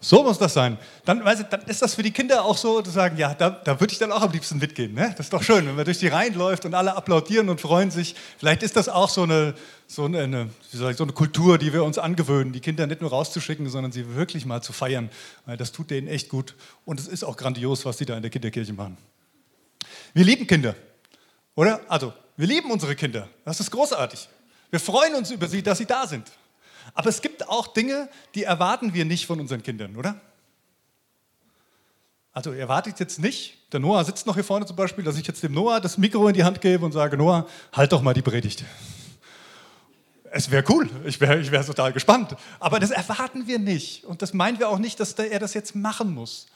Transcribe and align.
So 0.00 0.22
muss 0.22 0.38
das 0.38 0.54
sein. 0.54 0.78
Dann, 1.04 1.24
weißt 1.24 1.40
du, 1.40 1.44
dann 1.44 1.62
ist 1.62 1.82
das 1.82 1.96
für 1.96 2.04
die 2.04 2.12
Kinder 2.12 2.44
auch 2.44 2.56
so, 2.56 2.80
zu 2.82 2.90
sagen, 2.90 3.16
ja, 3.16 3.34
da, 3.34 3.50
da 3.50 3.80
würde 3.80 3.92
ich 3.92 3.98
dann 3.98 4.12
auch 4.12 4.22
am 4.22 4.30
liebsten 4.30 4.58
mitgehen. 4.58 4.94
Ne? 4.94 5.12
Das 5.16 5.26
ist 5.26 5.32
doch 5.32 5.42
schön, 5.42 5.66
wenn 5.66 5.74
man 5.74 5.84
durch 5.84 5.98
die 5.98 6.06
Reihen 6.06 6.34
läuft 6.34 6.64
und 6.64 6.74
alle 6.74 6.94
applaudieren 6.94 7.48
und 7.48 7.60
freuen 7.60 7.90
sich. 7.90 8.14
Vielleicht 8.38 8.62
ist 8.62 8.76
das 8.76 8.88
auch 8.88 9.08
so 9.08 9.24
eine, 9.24 9.54
so 9.88 10.04
eine, 10.04 10.50
ich, 10.72 10.78
so 10.78 11.02
eine 11.02 11.12
Kultur, 11.12 11.58
die 11.58 11.72
wir 11.72 11.82
uns 11.82 11.98
angewöhnen, 11.98 12.52
die 12.52 12.60
Kinder 12.60 12.86
nicht 12.86 13.00
nur 13.00 13.10
rauszuschicken, 13.10 13.68
sondern 13.68 13.90
sie 13.90 14.14
wirklich 14.14 14.46
mal 14.46 14.62
zu 14.62 14.72
feiern. 14.72 15.10
Das 15.58 15.72
tut 15.72 15.90
denen 15.90 16.06
echt 16.06 16.28
gut. 16.28 16.54
Und 16.84 17.00
es 17.00 17.08
ist 17.08 17.24
auch 17.24 17.36
grandios, 17.36 17.84
was 17.84 17.98
sie 17.98 18.06
da 18.06 18.16
in 18.16 18.22
der 18.22 18.30
Kinderkirche 18.30 18.72
machen. 18.72 18.96
Wir 20.14 20.24
lieben 20.24 20.46
Kinder, 20.46 20.76
oder? 21.56 21.80
Also, 21.88 22.12
wir 22.36 22.46
lieben 22.46 22.70
unsere 22.70 22.94
Kinder. 22.94 23.28
Das 23.44 23.58
ist 23.58 23.70
großartig. 23.72 24.28
Wir 24.70 24.78
freuen 24.78 25.16
uns 25.16 25.32
über 25.32 25.48
sie, 25.48 25.60
dass 25.60 25.78
sie 25.78 25.86
da 25.86 26.06
sind. 26.06 26.30
Aber 26.98 27.10
es 27.10 27.22
gibt 27.22 27.48
auch 27.48 27.68
Dinge, 27.68 28.08
die 28.34 28.42
erwarten 28.42 28.92
wir 28.92 29.04
nicht 29.04 29.24
von 29.24 29.38
unseren 29.38 29.62
Kindern, 29.62 29.94
oder? 29.94 30.20
Also 32.32 32.52
ihr 32.52 32.58
erwartet 32.58 32.98
jetzt 32.98 33.20
nicht, 33.20 33.72
der 33.72 33.78
Noah 33.78 34.04
sitzt 34.04 34.26
noch 34.26 34.34
hier 34.34 34.42
vorne 34.42 34.66
zum 34.66 34.74
Beispiel, 34.74 35.04
dass 35.04 35.16
ich 35.16 35.24
jetzt 35.24 35.40
dem 35.44 35.52
Noah 35.52 35.80
das 35.80 35.96
Mikro 35.96 36.26
in 36.26 36.34
die 36.34 36.42
Hand 36.42 36.60
gebe 36.60 36.84
und 36.84 36.90
sage, 36.90 37.16
Noah, 37.16 37.46
halt 37.72 37.92
doch 37.92 38.02
mal 38.02 38.14
die 38.14 38.22
Predigt. 38.22 38.64
Es 40.32 40.50
wäre 40.50 40.64
cool, 40.70 40.90
ich 41.04 41.20
wäre 41.20 41.38
ich 41.38 41.52
wär 41.52 41.64
total 41.64 41.92
gespannt. 41.92 42.34
Aber 42.58 42.80
das 42.80 42.90
erwarten 42.90 43.46
wir 43.46 43.60
nicht. 43.60 44.04
Und 44.04 44.20
das 44.20 44.34
meinen 44.34 44.58
wir 44.58 44.68
auch 44.68 44.80
nicht, 44.80 44.98
dass 44.98 45.12
er 45.12 45.38
das 45.38 45.54
jetzt 45.54 45.76
machen 45.76 46.12
muss. 46.12 46.48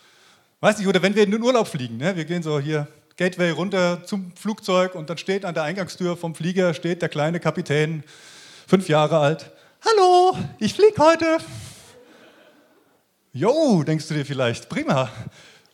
Weiß 0.58 0.76
nicht, 0.76 0.88
oder 0.88 1.02
wenn 1.02 1.14
wir 1.14 1.22
in 1.22 1.30
den 1.30 1.40
Urlaub 1.40 1.68
fliegen, 1.68 1.98
ne? 1.98 2.16
wir 2.16 2.24
gehen 2.24 2.42
so 2.42 2.58
hier 2.58 2.88
Gateway 3.16 3.50
runter 3.50 4.04
zum 4.04 4.32
Flugzeug 4.34 4.96
und 4.96 5.08
dann 5.08 5.18
steht 5.18 5.44
an 5.44 5.54
der 5.54 5.62
Eingangstür 5.62 6.16
vom 6.16 6.34
Flieger 6.34 6.74
steht 6.74 7.00
der 7.00 7.08
kleine 7.08 7.38
Kapitän, 7.38 8.02
fünf 8.66 8.88
Jahre 8.88 9.20
alt. 9.20 9.52
Hallo, 9.84 10.38
ich 10.60 10.74
fliege 10.74 10.96
heute. 10.98 11.38
Jo, 13.32 13.82
denkst 13.82 14.06
du 14.06 14.14
dir 14.14 14.24
vielleicht, 14.24 14.68
prima. 14.68 15.10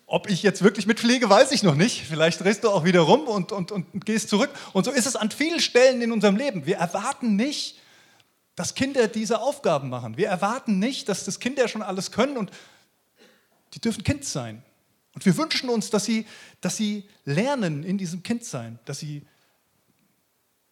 Ob 0.07 0.31
ich 0.31 0.43
jetzt 0.43 0.63
wirklich 0.63 0.87
mitfliege, 0.87 1.29
weiß 1.29 1.53
ich 1.53 1.63
noch 1.63 1.75
nicht. 1.75 2.07
Vielleicht 2.09 2.41
drehst 2.41 2.65
du 2.65 2.71
auch 2.71 2.85
wieder 2.85 3.01
rum 3.01 3.29
und, 3.29 3.53
und, 3.53 3.71
und 3.71 4.07
gehst 4.07 4.31
zurück. 4.31 4.49
Und 4.73 4.85
so 4.85 4.93
ist 4.93 5.07
es 5.07 5.15
an 5.15 5.31
vielen 5.31 5.61
Stellen 5.61 6.01
in 6.01 6.11
unserem 6.11 6.37
Leben. 6.37 6.65
Wir 6.65 6.77
erwarten 6.77 7.37
nicht, 7.37 7.81
dass 8.57 8.75
Kinder 8.75 9.09
diese 9.09 9.43
Aufgaben 9.43 9.91
machen. 9.91 10.17
Wir 10.17 10.29
erwarten 10.29 10.79
nicht, 10.79 11.11
dass 11.11 11.27
das 11.27 11.39
Kinder 11.39 11.69
schon 11.69 11.83
alles 11.83 12.11
können 12.11 12.39
und 12.39 12.51
die 13.75 13.81
dürfen 13.81 14.05
Kind 14.05 14.25
sein. 14.25 14.63
Und 15.15 15.27
wir 15.27 15.37
wünschen 15.37 15.69
uns, 15.69 15.91
dass 15.91 16.07
sie, 16.07 16.27
dass 16.63 16.79
sie 16.79 17.07
lernen 17.27 17.85
in 17.85 17.99
diesem 17.99 18.23
Kindsein, 18.23 18.79
dass 18.87 19.01
sie 19.01 19.27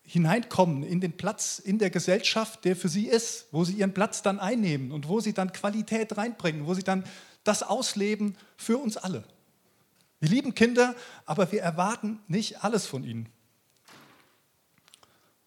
hineinkommen 0.07 0.85
in 0.85 1.01
den 1.01 1.17
Platz 1.17 1.59
in 1.59 1.79
der 1.79 1.91
Gesellschaft, 1.91 2.65
der 2.65 2.77
für 2.77 2.89
sie 2.89 3.07
ist, 3.07 3.49
wo 3.51 3.65
sie 3.65 3.75
ihren 3.75 3.93
Platz 3.93 4.23
dann 4.23 4.39
einnehmen 4.39 4.93
und 4.93 5.09
wo 5.09 5.21
sie 5.21 5.35
dann 5.35 5.53
Qualität 5.53 6.17
reinbringen, 6.17 6.67
wo 6.67 6.75
sie 6.75 6.85
dann 6.85 7.05
das 7.45 7.63
ausleben 7.63 8.37
für 8.57 8.79
uns 8.79 8.97
alle. 8.97 9.25
Wir 10.21 10.31
lieben 10.31 10.55
Kinder, 10.55 10.95
aber 11.27 11.51
wir 11.51 11.61
erwarten 11.61 12.21
nicht 12.29 12.65
alles 12.65 12.87
von 12.87 13.05
ihnen. 13.05 13.29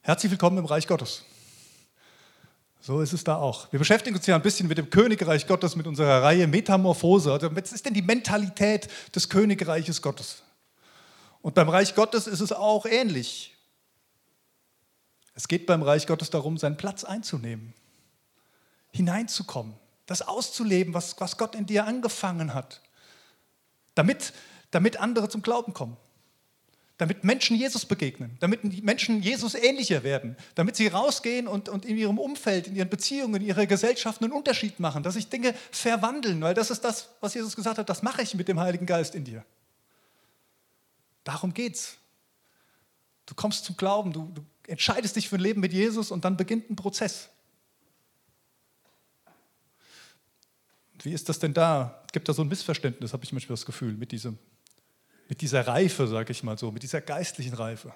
Herzlich 0.02 0.32
willkommen 0.32 0.58
im 0.58 0.66
Reich 0.66 0.88
Gottes. 0.88 1.24
So 2.82 3.02
ist 3.02 3.14
es 3.14 3.24
da 3.24 3.38
auch. 3.38 3.72
Wir 3.72 3.80
beschäftigen 3.80 4.16
uns 4.16 4.26
ja 4.26 4.36
ein 4.36 4.42
bisschen 4.42 4.68
mit 4.68 4.78
dem 4.78 4.90
Königreich 4.90 5.48
Gottes, 5.48 5.76
mit 5.76 5.88
unserer 5.88 6.24
Reihe 6.24 6.48
Metamorphose. 6.48 7.32
Also, 7.32 7.54
was 7.56 7.72
ist 7.72 7.86
denn 7.86 7.94
die 7.94 8.02
Mentalität 8.02 8.88
des 9.14 9.30
Königreiches 9.30 10.02
Gottes? 10.02 10.44
Und 11.42 11.56
beim 11.56 11.70
Reich 11.70 11.96
Gottes 11.96 12.28
ist 12.28 12.42
es 12.42 12.52
auch 12.52 12.86
ähnlich. 12.86 13.56
Es 15.40 15.48
geht 15.48 15.68
beim 15.68 15.84
Reich 15.84 16.06
Gottes 16.06 16.30
darum, 16.30 16.58
seinen 16.58 16.76
Platz 16.76 17.06
einzunehmen, 17.06 17.74
hineinzukommen, 18.92 19.74
das 20.06 20.22
auszuleben, 20.22 20.94
was, 20.94 21.18
was 21.22 21.38
Gott 21.38 21.56
in 21.56 21.66
dir 21.66 21.86
angefangen 21.86 22.54
hat, 22.54 22.82
damit, 23.96 24.34
damit 24.72 24.98
andere 24.98 25.30
zum 25.30 25.42
Glauben 25.42 25.74
kommen, 25.74 25.96
damit 26.98 27.24
Menschen 27.24 27.56
Jesus 27.56 27.86
begegnen, 27.86 28.36
damit 28.42 28.84
Menschen 28.84 29.22
Jesus 29.22 29.56
ähnlicher 29.56 30.04
werden, 30.04 30.36
damit 30.56 30.76
sie 30.76 30.88
rausgehen 30.88 31.48
und, 31.48 31.70
und 31.70 31.86
in 31.86 31.98
ihrem 31.98 32.20
Umfeld, 32.20 32.68
in 32.68 32.76
ihren 32.76 32.90
Beziehungen, 32.90 33.42
in 33.42 33.48
ihrer 33.48 33.66
Gesellschaft 33.66 34.22
einen 34.22 34.34
Unterschied 34.34 34.82
machen, 34.82 35.04
dass 35.04 35.14
sich 35.14 35.30
Dinge 35.30 35.54
verwandeln, 35.72 36.42
weil 36.42 36.54
das 36.54 36.70
ist 36.70 36.84
das, 36.84 37.08
was 37.22 37.34
Jesus 37.34 37.56
gesagt 37.56 37.78
hat, 37.78 37.88
das 37.88 38.04
mache 38.04 38.24
ich 38.24 38.36
mit 38.36 38.50
dem 38.50 38.60
Heiligen 38.60 38.86
Geist 38.86 39.16
in 39.16 39.24
dir. 39.24 39.46
Darum 41.24 41.54
geht's. 41.54 41.96
Du 43.26 43.36
kommst 43.36 43.64
zum 43.64 43.78
Glauben, 43.78 44.12
du, 44.12 44.30
du 44.34 44.44
entscheidest 44.70 45.16
dich 45.16 45.28
für 45.28 45.36
ein 45.36 45.42
Leben 45.42 45.62
mit 45.62 45.74
Jesus 45.74 46.12
und 46.12 46.24
dann 46.26 46.38
beginnt 46.38 46.70
ein 46.70 46.76
Prozess. 46.76 47.30
Wie 51.02 51.12
ist 51.12 51.30
das 51.30 51.40
denn 51.40 51.54
da? 51.54 52.04
Gibt 52.12 52.30
da 52.30 52.34
so 52.34 52.44
ein 52.44 52.48
Missverständnis, 52.48 53.14
habe 53.14 53.24
ich 53.24 53.32
manchmal 53.32 53.54
das 53.54 53.66
Gefühl, 53.66 53.94
mit, 53.94 54.12
diesem, 54.12 54.38
mit 55.28 55.42
dieser 55.42 55.66
Reife, 55.66 56.08
sage 56.08 56.32
ich 56.32 56.44
mal 56.44 56.58
so, 56.58 56.72
mit 56.72 56.84
dieser 56.84 57.02
geistlichen 57.02 57.54
Reife. 57.54 57.94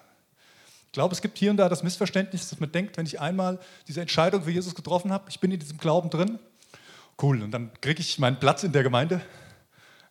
Ich 0.86 0.92
glaube, 0.92 1.14
es 1.14 1.20
gibt 1.20 1.38
hier 1.38 1.50
und 1.50 1.58
da 1.58 1.68
das 1.68 1.82
Missverständnis, 1.82 2.48
dass 2.48 2.60
man 2.60 2.72
denkt, 2.72 2.96
wenn 2.96 3.06
ich 3.06 3.20
einmal 3.20 3.58
diese 3.88 4.00
Entscheidung 4.00 4.42
für 4.42 4.50
Jesus 4.50 4.74
getroffen 4.74 5.12
habe, 5.12 5.28
ich 5.28 5.40
bin 5.40 5.50
in 5.50 5.60
diesem 5.60 5.78
Glauben 5.78 6.08
drin, 6.08 6.38
cool, 7.20 7.42
und 7.42 7.50
dann 7.50 7.72
kriege 7.80 8.00
ich 8.00 8.18
meinen 8.18 8.38
Platz 8.38 8.62
in 8.62 8.72
der 8.72 8.82
Gemeinde, 8.82 9.20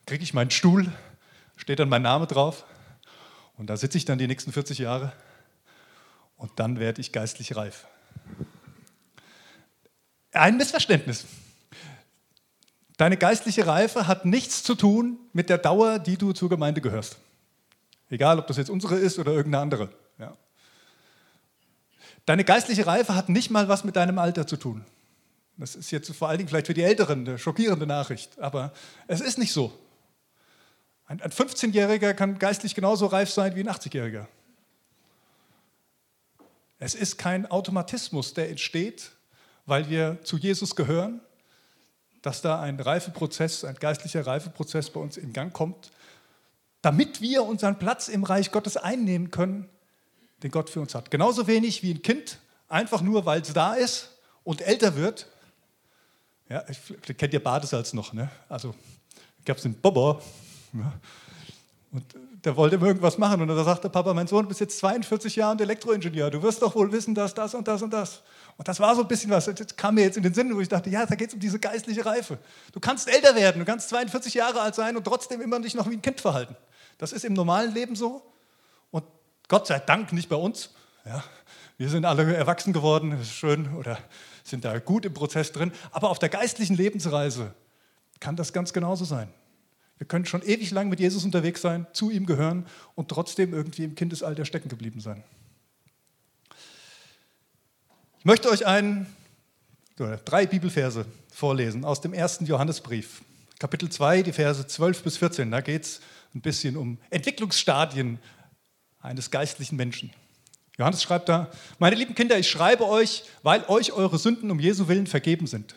kriege 0.06 0.24
ich 0.24 0.34
meinen 0.34 0.52
Stuhl, 0.52 0.92
steht 1.56 1.80
dann 1.80 1.90
mein 1.90 2.02
Name 2.02 2.28
drauf 2.28 2.66
und 3.58 3.70
da 3.70 3.78
sitze 3.78 3.98
ich 3.98 4.06
dann 4.06 4.18
die 4.18 4.28
nächsten 4.28 4.52
40 4.52 4.80
Jahre 4.80 5.14
und 6.44 6.52
dann 6.58 6.78
werde 6.78 7.00
ich 7.00 7.14
geistlich 7.14 7.56
reif. 7.56 7.88
Ein 10.34 10.58
Missverständnis. 10.58 11.24
Deine 12.98 13.16
geistliche 13.16 13.66
Reife 13.66 14.08
hat 14.08 14.26
nichts 14.26 14.62
zu 14.62 14.76
tun 14.76 15.18
mit 15.32 15.50
der 15.50 15.58
Dauer, 15.58 16.00
die 16.00 16.18
du 16.18 16.34
zur 16.34 16.50
Gemeinde 16.50 16.82
gehörst. 16.82 17.16
Egal, 18.10 18.40
ob 18.40 18.48
das 18.48 18.58
jetzt 18.58 18.70
unsere 18.70 18.96
ist 18.96 19.20
oder 19.20 19.32
irgendeine 19.32 19.62
andere. 19.62 19.90
Ja. 20.20 20.36
Deine 22.26 22.44
geistliche 22.44 22.86
Reife 22.86 23.16
hat 23.16 23.30
nicht 23.30 23.50
mal 23.50 23.70
was 23.70 23.86
mit 23.86 23.96
deinem 23.96 24.20
Alter 24.20 24.46
zu 24.46 24.58
tun. 24.58 24.84
Das 25.56 25.76
ist 25.76 25.92
jetzt 25.92 26.14
vor 26.14 26.28
allen 26.28 26.40
Dingen 26.40 26.50
vielleicht 26.50 26.68
für 26.68 26.74
die 26.74 26.84
Älteren 26.84 27.26
eine 27.26 27.40
schockierende 27.40 27.88
Nachricht, 27.88 28.38
aber 28.38 28.74
es 29.08 29.22
ist 29.22 29.38
nicht 29.38 29.54
so. 29.54 29.72
Ein 31.06 31.20
15-Jähriger 31.20 32.14
kann 32.14 32.38
geistlich 32.38 32.76
genauso 32.76 33.06
reif 33.06 33.30
sein 33.30 33.56
wie 33.56 33.62
ein 33.62 33.70
80-Jähriger. 33.70 34.28
Es 36.84 36.96
ist 36.96 37.18
kein 37.18 37.46
Automatismus, 37.46 38.34
der 38.34 38.50
entsteht, 38.50 39.12
weil 39.66 39.90
wir 39.90 40.22
zu 40.24 40.36
Jesus 40.36 40.76
gehören, 40.76 41.22
dass 42.22 42.42
da 42.42 42.60
ein 42.60 42.78
Reifeprozess, 42.78 43.64
ein 43.64 43.76
geistlicher 43.76 44.28
Reifeprozess 44.28 44.90
bei 44.90 45.00
uns 45.00 45.16
in 45.16 45.32
Gang 45.32 45.54
kommt, 45.54 45.92
damit 46.82 47.22
wir 47.22 47.44
unseren 47.44 47.80
Platz 47.80 48.10
im 48.10 48.26
Reich 48.26 48.52
Gottes 48.52 48.76
einnehmen 48.76 49.32
können, 49.32 49.70
den 50.44 50.52
Gott 50.52 50.70
für 50.70 50.82
uns 50.82 50.94
hat. 50.94 51.10
Genauso 51.10 51.48
wenig 51.48 51.84
wie 51.84 51.94
ein 51.94 52.02
Kind, 52.02 52.40
einfach 52.68 53.00
nur 53.00 53.26
weil 53.26 53.40
es 53.40 53.54
da 53.54 53.76
ist 53.76 54.18
und 54.44 54.60
älter 54.60 54.98
wird. 54.98 55.28
Ja, 56.50 56.66
ich, 56.68 57.18
kennt 57.18 57.34
ihr 57.34 57.42
Badesalz 57.42 57.94
noch, 57.94 58.12
ne? 58.12 58.30
Also 58.50 58.76
gab 59.46 59.56
es 59.56 59.64
den 59.64 59.74
Bobo. 59.74 60.22
Ja. 60.74 60.92
Und 61.94 62.04
der 62.44 62.58
wollte 62.58 62.78
irgendwas 62.78 63.20
machen 63.20 63.40
und 63.40 63.48
da 63.48 63.64
sagte 63.64 63.88
Papa, 63.88 64.16
mein 64.16 64.26
Sohn, 64.26 64.42
du 64.42 64.48
bist 64.48 64.60
jetzt 64.60 64.80
42 64.80 65.36
Jahre 65.36 65.52
und 65.52 65.62
Elektroingenieur, 65.62 66.32
du 66.32 66.42
wirst 66.42 66.64
doch 66.64 66.74
wohl 66.74 66.92
wissen, 66.92 67.14
dass 67.14 67.36
das 67.36 67.54
und 67.54 67.68
das 67.68 67.84
und 67.84 67.94
das. 67.94 68.24
Und 68.58 68.68
das 68.68 68.80
war 68.80 68.96
so 68.96 69.04
ein 69.04 69.08
bisschen 69.08 69.30
was, 69.30 69.46
das 69.46 69.76
kam 69.76 69.94
mir 69.94 70.02
jetzt 70.02 70.18
in 70.18 70.24
den 70.24 70.34
Sinn, 70.34 70.54
wo 70.56 70.60
ich 70.60 70.68
dachte, 70.68 70.90
ja, 70.90 71.06
da 71.06 71.14
geht 71.14 71.28
es 71.28 71.36
um 71.36 71.40
diese 71.40 71.60
geistliche 71.60 72.04
Reife. 72.04 72.40
Du 72.72 72.80
kannst 72.80 73.08
älter 73.08 73.36
werden, 73.36 73.60
du 73.60 73.66
kannst 73.66 73.90
42 73.90 74.34
Jahre 74.34 74.60
alt 74.62 74.74
sein 74.74 74.98
und 74.98 75.04
trotzdem 75.04 75.40
immer 75.40 75.60
dich 75.60 75.76
noch 75.76 75.88
wie 75.88 75.94
ein 75.94 76.02
Kind 76.02 76.20
verhalten. 76.20 76.56
Das 76.98 77.14
ist 77.14 77.26
im 77.26 77.34
normalen 77.34 77.72
Leben 77.76 77.96
so 77.96 78.24
und 78.90 79.04
Gott 79.48 79.68
sei 79.68 79.78
Dank 79.78 80.12
nicht 80.14 80.30
bei 80.30 80.36
uns. 80.36 80.72
Ja, 81.06 81.24
wir 81.78 81.90
sind 81.90 82.06
alle 82.06 82.36
erwachsen 82.36 82.74
geworden, 82.74 83.12
das 83.12 83.22
ist 83.22 83.34
schön 83.34 83.72
oder 83.76 84.00
sind 84.44 84.66
da 84.66 84.80
gut 84.80 85.06
im 85.06 85.14
Prozess 85.14 85.52
drin. 85.52 85.72
Aber 85.92 86.10
auf 86.10 86.18
der 86.18 86.30
geistlichen 86.30 86.76
Lebensreise 86.76 87.54
kann 88.20 88.36
das 88.36 88.52
ganz 88.52 88.74
genauso 88.74 89.06
sein. 89.06 89.32
Wir 90.04 90.08
können 90.10 90.26
schon 90.26 90.42
ewig 90.42 90.70
lang 90.72 90.90
mit 90.90 91.00
Jesus 91.00 91.24
unterwegs 91.24 91.62
sein, 91.62 91.88
zu 91.94 92.12
ihm 92.12 92.26
gehören 92.26 92.66
und 92.94 93.08
trotzdem 93.08 93.54
irgendwie 93.54 93.86
im 93.86 93.96
Kindesalter 93.96 94.44
stecken 94.44 94.68
geblieben 94.68 95.00
sein. 95.00 95.24
Ich 98.20 98.26
möchte 98.26 98.50
euch 98.50 98.66
einen, 98.66 99.06
drei 100.26 100.46
Bibelverse 100.46 101.06
vorlesen 101.32 101.86
aus 101.86 102.02
dem 102.02 102.14
ersten 102.14 102.46
Johannesbrief, 102.46 103.22
Kapitel 103.60 103.90
2, 103.90 104.24
die 104.24 104.34
Verse 104.34 104.68
12 104.68 105.04
bis 105.04 105.16
14. 105.16 105.50
Da 105.50 105.62
geht 105.62 105.84
es 105.84 106.02
ein 106.36 106.42
bisschen 106.42 106.76
um 106.76 106.98
Entwicklungsstadien 107.10 108.20
eines 109.00 109.32
geistlichen 109.32 109.78
Menschen. 109.78 110.12
Johannes 110.78 111.02
schreibt 111.02 111.30
da, 111.30 111.50
meine 111.80 111.96
lieben 111.96 112.14
Kinder, 112.14 112.38
ich 112.38 112.50
schreibe 112.50 112.90
euch, 112.90 113.24
weil 113.42 113.64
euch 113.70 113.94
eure 113.94 114.20
Sünden 114.20 114.52
um 114.52 114.60
Jesu 114.60 114.90
willen 114.90 115.08
vergeben 115.08 115.48
sind. 115.48 115.76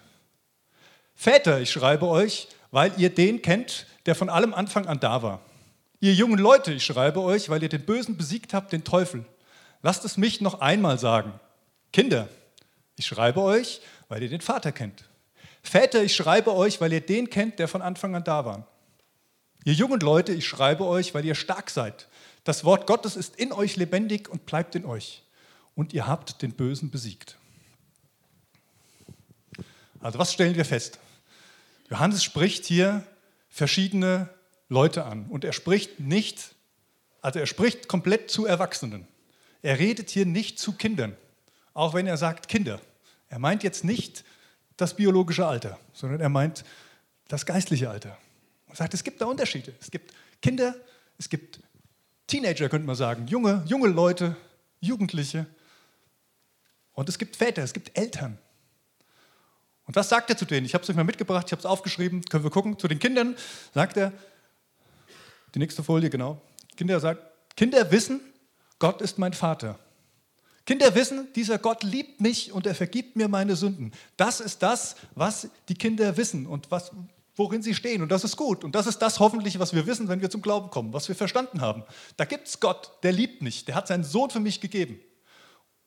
Väter, 1.14 1.61
ich 1.61 1.70
schreibe 1.70 2.08
euch, 2.08 2.49
weil 2.76 2.93
ihr 2.99 3.08
den 3.08 3.40
kennt, 3.40 3.87
der 4.05 4.14
von 4.14 4.28
allem 4.28 4.52
Anfang 4.52 4.84
an 4.84 5.00
da 5.00 5.23
war. 5.23 5.40
Ihr 5.99 6.12
jungen 6.12 6.38
Leute, 6.38 6.75
ich 6.75 6.84
schreibe 6.84 7.23
euch, 7.23 7.49
weil 7.49 7.62
ihr 7.62 7.70
den 7.70 7.87
Bösen 7.87 8.19
besiegt 8.19 8.52
habt, 8.52 8.70
den 8.70 8.84
Teufel. 8.84 9.25
Lasst 9.81 10.05
es 10.05 10.19
mich 10.19 10.43
noch 10.43 10.61
einmal 10.61 10.99
sagen. 10.99 11.32
Kinder, 11.90 12.28
ich 12.99 13.06
schreibe 13.06 13.40
euch, 13.40 13.81
weil 14.11 14.23
ihr 14.23 14.28
den 14.28 14.43
Vater 14.43 14.73
kennt. 14.73 15.05
Väter, 15.62 16.02
ich 16.02 16.14
schreibe 16.14 16.55
euch, 16.55 16.78
weil 16.78 16.93
ihr 16.93 17.00
den 17.00 17.31
kennt, 17.31 17.58
der 17.61 17.67
von 17.67 17.81
Anfang 17.81 18.14
an 18.14 18.25
da 18.25 18.44
war. 18.44 18.67
Ihr 19.64 19.72
jungen 19.72 20.00
Leute, 20.00 20.34
ich 20.34 20.46
schreibe 20.46 20.84
euch, 20.84 21.14
weil 21.14 21.25
ihr 21.25 21.34
stark 21.34 21.70
seid. 21.70 22.08
Das 22.44 22.62
Wort 22.62 22.87
Gottes 22.87 23.17
ist 23.17 23.37
in 23.37 23.55
euch 23.55 23.76
lebendig 23.76 24.29
und 24.29 24.44
bleibt 24.44 24.75
in 24.75 24.84
euch. 24.84 25.22
Und 25.75 25.94
ihr 25.94 26.06
habt 26.06 26.43
den 26.43 26.52
Bösen 26.52 26.90
besiegt. 26.90 27.38
Also 29.99 30.19
was 30.19 30.31
stellen 30.31 30.56
wir 30.56 30.67
fest? 30.67 30.99
Johannes 31.88 32.25
spricht 32.25 32.65
hier 32.65 33.06
verschiedene 33.49 34.29
Leute 34.69 35.05
an. 35.05 35.27
Und 35.27 35.44
er 35.44 35.53
spricht 35.53 36.00
nicht, 36.00 36.55
also 37.21 37.38
er 37.38 37.47
spricht 37.47 37.88
komplett 37.88 38.31
zu 38.31 38.47
Erwachsenen. 38.47 39.06
Er 39.62 39.79
redet 39.79 40.11
hier 40.11 40.27
nicht 40.27 40.59
zu 40.59 40.73
Kindern, 40.73 41.17
auch 41.75 41.94
wenn 41.94 42.06
er 42.06 42.17
sagt 42.17 42.49
Kinder. 42.49 42.81
Er 43.29 43.38
meint 43.38 43.62
jetzt 43.62 43.85
nicht 43.85 44.25
das 44.77 44.94
biologische 44.94 45.47
Alter, 45.47 45.79
sondern 45.93 46.21
er 46.21 46.29
meint 46.29 46.65
das 47.29 47.47
geistliche 47.47 47.91
Alter. 47.91 48.17
Er 48.69 48.77
sagt, 48.77 48.94
es 48.94 49.03
gibt 49.03 49.21
da 49.21 49.27
Unterschiede. 49.27 49.75
Es 49.81 49.91
gibt 49.91 50.12
Kinder, 50.43 50.75
es 51.19 51.29
gibt 51.29 51.61
Teenager, 52.27 52.69
könnte 52.69 52.87
man 52.87 52.97
sagen, 52.97 53.27
junge, 53.27 53.62
junge 53.67 53.89
Leute, 53.89 54.37
Jugendliche. 54.81 55.47
Und 56.93 57.09
es 57.09 57.19
gibt 57.19 57.37
Väter, 57.37 57.62
es 57.62 57.73
gibt 57.73 57.97
Eltern. 57.97 58.39
Und 59.87 59.94
was 59.94 60.09
sagt 60.09 60.31
er 60.31 60.37
zu 60.37 60.44
denen? 60.44 60.67
Ich 60.67 60.75
habe 60.75 60.83
es 60.83 60.91
euch 60.91 60.97
mal 60.97 61.05
mitgebracht, 61.05 61.47
ich 61.47 61.53
habe 61.53 61.61
es 61.61 61.67
aufgeschrieben, 61.67 62.23
können 62.25 62.44
wir 62.44 62.50
gucken. 62.50 62.79
Zu 62.79 62.88
den 62.88 62.99
Kindern 62.99 63.37
sagt 63.73 63.97
er, 63.97 64.12
die 65.55 65.61
nächste 65.61 65.83
Folie, 65.83 66.11
genau. 66.11 66.41
Kinder 66.77 67.00
sagt, 67.00 67.23
Kinder 67.56 67.91
wissen, 67.91 68.21
Gott 68.79 69.00
ist 69.00 69.19
mein 69.19 69.33
Vater. 69.33 69.79
Kinder 70.67 70.94
wissen, 70.97 71.33
dieser 71.35 71.59
Gott 71.59 71.85
liebt 71.85 72.21
mich 72.21 72.53
und 72.53 72.67
er 72.67 72.75
vergibt 72.75 73.15
mir 73.15 73.29
meine 73.29 73.55
Sünden. 73.55 73.93
Das 74.17 74.41
ist 74.41 74.62
das, 74.62 74.97
was 75.15 75.49
die 75.69 75.75
Kinder 75.75 76.17
wissen 76.17 76.47
und 76.47 76.73
was, 76.73 76.91
worin 77.37 77.62
sie 77.62 77.75
stehen. 77.75 78.03
Und 78.03 78.11
das 78.11 78.25
ist 78.25 78.37
gut. 78.37 78.65
Und 78.65 78.75
das 78.75 78.89
ist 78.89 78.99
das 78.99 79.21
hoffentlich, 79.21 79.61
was 79.61 79.73
wir 79.73 79.87
wissen, 79.87 80.09
wenn 80.09 80.21
wir 80.21 80.29
zum 80.29 80.43
Glauben 80.43 80.71
kommen, 80.71 80.93
was 80.93 81.06
wir 81.06 81.15
verstanden 81.15 81.61
haben. 81.61 81.85
Da 82.17 82.25
gibt 82.25 82.49
es 82.49 82.59
Gott, 82.59 82.91
der 83.05 83.12
liebt 83.12 83.43
mich, 83.43 83.65
der 83.65 83.77
hat 83.77 83.87
seinen 83.87 84.03
Sohn 84.03 84.31
für 84.31 84.41
mich 84.41 84.61
gegeben. 84.61 84.99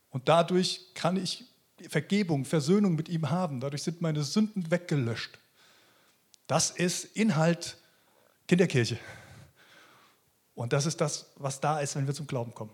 Und 0.10 0.30
dadurch 0.30 0.94
kann 0.94 1.18
ich 1.18 1.44
Vergebung, 1.88 2.46
Versöhnung 2.46 2.96
mit 2.96 3.10
ihm 3.10 3.30
haben. 3.30 3.60
Dadurch 3.60 3.84
sind 3.84 4.02
meine 4.02 4.24
Sünden 4.24 4.72
weggelöscht. 4.72 5.38
Das 6.48 6.72
ist 6.72 7.06
Inhalt 7.16 7.78
Kinderkirche. 8.48 8.98
Und 10.56 10.74
das 10.74 10.86
ist 10.86 11.00
das, 11.00 11.28
was 11.36 11.62
da 11.62 11.80
ist, 11.80 11.96
wenn 11.96 12.08
wir 12.08 12.14
zum 12.14 12.28
Glauben 12.28 12.54
kommen. 12.54 12.72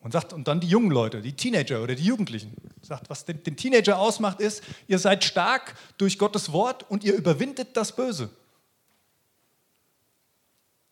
Und, 0.00 0.12
sagt, 0.12 0.32
und 0.32 0.48
dann 0.48 0.58
die 0.58 0.66
jungen 0.66 0.90
Leute, 0.90 1.22
die 1.22 1.34
Teenager 1.34 1.80
oder 1.82 1.94
die 1.94 2.04
Jugendlichen. 2.04 2.56
Sagt, 2.80 3.08
was 3.08 3.24
den, 3.24 3.44
den 3.44 3.56
Teenager 3.56 3.98
ausmacht, 3.98 4.40
ist, 4.40 4.62
ihr 4.88 4.98
seid 4.98 5.22
stark 5.22 5.76
durch 5.98 6.18
Gottes 6.18 6.50
Wort 6.52 6.90
und 6.90 7.04
ihr 7.04 7.14
überwindet 7.14 7.76
das 7.76 7.94
Böse. 7.94 8.30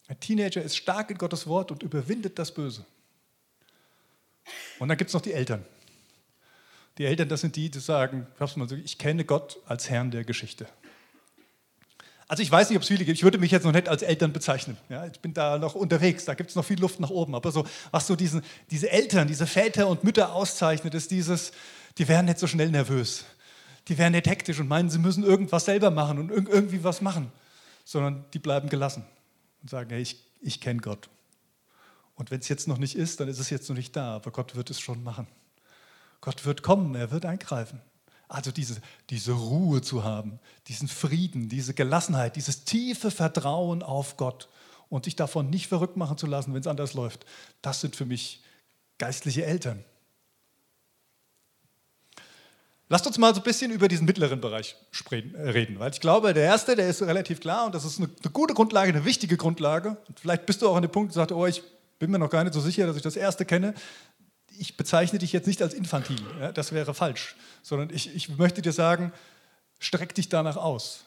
Ein 0.06 0.20
Teenager 0.20 0.62
ist 0.62 0.76
stark 0.76 1.10
in 1.10 1.18
Gottes 1.18 1.46
Wort 1.46 1.72
und 1.72 1.82
überwindet 1.82 2.38
das 2.38 2.52
Böse. 2.52 2.86
Und 4.78 4.88
dann 4.88 4.98
gibt 4.98 5.08
es 5.08 5.14
noch 5.14 5.22
die 5.22 5.32
Eltern. 5.32 5.64
Die 7.00 7.06
Eltern, 7.06 7.30
das 7.30 7.40
sind 7.40 7.56
die, 7.56 7.70
die 7.70 7.78
sagen, 7.78 8.26
ich 8.84 8.98
kenne 8.98 9.24
Gott 9.24 9.58
als 9.64 9.88
Herrn 9.88 10.10
der 10.10 10.22
Geschichte. 10.22 10.66
Also 12.28 12.42
ich 12.42 12.52
weiß 12.52 12.68
nicht, 12.68 12.76
ob 12.76 12.82
es 12.82 12.88
viele 12.88 13.06
gibt. 13.06 13.16
Ich 13.16 13.24
würde 13.24 13.38
mich 13.38 13.50
jetzt 13.50 13.64
noch 13.64 13.72
nicht 13.72 13.88
als 13.88 14.02
Eltern 14.02 14.34
bezeichnen. 14.34 14.76
Ja, 14.90 15.06
ich 15.06 15.18
bin 15.18 15.32
da 15.32 15.56
noch 15.56 15.74
unterwegs, 15.74 16.26
da 16.26 16.34
gibt 16.34 16.50
es 16.50 16.56
noch 16.56 16.64
viel 16.66 16.78
Luft 16.78 17.00
nach 17.00 17.08
oben. 17.08 17.34
Aber 17.34 17.52
so, 17.52 17.66
was 17.90 18.06
so 18.06 18.16
diesen, 18.16 18.42
diese 18.70 18.90
Eltern, 18.90 19.28
diese 19.28 19.46
Väter 19.46 19.88
und 19.88 20.04
Mütter 20.04 20.34
auszeichnet, 20.34 20.92
ist 20.92 21.10
dieses, 21.10 21.52
die 21.96 22.06
werden 22.06 22.26
nicht 22.26 22.38
so 22.38 22.46
schnell 22.46 22.68
nervös. 22.68 23.24
Die 23.88 23.96
werden 23.96 24.12
nicht 24.12 24.26
hektisch 24.26 24.60
und 24.60 24.68
meinen, 24.68 24.90
sie 24.90 24.98
müssen 24.98 25.24
irgendwas 25.24 25.64
selber 25.64 25.90
machen 25.90 26.18
und 26.18 26.50
irgendwie 26.50 26.84
was 26.84 27.00
machen. 27.00 27.32
Sondern 27.86 28.26
die 28.34 28.40
bleiben 28.40 28.68
gelassen 28.68 29.06
und 29.62 29.70
sagen, 29.70 29.88
hey, 29.88 30.02
ich, 30.02 30.22
ich 30.42 30.60
kenne 30.60 30.80
Gott. 30.80 31.08
Und 32.14 32.30
wenn 32.30 32.40
es 32.40 32.48
jetzt 32.50 32.68
noch 32.68 32.76
nicht 32.76 32.94
ist, 32.94 33.20
dann 33.20 33.28
ist 33.28 33.38
es 33.38 33.48
jetzt 33.48 33.70
noch 33.70 33.76
nicht 33.76 33.96
da. 33.96 34.16
Aber 34.16 34.32
Gott 34.32 34.54
wird 34.54 34.68
es 34.68 34.78
schon 34.80 35.02
machen. 35.02 35.26
Gott 36.20 36.44
wird 36.44 36.62
kommen, 36.62 36.94
er 36.94 37.10
wird 37.10 37.24
eingreifen. 37.24 37.80
Also 38.28 38.52
diese, 38.52 38.80
diese 39.10 39.32
Ruhe 39.32 39.82
zu 39.82 40.04
haben, 40.04 40.38
diesen 40.68 40.86
Frieden, 40.86 41.48
diese 41.48 41.74
Gelassenheit, 41.74 42.36
dieses 42.36 42.64
tiefe 42.64 43.10
Vertrauen 43.10 43.82
auf 43.82 44.16
Gott 44.16 44.48
und 44.88 45.04
sich 45.04 45.16
davon 45.16 45.50
nicht 45.50 45.66
verrückt 45.66 45.96
machen 45.96 46.16
zu 46.16 46.26
lassen, 46.26 46.54
wenn 46.54 46.60
es 46.60 46.66
anders 46.66 46.94
läuft, 46.94 47.26
das 47.60 47.80
sind 47.80 47.96
für 47.96 48.04
mich 48.04 48.42
geistliche 48.98 49.44
Eltern. 49.44 49.84
Lasst 52.88 53.06
uns 53.06 53.18
mal 53.18 53.32
so 53.34 53.40
ein 53.40 53.44
bisschen 53.44 53.70
über 53.70 53.88
diesen 53.88 54.04
mittleren 54.04 54.40
Bereich 54.40 54.76
äh, 55.10 55.16
reden, 55.48 55.78
weil 55.78 55.92
ich 55.92 56.00
glaube, 56.00 56.34
der 56.34 56.44
erste, 56.44 56.74
der 56.74 56.88
ist 56.88 57.02
relativ 57.02 57.40
klar 57.40 57.66
und 57.66 57.74
das 57.74 57.84
ist 57.84 57.98
eine, 57.98 58.10
eine 58.22 58.32
gute 58.32 58.52
Grundlage, 58.52 58.92
eine 58.92 59.04
wichtige 59.04 59.36
Grundlage. 59.36 59.96
Und 60.08 60.18
vielleicht 60.18 60.44
bist 60.44 60.60
du 60.60 60.68
auch 60.68 60.74
an 60.74 60.82
dem 60.82 60.90
Punkt, 60.90 61.10
wo 61.10 61.14
du 61.14 61.20
sagst, 61.20 61.32
oh, 61.32 61.46
ich 61.46 61.62
bin 62.00 62.10
mir 62.10 62.18
noch 62.18 62.30
gar 62.30 62.42
nicht 62.42 62.54
so 62.54 62.60
sicher, 62.60 62.86
dass 62.86 62.96
ich 62.96 63.02
das 63.02 63.14
erste 63.14 63.44
kenne 63.44 63.74
ich 64.60 64.76
bezeichne 64.76 65.18
dich 65.18 65.32
jetzt 65.32 65.46
nicht 65.46 65.62
als 65.62 65.72
infantil, 65.72 66.20
ja, 66.38 66.52
das 66.52 66.72
wäre 66.72 66.92
falsch, 66.92 67.34
sondern 67.62 67.88
ich, 67.88 68.14
ich 68.14 68.28
möchte 68.36 68.60
dir 68.60 68.72
sagen, 68.72 69.10
streck 69.78 70.14
dich 70.14 70.28
danach 70.28 70.58
aus. 70.58 71.04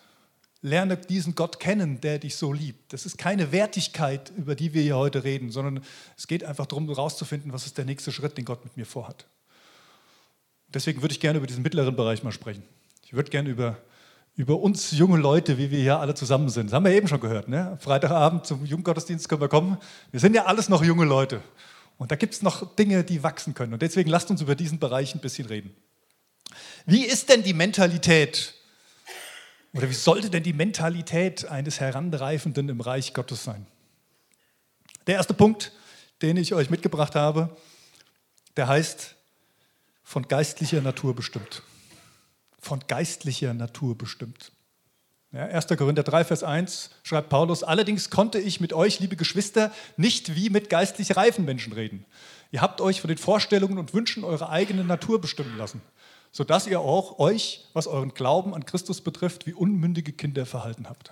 Lerne 0.63 0.97
diesen 0.97 1.35
Gott 1.35 1.59
kennen, 1.59 2.01
der 2.01 2.17
dich 2.17 2.35
so 2.35 2.51
liebt. 2.51 2.93
Das 2.93 3.05
ist 3.05 3.19
keine 3.19 3.51
Wertigkeit, 3.51 4.31
über 4.35 4.55
die 4.55 4.73
wir 4.73 4.81
hier 4.81 4.97
heute 4.97 5.23
reden, 5.23 5.51
sondern 5.51 5.83
es 6.17 6.25
geht 6.25 6.43
einfach 6.43 6.65
darum, 6.65 6.87
herauszufinden, 6.87 7.53
was 7.53 7.67
ist 7.67 7.77
der 7.77 7.85
nächste 7.85 8.11
Schritt, 8.11 8.37
den 8.37 8.45
Gott 8.45 8.63
mit 8.63 8.75
mir 8.75 8.87
vorhat. 8.87 9.27
Deswegen 10.73 11.03
würde 11.03 11.13
ich 11.13 11.19
gerne 11.19 11.37
über 11.37 11.45
diesen 11.45 11.61
mittleren 11.61 11.95
Bereich 11.95 12.23
mal 12.23 12.31
sprechen. 12.31 12.63
Ich 13.05 13.13
würde 13.13 13.29
gerne 13.29 13.49
über, 13.49 13.77
über 14.35 14.59
uns 14.59 14.91
junge 14.91 15.19
Leute, 15.19 15.59
wie 15.59 15.69
wir 15.69 15.79
hier 15.79 15.99
alle 15.99 16.15
zusammen 16.15 16.49
sind. 16.49 16.67
Das 16.67 16.73
haben 16.73 16.85
wir 16.85 16.93
eben 16.93 17.07
schon 17.07 17.19
gehört. 17.19 17.49
Ne? 17.49 17.77
Freitagabend 17.79 18.47
zum 18.47 18.65
Jugendgottesdienst 18.65 19.29
können 19.29 19.41
wir 19.41 19.49
kommen. 19.49 19.77
Wir 20.09 20.19
sind 20.19 20.33
ja 20.33 20.45
alles 20.45 20.69
noch 20.69 20.83
junge 20.83 21.05
Leute. 21.05 21.41
Und 21.97 22.11
da 22.11 22.15
gibt 22.15 22.33
es 22.33 22.41
noch 22.41 22.75
Dinge, 22.75 23.03
die 23.03 23.23
wachsen 23.23 23.53
können. 23.53 23.73
Und 23.73 23.81
deswegen 23.81 24.09
lasst 24.09 24.29
uns 24.29 24.41
über 24.41 24.55
diesen 24.55 24.79
Bereich 24.79 25.15
ein 25.15 25.21
bisschen 25.21 25.47
reden. 25.47 25.75
Wie 26.85 27.05
ist 27.05 27.29
denn 27.29 27.43
die 27.43 27.53
Mentalität 27.53 28.55
oder 29.73 29.89
wie 29.89 29.93
sollte 29.93 30.29
denn 30.29 30.43
die 30.43 30.53
Mentalität 30.53 31.45
eines 31.45 31.79
Heranreifenden 31.79 32.69
im 32.69 32.79
Reich 32.79 33.13
Gottes 33.13 33.43
sein? 33.43 33.65
Der 35.07 35.15
erste 35.15 35.33
Punkt, 35.33 35.71
den 36.21 36.37
ich 36.37 36.53
euch 36.53 36.69
mitgebracht 36.69 37.15
habe, 37.15 37.55
der 38.55 38.67
heißt 38.67 39.15
von 40.03 40.27
geistlicher 40.27 40.81
Natur 40.81 41.15
bestimmt. 41.15 41.63
Von 42.59 42.81
geistlicher 42.87 43.53
Natur 43.53 43.97
bestimmt. 43.97 44.51
Ja, 45.33 45.47
1. 45.47 45.65
Korinther 45.65 46.03
3, 46.03 46.25
Vers 46.25 46.43
1 46.43 46.91
schreibt 47.01 47.29
Paulus, 47.29 47.63
allerdings 47.63 48.11
konnte 48.11 48.37
ich 48.37 48.59
mit 48.59 48.71
euch, 48.71 48.99
liebe 48.99 49.15
Geschwister, 49.15 49.71
nicht 49.97 50.35
wie 50.35 50.51
mit 50.51 50.69
geistlich 50.69 51.15
reifen 51.15 51.43
Menschen 51.43 51.73
reden. 51.73 52.05
Ihr 52.51 52.61
habt 52.61 52.81
euch 52.81 53.01
von 53.01 53.07
den 53.07 53.17
Vorstellungen 53.17 53.79
und 53.79 53.95
Wünschen 53.95 54.23
eurer 54.23 54.51
eigenen 54.51 54.85
Natur 54.85 55.19
bestimmen 55.19 55.57
lassen, 55.57 55.81
sodass 56.31 56.67
ihr 56.67 56.81
auch 56.81 57.17
euch, 57.17 57.65
was 57.73 57.87
euren 57.87 58.13
Glauben 58.13 58.53
an 58.53 58.67
Christus 58.67 59.01
betrifft, 59.01 59.47
wie 59.47 59.53
unmündige 59.53 60.11
Kinder 60.11 60.45
verhalten 60.45 60.87
habt. 60.87 61.11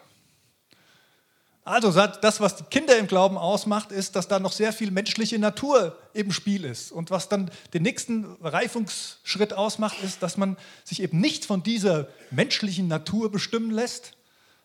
Also 1.63 1.91
das, 1.91 2.39
was 2.39 2.55
die 2.55 2.63
Kinder 2.63 2.97
im 2.97 3.07
Glauben 3.07 3.37
ausmacht, 3.37 3.91
ist, 3.91 4.15
dass 4.15 4.27
da 4.27 4.39
noch 4.39 4.51
sehr 4.51 4.73
viel 4.73 4.89
menschliche 4.89 5.37
Natur 5.37 5.97
im 6.13 6.31
Spiel 6.31 6.65
ist. 6.65 6.91
Und 6.91 7.11
was 7.11 7.29
dann 7.29 7.51
den 7.73 7.83
nächsten 7.83 8.25
Reifungsschritt 8.41 9.53
ausmacht, 9.53 9.97
ist, 10.03 10.23
dass 10.23 10.37
man 10.37 10.57
sich 10.83 11.03
eben 11.03 11.19
nicht 11.19 11.45
von 11.45 11.61
dieser 11.61 12.07
menschlichen 12.31 12.87
Natur 12.87 13.31
bestimmen 13.31 13.69
lässt, 13.69 14.17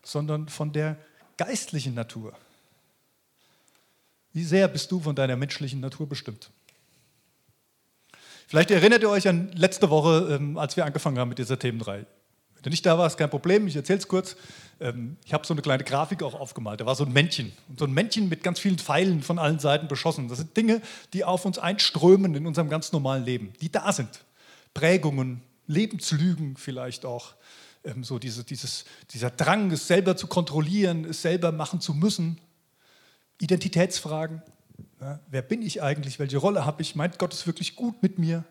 sondern 0.06 0.48
von 0.48 0.72
der 0.72 0.96
geistlichen 1.36 1.94
Natur. 1.94 2.32
Wie 4.32 4.44
sehr 4.44 4.68
bist 4.68 4.92
du 4.92 5.00
von 5.00 5.16
deiner 5.16 5.36
menschlichen 5.36 5.80
Natur 5.80 6.08
bestimmt? 6.08 6.50
Vielleicht 8.46 8.70
erinnert 8.70 9.02
ihr 9.02 9.10
euch 9.10 9.26
an 9.26 9.50
letzte 9.54 9.90
Woche, 9.90 10.36
ähm, 10.36 10.56
als 10.56 10.76
wir 10.76 10.84
angefangen 10.84 11.18
haben 11.18 11.30
mit 11.30 11.38
dieser 11.38 11.58
Themenreihe. 11.58 12.06
Wenn 12.54 12.62
du 12.62 12.70
nicht 12.70 12.86
da 12.86 12.96
warst, 12.96 13.18
kein 13.18 13.30
Problem, 13.30 13.66
ich 13.66 13.75
erzähle 13.75 13.98
es 13.98 14.06
kurz. 14.06 14.36
Ähm, 14.78 15.16
ich 15.25 15.32
habe 15.32 15.46
so 15.46 15.52
eine 15.54 15.62
kleine 15.62 15.82
Grafik 15.82 16.22
auch 16.22 16.34
aufgemalt. 16.34 16.80
Da 16.80 16.86
war 16.86 16.94
so 16.94 17.04
ein 17.04 17.12
Männchen. 17.12 17.52
Und 17.68 17.78
so 17.80 17.86
ein 17.86 17.92
Männchen 17.92 18.28
mit 18.28 18.44
ganz 18.44 18.60
vielen 18.60 18.78
Pfeilen 18.78 19.22
von 19.22 19.38
allen 19.38 19.58
Seiten 19.58 19.88
beschossen. 19.88 20.28
Das 20.28 20.38
sind 20.38 20.56
Dinge, 20.56 20.80
die 21.12 21.25
auf 21.25 21.44
uns 21.44 21.58
einströmen 21.58 22.34
in 22.34 22.46
unserem 22.46 22.68
ganz 22.68 22.92
normalen 22.92 23.25
Leben, 23.25 23.52
die 23.60 23.72
da 23.72 23.92
sind. 23.92 24.25
Prägungen, 24.75 25.42
Lebenslügen 25.66 26.56
vielleicht 26.56 27.04
auch. 27.04 27.34
Ähm, 27.87 28.05
so 28.05 28.19
diese, 28.19 28.45
dieses, 28.45 28.85
dieser 29.11 29.31
Drang, 29.31 29.71
es 29.71 29.87
selber 29.87 30.16
zu 30.16 30.26
kontrollieren, 30.26 31.05
es 31.05 31.23
selber 31.23 31.52
machen 31.52 31.81
zu 31.81 31.95
müssen. 31.95 32.38
Identitätsfragen. 33.40 34.43
Ja, 35.00 35.21
wer 35.28 35.43
bin 35.43 35.62
ich 35.62 35.83
eigentlich? 35.83 36.19
Welche 36.19 36.38
Rolle 36.38 36.64
habe 36.64 36.83
ich? 36.83 36.97
Meint 36.97 37.19
Gott 37.19 37.33
es 37.33 37.47
wirklich 37.47 37.76
gut 37.76 38.02
mit 38.02 38.19
mir? 38.19 38.45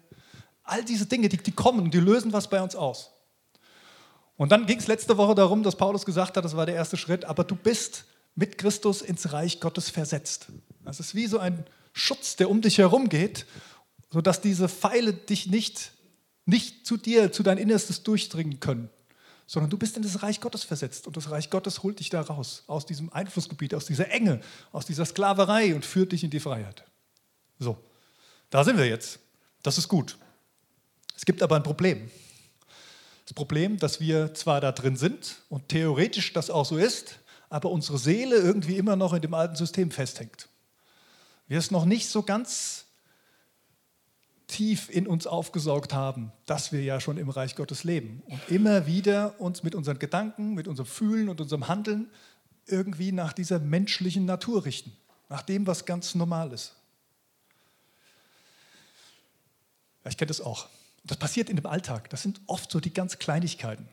All 0.64 0.84
diese 0.84 1.06
Dinge, 1.06 1.30
die, 1.30 1.38
die 1.38 1.52
kommen 1.52 1.82
und 1.82 1.94
die 1.94 2.00
lösen 2.00 2.34
was 2.34 2.50
bei 2.50 2.62
uns 2.62 2.76
aus. 2.76 3.12
Und 4.38 4.52
dann 4.52 4.66
ging 4.66 4.80
es 4.80 4.88
letzte 4.88 5.18
Woche 5.18 5.36
darum, 5.36 5.64
dass 5.64 5.76
Paulus 5.76 6.06
gesagt 6.06 6.38
hat, 6.38 6.46
das 6.46 6.56
war 6.56 6.66
der 6.66 6.76
erste 6.76 6.98
Schritt, 6.98 7.26
aber 7.26 7.44
du 7.44 7.56
bist 7.56 8.06
mit 8.36 8.58
Christus 8.58 9.02
ins 9.02 9.32
Reich 9.32 9.60
Gottes 9.60 9.90
versetzt. 9.90 10.48
Das 10.84 11.00
ist 11.00 11.16
wie 11.16 11.28
so 11.28 11.40
ein 11.40 11.66
Schutz, 11.94 12.36
der 12.36 12.50
um 12.50 12.62
dich 12.62 12.78
herum 12.78 13.08
geht, 13.10 13.46
sodass 14.12 14.42
diese 14.42 14.68
Pfeile 14.68 15.14
dich 15.14 15.48
nicht, 15.48 15.94
nicht 16.46 16.86
zu 16.86 16.98
dir, 16.98 17.32
zu 17.32 17.44
dein 17.44 17.58
Innerstes 17.58 18.04
durchdringen 18.04 18.60
können, 18.60 18.90
sondern 19.48 19.70
du 19.70 19.78
bist 19.78 19.96
in 19.96 20.04
das 20.04 20.24
Reich 20.24 20.42
Gottes 20.42 20.64
versetzt 20.64 21.08
und 21.08 21.18
das 21.18 21.30
Reich 21.30 21.50
Gottes 21.50 21.84
holt 21.84 22.00
dich 22.00 22.10
da 22.10 22.22
raus, 22.22 22.64
aus 22.68 22.86
diesem 22.86 23.12
Einflussgebiet, 23.14 23.74
aus 23.74 23.86
dieser 23.86 24.10
Enge, 24.12 24.42
aus 24.72 24.86
dieser 24.86 25.06
Sklaverei 25.06 25.76
und 25.76 25.86
führt 25.86 26.12
dich 26.12 26.24
in 26.24 26.32
die 26.32 26.40
Freiheit. 26.40 26.84
So, 27.60 27.78
da 28.50 28.64
sind 28.64 28.78
wir 28.78 28.88
jetzt. 28.88 29.20
Das 29.62 29.78
ist 29.78 29.88
gut. 29.88 30.18
Es 31.16 31.26
gibt 31.26 31.42
aber 31.42 31.56
ein 31.56 31.64
Problem. 31.64 32.10
Das 33.26 33.34
Problem, 33.34 33.78
dass 33.78 34.00
wir 34.00 34.34
zwar 34.34 34.62
da 34.62 34.72
drin 34.72 34.98
sind 34.98 35.42
und 35.50 35.70
theoretisch 35.70 36.34
das 36.34 36.50
auch 36.50 36.66
so 36.66 36.78
ist, 36.78 37.20
aber 37.50 37.72
unsere 37.72 37.98
Seele 37.98 38.36
irgendwie 38.36 38.78
immer 38.78 38.96
noch 38.96 39.14
in 39.14 39.22
dem 39.22 39.34
alten 39.34 39.56
System 39.56 39.92
festhängt. 39.92 40.50
Wir 41.48 41.58
es 41.58 41.72
noch 41.72 41.86
nicht 41.86 42.10
so 42.10 42.24
ganz 42.24 42.85
tief 44.48 44.90
in 44.90 45.08
uns 45.08 45.28
aufgesaugt 45.28 45.94
haben, 45.94 46.32
dass 46.46 46.72
wir 46.72 46.84
ja 46.84 47.00
schon 47.00 47.18
im 47.18 47.30
Reich 47.30 47.56
Gottes 47.56 47.84
leben 47.84 48.22
und 48.28 48.40
immer 48.50 48.86
wieder 48.86 49.40
uns 49.40 49.64
mit 49.64 49.76
unseren 49.76 50.00
Gedanken, 50.00 50.54
mit 50.54 50.68
unserem 50.68 50.88
Fühlen 50.88 51.30
und 51.30 51.42
unserem 51.42 51.68
Handeln 51.68 52.10
irgendwie 52.68 53.12
nach 53.12 53.34
dieser 53.34 53.60
menschlichen 53.60 54.26
Natur 54.26 54.66
richten, 54.66 54.96
nach 55.30 55.42
dem, 55.42 55.68
was 55.68 55.86
ganz 55.86 56.16
normal 56.16 56.52
ist. 56.52 56.76
Ich 60.08 60.18
kenne 60.18 60.28
das 60.28 60.42
auch. 60.42 60.68
Das 61.04 61.18
passiert 61.18 61.50
in 61.50 61.56
dem 61.56 61.66
Alltag. 61.66 62.10
Das 62.10 62.22
sind 62.22 62.42
oft 62.48 62.72
so 62.72 62.80
die 62.80 62.94
ganz 62.94 63.18
Kleinigkeiten. 63.18 63.88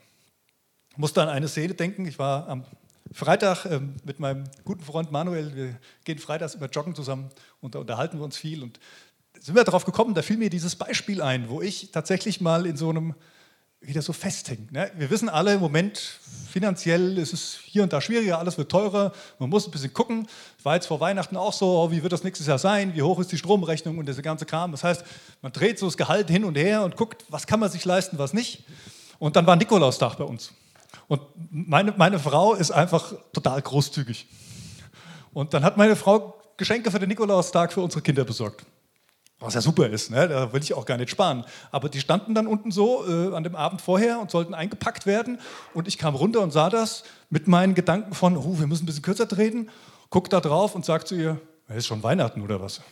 Ich 0.91 0.99
musste 0.99 1.23
an 1.23 1.29
eine 1.29 1.49
Szene 1.49 1.75
denken. 1.75 2.07
Ich 2.07 2.19
war 2.19 2.49
am 2.49 2.65
Freitag 3.13 3.67
ähm, 3.67 3.97
mit 4.05 4.21
meinem 4.21 4.45
guten 4.65 4.83
Freund 4.83 5.11
Manuel. 5.11 5.55
Wir 5.55 5.79
gehen 6.05 6.19
freitags 6.19 6.55
immer 6.55 6.67
joggen 6.67 6.95
zusammen 6.95 7.31
und 7.61 7.75
da 7.75 7.79
unterhalten 7.79 8.19
wir 8.19 8.25
uns 8.25 8.37
viel. 8.37 8.63
Und 8.63 8.79
sind 9.43 9.57
wir 9.57 9.65
darauf 9.65 9.85
gekommen, 9.85 10.15
da 10.15 10.23
fiel 10.23 10.37
mir 10.37 10.51
dieses 10.51 10.77
Beispiel 10.77 11.21
ein, 11.21 11.49
wo 11.49 11.61
ich 11.61 11.91
tatsächlich 11.91 12.41
mal 12.41 12.65
in 12.65 12.77
so 12.77 12.91
einem 12.91 13.15
wieder 13.81 14.01
so 14.01 14.13
festhänge. 14.13 14.69
Ne? 14.71 14.93
Wir 14.97 15.11
wissen 15.11 15.29
alle 15.29 15.55
im 15.55 15.61
Moment, 15.61 15.99
finanziell 16.49 17.19
ist 17.19 17.33
es 17.33 17.59
hier 17.65 17.83
und 17.83 17.93
da 17.93 18.01
schwieriger, 18.01 18.39
alles 18.39 18.57
wird 18.57 18.71
teurer, 18.71 19.13
man 19.41 19.51
muss 19.51 19.67
ein 19.67 19.73
bisschen 19.73 19.93
gucken. 19.93 20.29
War 20.63 20.77
jetzt 20.77 20.87
vor 20.87 21.01
Weihnachten 21.01 21.37
auch 21.37 21.53
so, 21.53 21.81
oh, 21.81 21.91
wie 21.91 22.01
wird 22.05 22.13
das 22.13 22.23
nächstes 22.23 22.47
Jahr 22.47 22.59
sein, 22.59 22.95
wie 22.95 23.03
hoch 23.03 23.19
ist 23.19 23.33
die 23.33 23.39
Stromrechnung 23.39 23.99
und 23.99 24.07
dieser 24.07 24.23
ganze 24.23 24.47
Kram. 24.47 24.71
Das 24.71 24.85
heißt, 24.85 25.05
man 25.43 25.51
dreht 25.51 25.81
so 25.81 25.87
das 25.87 25.97
Gehalt 25.97 26.31
hin 26.31 26.45
und 26.45 26.57
her 26.57 26.85
und 26.85 26.97
guckt, 26.97 27.25
was 27.29 27.45
kann 27.49 27.59
man 27.59 27.71
sich 27.71 27.85
leisten, 27.85 28.19
was 28.19 28.33
nicht. 28.33 28.65
Und 29.19 29.35
dann 29.35 29.47
war 29.49 29.57
Nikolaustag 29.57 30.17
bei 30.17 30.25
uns. 30.25 30.53
Und 31.09 31.21
meine, 31.51 31.93
meine 31.97 32.21
Frau 32.21 32.55
ist 32.55 32.71
einfach 32.71 33.13
total 33.33 33.61
großzügig. 33.61 34.29
Und 35.33 35.53
dann 35.55 35.65
hat 35.65 35.77
meine 35.77 35.97
Frau 35.97 36.41
Geschenke 36.57 36.93
für 36.93 37.01
den 37.01 37.09
Nikolaustag 37.09 37.73
für 37.73 37.81
unsere 37.81 38.03
Kinder 38.03 38.25
besorgt. 38.25 38.65
Was 39.43 39.55
ja 39.55 39.61
super 39.61 39.89
ist, 39.89 40.13
ne? 40.13 40.29
da 40.29 40.53
will 40.53 40.63
ich 40.63 40.73
auch 40.73 40.87
gar 40.87 40.97
nicht 40.97 41.11
sparen. 41.11 41.45
Aber 41.73 41.89
die 41.89 41.99
standen 41.99 42.33
dann 42.33 42.47
unten 42.47 42.71
so 42.71 43.05
äh, 43.05 43.35
an 43.35 43.43
dem 43.43 43.57
Abend 43.57 43.81
vorher 43.81 44.21
und 44.21 44.31
sollten 44.31 44.55
eingepackt 44.55 45.05
werden. 45.05 45.41
Und 45.75 45.89
ich 45.89 45.99
kam 45.99 46.15
runter 46.15 46.43
und 46.43 46.53
sah 46.53 46.71
das 46.71 47.03
mit 47.29 47.49
meinen 47.49 47.75
Gedanken 47.75 48.15
von, 48.15 48.37
oh, 48.37 48.61
wir 48.61 48.69
müssen 48.69 48.85
ein 48.85 48.87
bisschen 48.87 49.03
kürzer 49.03 49.27
treten. 49.27 49.69
Guck 50.11 50.31
da 50.31 50.41
drauf 50.41 50.77
und 50.77 50.85
sag 50.85 51.09
zu 51.09 51.17
ihr, 51.17 51.41
es 51.67 51.79
ist 51.79 51.87
schon 51.89 52.05
Weihnachten 52.05 52.41
oder 52.41 52.61
was? 52.61 52.83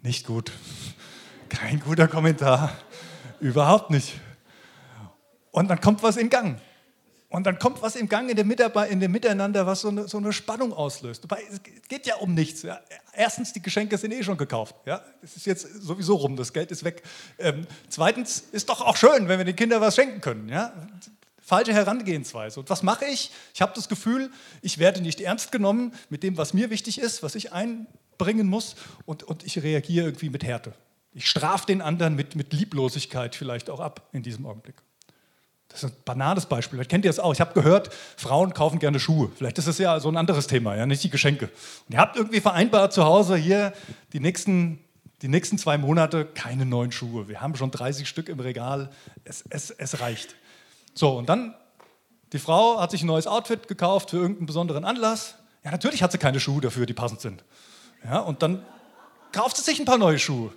Nicht 0.00 0.26
gut. 0.26 0.50
Kein 1.50 1.80
guter 1.80 2.08
Kommentar. 2.08 2.72
Überhaupt 3.38 3.90
nicht. 3.90 4.18
Und 5.50 5.68
dann 5.68 5.80
kommt 5.80 6.02
was 6.02 6.16
in 6.16 6.30
Gang. 6.30 6.58
Und 7.30 7.46
dann 7.46 7.60
kommt 7.60 7.80
was 7.80 7.94
im 7.94 8.08
Gang 8.08 8.28
in 8.28 8.36
dem, 8.36 8.48
Mitarbeit 8.48 8.90
in 8.90 8.98
dem 8.98 9.12
Miteinander, 9.12 9.64
was 9.64 9.82
so 9.82 9.88
eine, 9.88 10.08
so 10.08 10.18
eine, 10.18 10.32
Spannung 10.32 10.72
auslöst. 10.72 11.22
Wobei, 11.22 11.44
es 11.48 11.60
geht 11.88 12.04
ja 12.04 12.16
um 12.16 12.34
nichts. 12.34 12.62
Ja. 12.62 12.80
Erstens, 13.14 13.52
die 13.52 13.62
Geschenke 13.62 13.96
sind 13.98 14.10
eh 14.12 14.24
schon 14.24 14.36
gekauft. 14.36 14.74
Ja. 14.84 15.00
Es 15.22 15.36
ist 15.36 15.46
jetzt 15.46 15.80
sowieso 15.80 16.16
rum, 16.16 16.34
das 16.34 16.52
Geld 16.52 16.72
ist 16.72 16.82
weg. 16.82 17.04
Ähm, 17.38 17.68
zweitens, 17.88 18.40
ist 18.50 18.68
doch 18.68 18.80
auch 18.80 18.96
schön, 18.96 19.28
wenn 19.28 19.38
wir 19.38 19.44
den 19.44 19.54
Kindern 19.54 19.80
was 19.80 19.94
schenken 19.94 20.20
können. 20.20 20.48
Ja. 20.48 20.72
Falsche 21.38 21.72
Herangehensweise. 21.72 22.58
Und 22.58 22.68
was 22.68 22.82
mache 22.82 23.04
ich? 23.04 23.30
Ich 23.54 23.62
habe 23.62 23.72
das 23.76 23.88
Gefühl, 23.88 24.32
ich 24.60 24.78
werde 24.78 25.00
nicht 25.00 25.20
ernst 25.20 25.52
genommen 25.52 25.94
mit 26.08 26.24
dem, 26.24 26.36
was 26.36 26.52
mir 26.52 26.68
wichtig 26.68 26.98
ist, 26.98 27.22
was 27.22 27.36
ich 27.36 27.52
einbringen 27.52 28.48
muss. 28.48 28.74
Und, 29.06 29.22
und 29.22 29.44
ich 29.44 29.62
reagiere 29.62 30.06
irgendwie 30.06 30.30
mit 30.30 30.42
Härte. 30.42 30.72
Ich 31.12 31.28
strafe 31.28 31.66
den 31.66 31.80
anderen 31.80 32.16
mit, 32.16 32.34
mit 32.34 32.52
Lieblosigkeit 32.52 33.36
vielleicht 33.36 33.70
auch 33.70 33.78
ab 33.78 34.08
in 34.12 34.24
diesem 34.24 34.46
Augenblick. 34.46 34.82
Das 35.70 35.84
ist 35.84 35.90
ein 35.90 35.96
banales 36.04 36.46
Beispiel. 36.46 36.76
Vielleicht 36.76 36.90
kennt 36.90 37.04
ihr 37.04 37.08
das 37.08 37.20
auch. 37.20 37.32
Ich 37.32 37.40
habe 37.40 37.54
gehört, 37.54 37.90
Frauen 38.16 38.52
kaufen 38.52 38.80
gerne 38.80 38.98
Schuhe. 38.98 39.30
Vielleicht 39.36 39.56
ist 39.58 39.68
das 39.68 39.78
ja 39.78 40.00
so 40.00 40.08
ein 40.08 40.16
anderes 40.16 40.48
Thema, 40.48 40.76
ja, 40.76 40.84
nicht 40.84 41.02
die 41.02 41.10
Geschenke. 41.10 41.46
Und 41.88 41.94
ihr 41.94 41.98
habt 41.98 42.16
irgendwie 42.16 42.40
vereinbart 42.40 42.92
zu 42.92 43.04
Hause 43.04 43.36
hier 43.36 43.72
die 44.12 44.18
nächsten, 44.18 44.80
die 45.22 45.28
nächsten 45.28 45.58
zwei 45.58 45.78
Monate 45.78 46.24
keine 46.24 46.66
neuen 46.66 46.90
Schuhe. 46.90 47.28
Wir 47.28 47.40
haben 47.40 47.54
schon 47.54 47.70
30 47.70 48.08
Stück 48.08 48.28
im 48.28 48.40
Regal. 48.40 48.90
Es, 49.24 49.44
es, 49.48 49.70
es 49.70 50.00
reicht. 50.00 50.34
So, 50.94 51.16
und 51.16 51.28
dann, 51.28 51.54
die 52.32 52.40
Frau 52.40 52.80
hat 52.80 52.90
sich 52.90 53.02
ein 53.02 53.06
neues 53.06 53.28
Outfit 53.28 53.68
gekauft 53.68 54.10
für 54.10 54.16
irgendeinen 54.16 54.46
besonderen 54.46 54.84
Anlass. 54.84 55.36
Ja, 55.64 55.70
natürlich 55.70 56.02
hat 56.02 56.10
sie 56.10 56.18
keine 56.18 56.40
Schuhe 56.40 56.60
dafür, 56.60 56.84
die 56.84 56.94
passend 56.94 57.20
sind. 57.20 57.44
Ja, 58.04 58.18
und 58.18 58.42
dann 58.42 58.64
kauft 59.30 59.56
sie 59.56 59.62
sich 59.62 59.78
ein 59.78 59.84
paar 59.84 59.98
neue 59.98 60.18
Schuhe. 60.18 60.52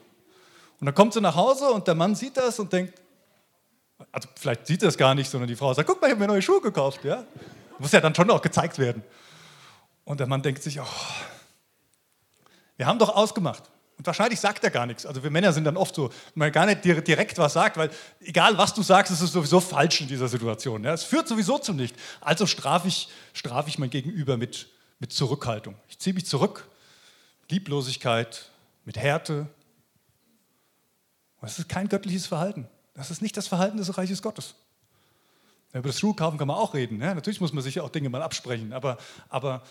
Und 0.79 0.85
dann 0.87 0.95
kommt 0.95 1.13
sie 1.13 1.21
nach 1.21 1.35
Hause 1.35 1.69
und 1.71 1.87
der 1.87 1.95
Mann 1.95 2.15
sieht 2.15 2.35
das 2.35 2.59
und 2.59 2.73
denkt, 2.73 2.99
also 4.13 4.29
vielleicht 4.35 4.67
sieht 4.67 4.83
er 4.83 4.89
es 4.89 4.97
gar 4.97 5.15
nicht, 5.15 5.29
sondern 5.29 5.47
die 5.47 5.55
Frau 5.55 5.73
sagt, 5.73 5.89
guck 5.89 5.99
mal, 5.99 6.07
ich 6.07 6.11
habe 6.11 6.21
mir 6.21 6.27
neue 6.27 6.41
Schuhe 6.41 6.61
gekauft. 6.61 7.03
Ja? 7.03 7.25
Muss 7.79 7.91
ja 7.91 7.99
dann 7.99 8.13
schon 8.13 8.29
auch 8.29 8.41
gezeigt 8.41 8.77
werden. 8.77 9.03
Und 10.05 10.19
der 10.19 10.27
Mann 10.27 10.43
denkt 10.43 10.61
sich, 10.61 10.79
oh, 10.79 10.85
wir 12.77 12.85
haben 12.85 12.99
doch 12.99 13.09
ausgemacht. 13.09 13.63
Und 13.97 14.05
wahrscheinlich 14.05 14.39
sagt 14.39 14.63
er 14.63 14.69
gar 14.69 14.85
nichts. 14.85 15.07
Also 15.07 15.23
wir 15.23 15.31
Männer 15.31 15.51
sind 15.51 15.63
dann 15.63 15.77
oft 15.77 15.95
so, 15.95 16.11
man 16.35 16.51
gar 16.51 16.67
nicht 16.67 16.85
direkt 16.85 17.39
was 17.39 17.53
sagt, 17.53 17.75
weil 17.75 17.89
egal 18.21 18.55
was 18.55 18.75
du 18.75 18.83
sagst, 18.83 19.11
es 19.11 19.19
ist 19.19 19.33
sowieso 19.33 19.59
falsch 19.59 20.01
in 20.01 20.07
dieser 20.07 20.27
Situation. 20.27 20.83
Ja? 20.83 20.93
Es 20.93 21.03
führt 21.03 21.27
sowieso 21.27 21.57
zu 21.57 21.73
nichts. 21.73 21.97
Also 22.21 22.45
strafe 22.45 22.87
ich, 22.87 23.09
straf 23.33 23.67
ich 23.67 23.79
mein 23.79 23.89
Gegenüber 23.89 24.37
mit, 24.37 24.67
mit 24.99 25.11
Zurückhaltung. 25.11 25.75
Ich 25.89 25.97
ziehe 25.97 26.13
mich 26.13 26.27
zurück, 26.27 26.67
Lieblosigkeit, 27.49 28.49
mit 28.85 28.97
Härte. 28.97 29.47
Das 31.41 31.57
ist 31.57 31.67
kein 31.67 31.89
göttliches 31.89 32.27
Verhalten. 32.27 32.67
Das 32.93 33.11
ist 33.11 33.21
nicht 33.21 33.35
das 33.37 33.47
Verhalten 33.47 33.77
des 33.77 33.97
Reiches 33.97 34.21
Gottes. 34.21 34.55
Über 35.73 35.89
das 35.89 35.99
Schuhkaufen 35.99 36.37
kann 36.37 36.47
man 36.47 36.57
auch 36.57 36.75
reden. 36.75 37.01
Ja? 37.01 37.15
Natürlich 37.15 37.41
muss 37.41 37.51
man 37.51 37.63
sich 37.63 37.79
auch 37.79 37.89
Dinge 37.89 38.09
mal 38.09 38.21
absprechen. 38.21 38.73
Aber, 38.73 38.97
aber 39.29 39.63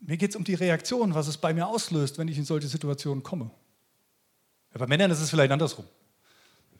mir 0.00 0.16
geht 0.16 0.30
es 0.30 0.36
um 0.36 0.44
die 0.44 0.54
Reaktion, 0.54 1.14
was 1.14 1.28
es 1.28 1.36
bei 1.36 1.52
mir 1.52 1.66
auslöst, 1.66 2.16
wenn 2.18 2.28
ich 2.28 2.38
in 2.38 2.46
solche 2.46 2.68
Situationen 2.68 3.22
komme. 3.22 3.50
Ja, 4.72 4.78
bei 4.78 4.86
Männern 4.86 5.10
ist 5.10 5.20
es 5.20 5.28
vielleicht 5.28 5.52
andersrum. 5.52 5.84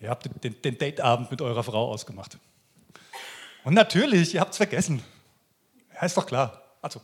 Ihr 0.01 0.09
habt 0.09 0.29
den, 0.43 0.61
den 0.63 0.79
Dateabend 0.79 1.31
mit 1.31 1.43
eurer 1.43 1.63
Frau 1.63 1.91
ausgemacht. 1.91 2.39
Und 3.65 3.75
natürlich, 3.75 4.35
ihr 4.35 4.41
habt 4.41 4.53
es 4.53 4.57
vergessen. 4.57 5.03
Ja, 5.95 6.07
ist 6.07 6.17
doch 6.17 6.27
klar. 6.27 6.63
Also, 6.81 7.01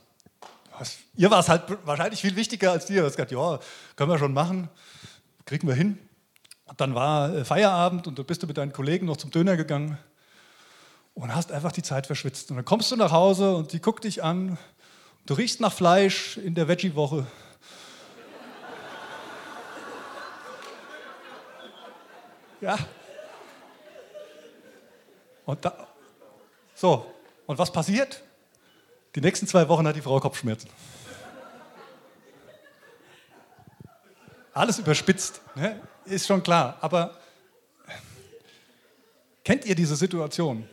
ihr 1.17 1.31
war 1.31 1.41
es 1.41 1.49
halt 1.49 1.65
wahrscheinlich 1.85 2.21
viel 2.21 2.37
wichtiger 2.37 2.73
als 2.73 2.87
dir. 2.87 3.01
Du 3.01 3.07
hast 3.07 3.17
gesagt, 3.17 3.33
ja, 3.33 3.59
können 3.97 4.11
wir 4.11 4.19
schon 4.19 4.33
machen, 4.33 4.69
kriegen 5.45 5.67
wir 5.67 5.75
hin. 5.75 5.99
Dann 6.77 6.95
war 6.95 7.35
äh, 7.35 7.45
Feierabend 7.45 8.07
und 8.07 8.19
du 8.19 8.25
bist 8.25 8.43
du 8.43 8.47
mit 8.47 8.57
deinen 8.57 8.73
Kollegen 8.73 9.07
noch 9.07 9.17
zum 9.17 9.31
Döner 9.31 9.57
gegangen 9.57 9.99
und 11.15 11.35
hast 11.35 11.53
einfach 11.53 11.73
die 11.73 11.83
Zeit 11.83 12.07
verschwitzt. 12.07 12.51
Und 12.51 12.57
dann 12.57 12.65
kommst 12.65 12.91
du 12.91 12.97
nach 12.97 13.13
Hause 13.13 13.57
und 13.57 13.73
die 13.73 13.81
guckt 13.81 14.05
dich 14.05 14.23
an. 14.23 14.59
Du 15.27 15.35
riechst 15.35 15.61
nach 15.61 15.73
Fleisch 15.73 16.37
in 16.37 16.55
der 16.55 16.69
Veggie-Woche. 16.69 17.27
Ja. 22.61 22.79
Und 25.45 25.65
da, 25.65 25.89
so, 26.77 27.13
und 27.47 27.59
was 27.59 27.73
passiert? 27.73 28.23
Die 29.17 29.21
nächsten 29.21 29.49
zwei 29.49 29.69
Wochen 29.69 29.85
hat 29.87 29.97
die 29.97 30.01
Frau 30.01 30.21
Kopfschmerzen. 30.21 30.71
Alles 34.53 34.79
überspitzt. 34.79 35.41
Ne? 35.55 35.81
ist 36.05 36.27
schon 36.27 36.43
klar. 36.43 36.77
Aber 36.81 37.17
kennt 39.45 39.65
ihr 39.65 39.75
diese 39.75 39.97
Situation? 39.97 40.69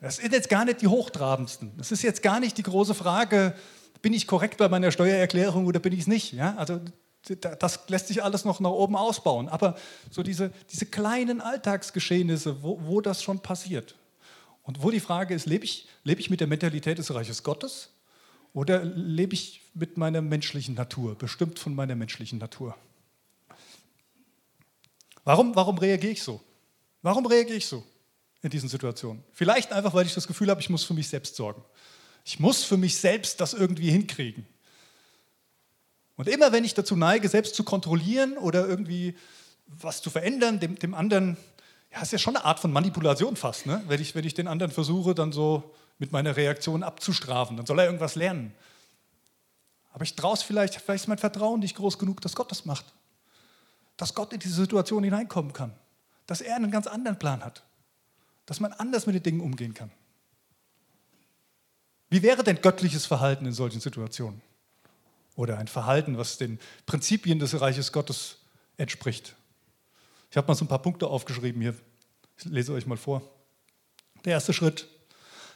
Das 0.00 0.16
sind 0.16 0.32
jetzt 0.32 0.48
gar 0.48 0.64
nicht 0.64 0.82
die 0.82 0.86
hochtrabendsten. 0.86 1.72
Das 1.78 1.90
ist 1.90 2.02
jetzt 2.02 2.22
gar 2.22 2.40
nicht 2.40 2.58
die 2.58 2.62
große 2.62 2.94
Frage, 2.94 3.54
bin 4.02 4.12
ich 4.12 4.26
korrekt 4.26 4.58
bei 4.58 4.68
meiner 4.68 4.90
Steuererklärung 4.92 5.66
oder 5.66 5.80
bin 5.80 5.92
ich 5.92 6.00
es 6.00 6.06
nicht? 6.06 6.32
Ja? 6.32 6.54
Also 6.56 6.80
das 7.58 7.80
lässt 7.88 8.08
sich 8.08 8.22
alles 8.22 8.44
noch 8.44 8.60
nach 8.60 8.70
oben 8.70 8.94
ausbauen. 8.94 9.48
Aber 9.48 9.76
so 10.10 10.22
diese, 10.22 10.52
diese 10.70 10.86
kleinen 10.86 11.40
Alltagsgeschehnisse, 11.40 12.62
wo, 12.62 12.78
wo 12.82 13.00
das 13.00 13.22
schon 13.22 13.40
passiert. 13.40 13.96
Und 14.62 14.82
wo 14.82 14.90
die 14.90 15.00
Frage 15.00 15.34
ist, 15.34 15.46
lebe 15.46 15.64
ich, 15.64 15.88
lebe 16.04 16.20
ich 16.20 16.30
mit 16.30 16.40
der 16.40 16.46
Mentalität 16.46 16.98
des 16.98 17.12
Reiches 17.14 17.42
Gottes 17.42 17.90
oder 18.52 18.84
lebe 18.84 19.34
ich 19.34 19.62
mit 19.74 19.96
meiner 19.96 20.20
menschlichen 20.20 20.74
Natur, 20.74 21.16
bestimmt 21.16 21.58
von 21.58 21.74
meiner 21.74 21.94
menschlichen 21.94 22.38
Natur? 22.38 22.76
Warum, 25.26 25.56
warum 25.56 25.76
reagiere 25.76 26.12
ich 26.12 26.22
so? 26.22 26.40
Warum 27.02 27.26
reagiere 27.26 27.58
ich 27.58 27.66
so 27.66 27.84
in 28.42 28.50
diesen 28.50 28.68
Situationen? 28.68 29.24
Vielleicht 29.32 29.72
einfach, 29.72 29.92
weil 29.92 30.06
ich 30.06 30.14
das 30.14 30.28
Gefühl 30.28 30.48
habe, 30.50 30.60
ich 30.60 30.70
muss 30.70 30.84
für 30.84 30.94
mich 30.94 31.08
selbst 31.08 31.34
sorgen. 31.34 31.64
Ich 32.24 32.38
muss 32.38 32.62
für 32.62 32.76
mich 32.76 32.96
selbst 32.96 33.40
das 33.40 33.52
irgendwie 33.52 33.90
hinkriegen. 33.90 34.46
Und 36.14 36.28
immer 36.28 36.52
wenn 36.52 36.64
ich 36.64 36.74
dazu 36.74 36.94
neige, 36.94 37.28
selbst 37.28 37.56
zu 37.56 37.64
kontrollieren 37.64 38.38
oder 38.38 38.68
irgendwie 38.68 39.16
was 39.66 40.00
zu 40.00 40.10
verändern, 40.10 40.60
dem, 40.60 40.78
dem 40.78 40.94
anderen 40.94 41.36
ja, 41.92 42.02
ist 42.02 42.12
ja 42.12 42.18
schon 42.18 42.36
eine 42.36 42.44
Art 42.44 42.60
von 42.60 42.72
Manipulation 42.72 43.34
fast, 43.34 43.66
ne? 43.66 43.82
wenn, 43.88 44.00
ich, 44.00 44.14
wenn 44.14 44.24
ich 44.24 44.34
den 44.34 44.46
anderen 44.46 44.70
versuche, 44.70 45.12
dann 45.12 45.32
so 45.32 45.74
mit 45.98 46.12
meiner 46.12 46.36
Reaktion 46.36 46.84
abzustrafen. 46.84 47.56
Dann 47.56 47.66
soll 47.66 47.80
er 47.80 47.86
irgendwas 47.86 48.14
lernen. 48.14 48.54
Aber 49.90 50.04
ich 50.04 50.14
traue 50.14 50.34
es 50.34 50.44
vielleicht, 50.44 50.76
vielleicht 50.76 51.02
ist 51.02 51.08
mein 51.08 51.18
Vertrauen 51.18 51.58
nicht 51.58 51.74
groß 51.74 51.98
genug, 51.98 52.20
dass 52.20 52.36
Gott 52.36 52.52
das 52.52 52.64
macht. 52.64 52.84
Dass 53.96 54.14
Gott 54.14 54.32
in 54.32 54.40
diese 54.40 54.54
Situation 54.54 55.04
hineinkommen 55.04 55.52
kann. 55.52 55.72
Dass 56.26 56.40
er 56.40 56.56
einen 56.56 56.70
ganz 56.70 56.86
anderen 56.86 57.18
Plan 57.18 57.44
hat. 57.44 57.62
Dass 58.46 58.60
man 58.60 58.72
anders 58.72 59.06
mit 59.06 59.14
den 59.14 59.22
Dingen 59.22 59.40
umgehen 59.40 59.74
kann. 59.74 59.90
Wie 62.08 62.22
wäre 62.22 62.44
denn 62.44 62.60
göttliches 62.60 63.06
Verhalten 63.06 63.46
in 63.46 63.52
solchen 63.52 63.80
Situationen? 63.80 64.40
Oder 65.34 65.58
ein 65.58 65.68
Verhalten, 65.68 66.16
was 66.16 66.38
den 66.38 66.58
Prinzipien 66.86 67.38
des 67.38 67.60
Reiches 67.60 67.92
Gottes 67.92 68.38
entspricht? 68.76 69.34
Ich 70.30 70.36
habe 70.36 70.46
mal 70.48 70.54
so 70.54 70.64
ein 70.64 70.68
paar 70.68 70.82
Punkte 70.82 71.08
aufgeschrieben 71.08 71.60
hier. 71.60 71.74
Ich 72.38 72.44
lese 72.44 72.72
euch 72.72 72.86
mal 72.86 72.96
vor. 72.96 73.22
Der 74.24 74.32
erste 74.32 74.52
Schritt. 74.52 74.88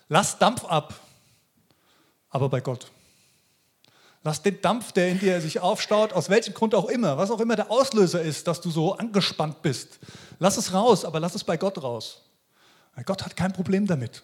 Lass 0.09 0.39
Dampf 0.39 0.65
ab, 0.65 0.99
aber 2.31 2.49
bei 2.49 2.61
Gott. 2.61 2.91
Lass 4.23 4.43
den 4.43 4.61
Dampf, 4.61 4.93
der 4.93 5.09
in 5.09 5.19
dir 5.19 5.41
sich 5.41 5.61
aufstaut, 5.61 6.13
aus 6.13 6.29
welchem 6.29 6.53
Grund 6.53 6.75
auch 6.75 6.89
immer, 6.91 7.17
was 7.17 7.31
auch 7.31 7.41
immer 7.41 7.57
der 7.57 7.71
Auslöser 7.71 8.21
ist, 8.21 8.47
dass 8.47 8.61
du 8.61 8.71
so 8.71 8.95
angespannt 8.95 9.63
bist, 9.63 9.99
lass 10.39 10.59
es 10.59 10.75
raus, 10.75 11.07
aber 11.07 11.21
lass 11.21 11.35
es 11.35 11.43
bei 11.43 11.57
Gott 11.57 11.83
raus. 11.83 12.23
Weil 12.95 13.05
Gott 13.05 13.25
hat 13.25 13.35
kein 13.35 13.53
Problem 13.53 13.87
damit. 13.87 14.23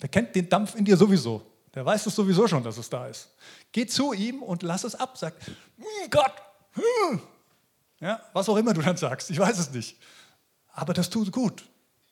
Der 0.00 0.08
kennt 0.08 0.34
den 0.34 0.48
Dampf 0.48 0.74
in 0.76 0.84
dir 0.84 0.96
sowieso. 0.96 1.42
Der 1.74 1.84
weiß 1.84 2.06
es 2.06 2.14
sowieso 2.14 2.48
schon, 2.48 2.62
dass 2.62 2.78
es 2.78 2.88
da 2.88 3.06
ist. 3.06 3.28
Geh 3.70 3.86
zu 3.86 4.14
ihm 4.14 4.42
und 4.42 4.62
lass 4.62 4.84
es 4.84 4.94
ab. 4.94 5.18
Sag, 5.18 5.34
hm, 5.76 6.10
Gott, 6.10 6.32
hm. 6.72 7.20
ja, 8.00 8.22
was 8.32 8.48
auch 8.48 8.56
immer 8.56 8.72
du 8.72 8.80
dann 8.80 8.96
sagst, 8.96 9.30
ich 9.30 9.38
weiß 9.38 9.58
es 9.58 9.70
nicht. 9.72 9.98
Aber 10.68 10.94
das 10.94 11.10
tut 11.10 11.32
gut, 11.32 11.64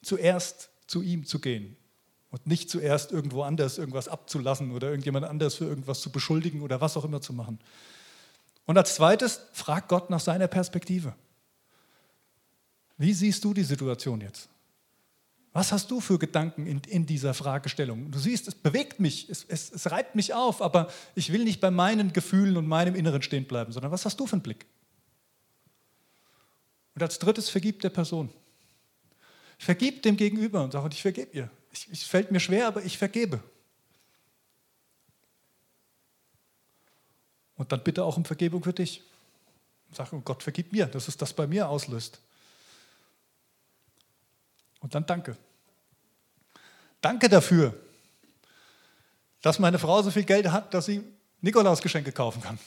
zuerst 0.02 0.68
zu 0.86 1.00
ihm 1.00 1.24
zu 1.24 1.38
gehen 1.38 1.78
und 2.30 2.46
nicht 2.46 2.70
zuerst 2.70 3.12
irgendwo 3.12 3.42
anders 3.42 3.78
irgendwas 3.78 4.08
abzulassen 4.08 4.72
oder 4.72 4.88
irgendjemand 4.88 5.26
anders 5.26 5.54
für 5.54 5.64
irgendwas 5.64 6.00
zu 6.00 6.10
beschuldigen 6.10 6.62
oder 6.62 6.80
was 6.80 6.96
auch 6.96 7.04
immer 7.04 7.20
zu 7.20 7.32
machen. 7.32 7.58
Und 8.66 8.76
als 8.76 8.96
zweites, 8.96 9.42
frag 9.52 9.88
Gott 9.88 10.10
nach 10.10 10.20
seiner 10.20 10.48
Perspektive. 10.48 11.14
Wie 12.98 13.12
siehst 13.12 13.44
du 13.44 13.54
die 13.54 13.62
Situation 13.62 14.20
jetzt? 14.20 14.48
Was 15.52 15.72
hast 15.72 15.90
du 15.90 16.00
für 16.00 16.18
Gedanken 16.18 16.66
in, 16.66 16.82
in 16.86 17.06
dieser 17.06 17.32
Fragestellung? 17.32 18.10
Du 18.10 18.18
siehst, 18.18 18.46
es 18.46 18.54
bewegt 18.54 19.00
mich, 19.00 19.30
es, 19.30 19.44
es, 19.48 19.72
es 19.72 19.90
reibt 19.90 20.14
mich 20.14 20.34
auf, 20.34 20.60
aber 20.60 20.90
ich 21.14 21.32
will 21.32 21.44
nicht 21.44 21.62
bei 21.62 21.70
meinen 21.70 22.12
Gefühlen 22.12 22.58
und 22.58 22.66
meinem 22.66 22.94
Inneren 22.94 23.22
stehen 23.22 23.46
bleiben, 23.46 23.72
sondern 23.72 23.90
was 23.90 24.04
hast 24.04 24.20
du 24.20 24.26
für 24.26 24.34
einen 24.34 24.42
Blick? 24.42 24.66
Und 26.94 27.02
als 27.02 27.18
drittes, 27.18 27.48
vergib 27.48 27.80
der 27.80 27.90
Person. 27.90 28.30
Vergib 29.58 30.02
dem 30.02 30.18
Gegenüber 30.18 30.62
und 30.62 30.72
sag, 30.72 30.92
ich 30.92 31.00
vergebe 31.00 31.34
ihr. 31.34 31.50
Es 31.90 32.02
fällt 32.04 32.30
mir 32.30 32.40
schwer, 32.40 32.66
aber 32.66 32.82
ich 32.82 32.98
vergebe. 32.98 33.42
Und 37.56 37.72
dann 37.72 37.82
bitte 37.82 38.04
auch 38.04 38.16
um 38.16 38.24
Vergebung 38.24 38.62
für 38.62 38.72
dich. 38.72 39.02
Sag, 39.92 40.12
oh 40.12 40.20
Gott, 40.20 40.42
vergib 40.42 40.72
mir, 40.72 40.86
dass 40.86 41.08
es 41.08 41.16
das 41.16 41.32
bei 41.32 41.46
mir 41.46 41.68
auslöst. 41.68 42.20
Und 44.80 44.94
dann 44.94 45.06
danke. 45.06 45.36
Danke 47.00 47.28
dafür, 47.28 47.74
dass 49.42 49.58
meine 49.58 49.78
Frau 49.78 50.02
so 50.02 50.10
viel 50.10 50.24
Geld 50.24 50.48
hat, 50.48 50.74
dass 50.74 50.86
sie 50.86 51.02
Nikolausgeschenke 51.40 52.12
kaufen 52.12 52.42
kann. 52.42 52.58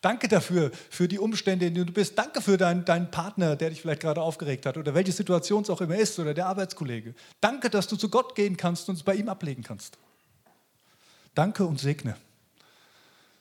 Danke 0.00 0.28
dafür, 0.28 0.70
für 0.88 1.08
die 1.08 1.18
Umstände, 1.18 1.66
in 1.66 1.74
denen 1.74 1.86
du 1.86 1.92
bist. 1.92 2.16
Danke 2.16 2.40
für 2.40 2.56
deinen, 2.56 2.86
deinen 2.86 3.10
Partner, 3.10 3.54
der 3.54 3.68
dich 3.68 3.82
vielleicht 3.82 4.00
gerade 4.00 4.22
aufgeregt 4.22 4.64
hat 4.64 4.78
oder 4.78 4.94
welche 4.94 5.12
Situation 5.12 5.62
es 5.62 5.68
auch 5.68 5.82
immer 5.82 5.96
ist 5.96 6.18
oder 6.18 6.32
der 6.32 6.46
Arbeitskollege. 6.46 7.14
Danke, 7.40 7.68
dass 7.68 7.86
du 7.86 7.96
zu 7.96 8.08
Gott 8.08 8.34
gehen 8.34 8.56
kannst 8.56 8.88
und 8.88 8.94
es 8.94 9.02
bei 9.02 9.14
ihm 9.14 9.28
ablegen 9.28 9.62
kannst. 9.62 9.98
Danke 11.34 11.66
und 11.66 11.78
segne. 11.78 12.16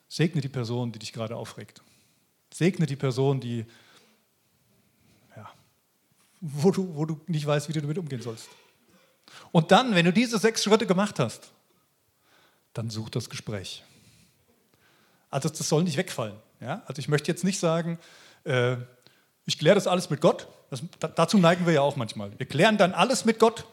Segne 0.10 0.41
die 0.41 0.49
Person, 0.49 0.91
die 0.91 0.99
dich 0.99 1.13
gerade 1.13 1.36
aufregt. 1.36 1.81
Segne 2.53 2.86
die 2.86 2.97
Person, 2.97 3.39
die, 3.39 3.65
ja, 5.38 5.49
wo, 6.41 6.71
du, 6.71 6.93
wo 6.93 7.05
du 7.05 7.21
nicht 7.27 7.45
weißt, 7.45 7.69
wie 7.69 7.73
du 7.73 7.81
damit 7.81 7.97
umgehen 7.97 8.21
sollst. 8.21 8.49
Und 9.53 9.71
dann, 9.71 9.95
wenn 9.95 10.05
du 10.05 10.12
diese 10.12 10.39
sechs 10.39 10.63
Schritte 10.63 10.86
gemacht 10.86 11.19
hast, 11.19 11.51
dann 12.73 12.89
such 12.89 13.10
das 13.10 13.29
Gespräch. 13.29 13.84
Also 15.29 15.47
das 15.47 15.60
soll 15.60 15.84
nicht 15.84 15.97
wegfallen. 15.97 16.36
Ja? 16.60 16.84
Also 16.86 17.00
ich 17.00 17.08
möchte 17.08 17.32
jetzt 17.32 17.43
nicht 17.43 17.60
sagen, 17.60 18.00
äh, 18.43 18.76
ich 19.45 19.58
kläre 19.58 19.76
das 19.76 19.88
alles 19.88 20.10
mit 20.10 20.22
Gott. 20.22 20.48
Das, 20.69 20.84
dazu 21.00 21.38
neigen 21.38 21.65
wir 21.65 21.74
ja 21.74 21.82
auch 21.82 21.95
manchmal. 21.95 22.38
Wir 22.38 22.45
klären 22.45 22.78
dann 22.78 22.93
alles 22.93 23.26
mit 23.26 23.39
Gott 23.39 23.65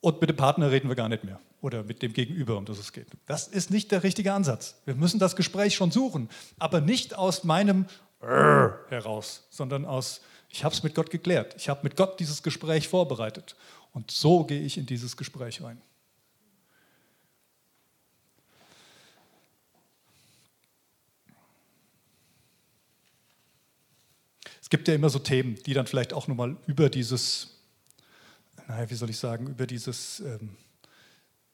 und 0.00 0.20
mit 0.20 0.30
dem 0.30 0.36
Partner 0.36 0.70
reden 0.70 0.88
wir 0.88 0.96
gar 0.96 1.08
nicht 1.08 1.24
mehr. 1.24 1.40
Oder 1.60 1.82
mit 1.82 2.02
dem 2.02 2.12
Gegenüber, 2.12 2.56
um 2.56 2.64
das 2.64 2.78
es 2.78 2.92
geht. 2.92 3.08
Das 3.26 3.48
ist 3.48 3.70
nicht 3.70 3.90
der 3.90 4.02
richtige 4.02 4.32
Ansatz. 4.32 4.76
Wir 4.84 4.94
müssen 4.94 5.18
das 5.18 5.36
Gespräch 5.36 5.74
schon 5.74 5.90
suchen, 5.90 6.28
aber 6.58 6.80
nicht 6.80 7.16
aus 7.16 7.44
meinem 7.44 7.86
heraus, 8.20 9.46
sondern 9.50 9.84
aus, 9.84 10.20
ich 10.48 10.64
habe 10.64 10.74
es 10.74 10.82
mit 10.82 10.94
Gott 10.94 11.10
geklärt. 11.10 11.54
Ich 11.58 11.68
habe 11.68 11.80
mit 11.82 11.96
Gott 11.96 12.18
dieses 12.18 12.42
Gespräch 12.42 12.88
vorbereitet. 12.88 13.56
Und 13.92 14.10
so 14.10 14.44
gehe 14.44 14.60
ich 14.60 14.78
in 14.78 14.86
dieses 14.86 15.16
Gespräch 15.16 15.62
rein. 15.62 15.80
Es 24.66 24.70
gibt 24.70 24.88
ja 24.88 24.94
immer 24.94 25.10
so 25.10 25.20
Themen, 25.20 25.54
die 25.64 25.74
dann 25.74 25.86
vielleicht 25.86 26.12
auch 26.12 26.26
nochmal 26.26 26.56
über 26.66 26.90
dieses, 26.90 27.50
naja, 28.66 28.90
wie 28.90 28.96
soll 28.96 29.10
ich 29.10 29.16
sagen, 29.16 29.46
über 29.46 29.64
dieses 29.64 30.18
ähm, 30.18 30.56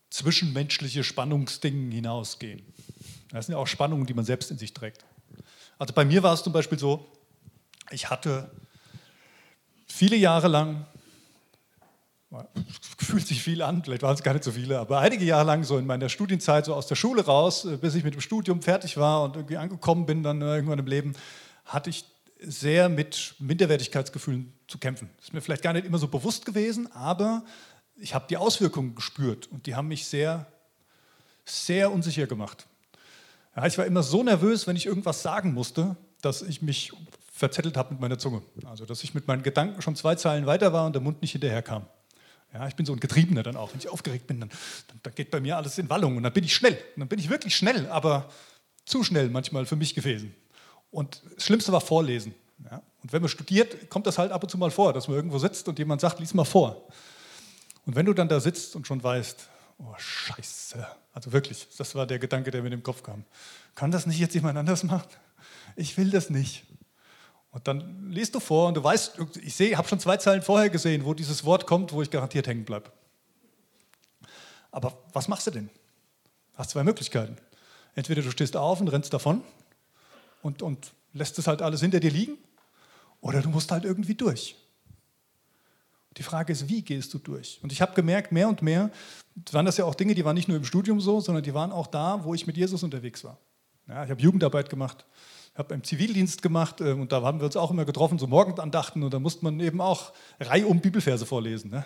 zwischenmenschliche 0.08 1.04
Spannungsding 1.04 1.90
hinausgehen. 1.90 2.62
Das 3.28 3.44
sind 3.44 3.52
ja 3.52 3.58
auch 3.58 3.66
Spannungen, 3.66 4.06
die 4.06 4.14
man 4.14 4.24
selbst 4.24 4.50
in 4.50 4.56
sich 4.56 4.72
trägt. 4.72 5.04
Also 5.78 5.92
bei 5.92 6.06
mir 6.06 6.22
war 6.22 6.32
es 6.32 6.42
zum 6.42 6.54
Beispiel 6.54 6.78
so, 6.78 7.06
ich 7.90 8.08
hatte 8.08 8.50
viele 9.86 10.16
Jahre 10.16 10.48
lang, 10.48 10.86
fühlt 12.96 13.26
sich 13.26 13.42
viel 13.42 13.60
an, 13.60 13.84
vielleicht 13.84 14.04
waren 14.04 14.14
es 14.14 14.22
gar 14.22 14.32
nicht 14.32 14.44
so 14.44 14.52
viele, 14.52 14.78
aber 14.78 15.00
einige 15.00 15.26
Jahre 15.26 15.44
lang 15.44 15.64
so 15.64 15.76
in 15.76 15.84
meiner 15.84 16.08
Studienzeit, 16.08 16.64
so 16.64 16.74
aus 16.74 16.86
der 16.86 16.94
Schule 16.94 17.26
raus, 17.26 17.66
äh, 17.66 17.76
bis 17.76 17.94
ich 17.94 18.04
mit 18.04 18.14
dem 18.14 18.22
Studium 18.22 18.62
fertig 18.62 18.96
war 18.96 19.22
und 19.24 19.36
irgendwie 19.36 19.58
angekommen 19.58 20.06
bin 20.06 20.22
dann 20.22 20.40
irgendwann 20.40 20.78
im 20.78 20.86
Leben, 20.86 21.14
hatte 21.66 21.90
ich 21.90 22.06
sehr 22.44 22.88
mit 22.88 23.34
Minderwertigkeitsgefühlen 23.38 24.52
zu 24.68 24.78
kämpfen. 24.78 25.10
Das 25.16 25.26
ist 25.26 25.32
mir 25.32 25.40
vielleicht 25.40 25.62
gar 25.62 25.72
nicht 25.72 25.86
immer 25.86 25.98
so 25.98 26.08
bewusst 26.08 26.44
gewesen, 26.46 26.90
aber 26.92 27.44
ich 27.96 28.14
habe 28.14 28.26
die 28.28 28.36
Auswirkungen 28.36 28.94
gespürt 28.94 29.46
und 29.50 29.66
die 29.66 29.74
haben 29.74 29.88
mich 29.88 30.06
sehr, 30.06 30.46
sehr 31.44 31.92
unsicher 31.92 32.26
gemacht. 32.26 32.66
Ja, 33.56 33.66
ich 33.66 33.76
war 33.78 33.86
immer 33.86 34.02
so 34.02 34.22
nervös, 34.22 34.66
wenn 34.66 34.76
ich 34.76 34.86
irgendwas 34.86 35.22
sagen 35.22 35.52
musste, 35.52 35.96
dass 36.20 36.42
ich 36.42 36.62
mich 36.62 36.92
verzettelt 37.32 37.76
habe 37.76 37.92
mit 37.94 38.00
meiner 38.00 38.18
Zunge. 38.18 38.42
Also, 38.64 38.86
dass 38.86 39.02
ich 39.04 39.14
mit 39.14 39.26
meinen 39.26 39.42
Gedanken 39.42 39.82
schon 39.82 39.96
zwei 39.96 40.14
Zeilen 40.14 40.46
weiter 40.46 40.72
war 40.72 40.86
und 40.86 40.94
der 40.94 41.02
Mund 41.02 41.20
nicht 41.22 41.32
hinterherkam. 41.32 41.86
Ja, 42.54 42.68
ich 42.68 42.76
bin 42.76 42.84
so 42.84 42.92
ein 42.92 43.00
Getriebener 43.00 43.42
dann 43.42 43.56
auch. 43.56 43.72
Wenn 43.72 43.80
ich 43.80 43.88
aufgeregt 43.88 44.26
bin, 44.26 44.40
dann, 44.40 44.50
dann, 44.88 45.00
dann 45.02 45.14
geht 45.14 45.30
bei 45.30 45.40
mir 45.40 45.56
alles 45.56 45.78
in 45.78 45.88
Wallung 45.88 46.16
und 46.16 46.22
dann 46.22 46.32
bin 46.32 46.44
ich 46.44 46.54
schnell. 46.54 46.74
Und 46.94 47.00
dann 47.00 47.08
bin 47.08 47.18
ich 47.18 47.30
wirklich 47.30 47.56
schnell, 47.56 47.88
aber 47.88 48.30
zu 48.84 49.04
schnell 49.04 49.28
manchmal 49.30 49.66
für 49.66 49.76
mich 49.76 49.94
gewesen. 49.94 50.34
Und 50.92 51.22
das 51.34 51.44
Schlimmste 51.44 51.72
war 51.72 51.80
Vorlesen. 51.80 52.34
Ja? 52.70 52.80
Und 53.02 53.12
wenn 53.12 53.22
man 53.22 53.28
studiert, 53.28 53.90
kommt 53.90 54.06
das 54.06 54.18
halt 54.18 54.30
ab 54.30 54.42
und 54.44 54.48
zu 54.48 54.58
mal 54.58 54.70
vor, 54.70 54.92
dass 54.92 55.08
man 55.08 55.16
irgendwo 55.16 55.38
sitzt 55.38 55.66
und 55.66 55.78
jemand 55.78 56.00
sagt, 56.00 56.20
lies 56.20 56.34
mal 56.34 56.44
vor. 56.44 56.86
Und 57.84 57.96
wenn 57.96 58.06
du 58.06 58.12
dann 58.12 58.28
da 58.28 58.38
sitzt 58.38 58.76
und 58.76 58.86
schon 58.86 59.02
weißt, 59.02 59.48
oh 59.78 59.94
Scheiße, 59.96 60.86
also 61.14 61.32
wirklich, 61.32 61.66
das 61.76 61.94
war 61.96 62.06
der 62.06 62.20
Gedanke, 62.20 62.52
der 62.52 62.60
mir 62.60 62.68
in 62.68 62.78
den 62.78 62.82
Kopf 62.82 63.02
kam. 63.02 63.24
Kann 63.74 63.90
das 63.90 64.06
nicht 64.06 64.20
jetzt 64.20 64.34
jemand 64.34 64.56
anders 64.56 64.84
machen? 64.84 65.08
Ich 65.74 65.96
will 65.96 66.10
das 66.10 66.30
nicht. 66.30 66.64
Und 67.50 67.66
dann 67.66 68.10
liest 68.10 68.34
du 68.34 68.40
vor 68.40 68.68
und 68.68 68.74
du 68.74 68.84
weißt, 68.84 69.18
ich 69.42 69.54
sehe, 69.54 69.76
habe 69.76 69.88
schon 69.88 69.98
zwei 69.98 70.18
Zeilen 70.18 70.42
vorher 70.42 70.70
gesehen, 70.70 71.04
wo 71.04 71.14
dieses 71.14 71.44
Wort 71.44 71.66
kommt, 71.66 71.92
wo 71.92 72.02
ich 72.02 72.10
garantiert 72.10 72.46
hängen 72.46 72.64
bleibe. 72.64 72.92
Aber 74.70 74.96
was 75.12 75.28
machst 75.28 75.46
du 75.46 75.50
denn? 75.50 75.68
Du 76.52 76.58
hast 76.58 76.70
zwei 76.70 76.84
Möglichkeiten. 76.84 77.36
Entweder 77.94 78.22
du 78.22 78.30
stehst 78.30 78.56
auf 78.56 78.80
und 78.80 78.88
rennst 78.88 79.12
davon 79.12 79.42
und, 80.42 80.60
und 80.60 80.92
lässt 81.14 81.38
es 81.38 81.46
halt 81.46 81.62
alles 81.62 81.80
hinter 81.80 82.00
dir 82.00 82.10
liegen 82.10 82.36
oder 83.20 83.40
du 83.40 83.48
musst 83.48 83.70
halt 83.70 83.84
irgendwie 83.84 84.14
durch. 84.14 84.56
Die 86.18 86.22
Frage 86.22 86.52
ist, 86.52 86.68
wie 86.68 86.82
gehst 86.82 87.14
du 87.14 87.18
durch? 87.18 87.58
Und 87.62 87.72
ich 87.72 87.80
habe 87.80 87.94
gemerkt, 87.94 88.32
mehr 88.32 88.48
und 88.48 88.60
mehr, 88.60 88.90
waren 89.50 89.64
das 89.64 89.78
ja 89.78 89.86
auch 89.86 89.94
Dinge, 89.94 90.14
die 90.14 90.24
waren 90.26 90.34
nicht 90.34 90.48
nur 90.48 90.58
im 90.58 90.64
Studium 90.64 91.00
so, 91.00 91.20
sondern 91.20 91.42
die 91.42 91.54
waren 91.54 91.72
auch 91.72 91.86
da, 91.86 92.22
wo 92.24 92.34
ich 92.34 92.46
mit 92.46 92.58
Jesus 92.58 92.82
unterwegs 92.82 93.24
war. 93.24 93.38
Ja, 93.88 94.04
ich 94.04 94.10
habe 94.10 94.20
Jugendarbeit 94.20 94.68
gemacht, 94.68 95.06
habe 95.54 95.72
im 95.74 95.82
Zivildienst 95.82 96.42
gemacht 96.42 96.80
äh, 96.80 96.92
und 96.92 97.12
da 97.12 97.22
haben 97.22 97.40
wir 97.40 97.46
uns 97.46 97.56
auch 97.56 97.70
immer 97.70 97.84
getroffen, 97.84 98.18
so 98.18 98.26
Morgenandachten 98.26 99.02
und 99.02 99.14
da 99.14 99.18
musste 99.18 99.44
man 99.44 99.58
eben 99.60 99.80
auch 99.80 100.12
reihum 100.38 100.80
Bibelverse 100.80 101.24
vorlesen. 101.24 101.70
Ne? 101.70 101.84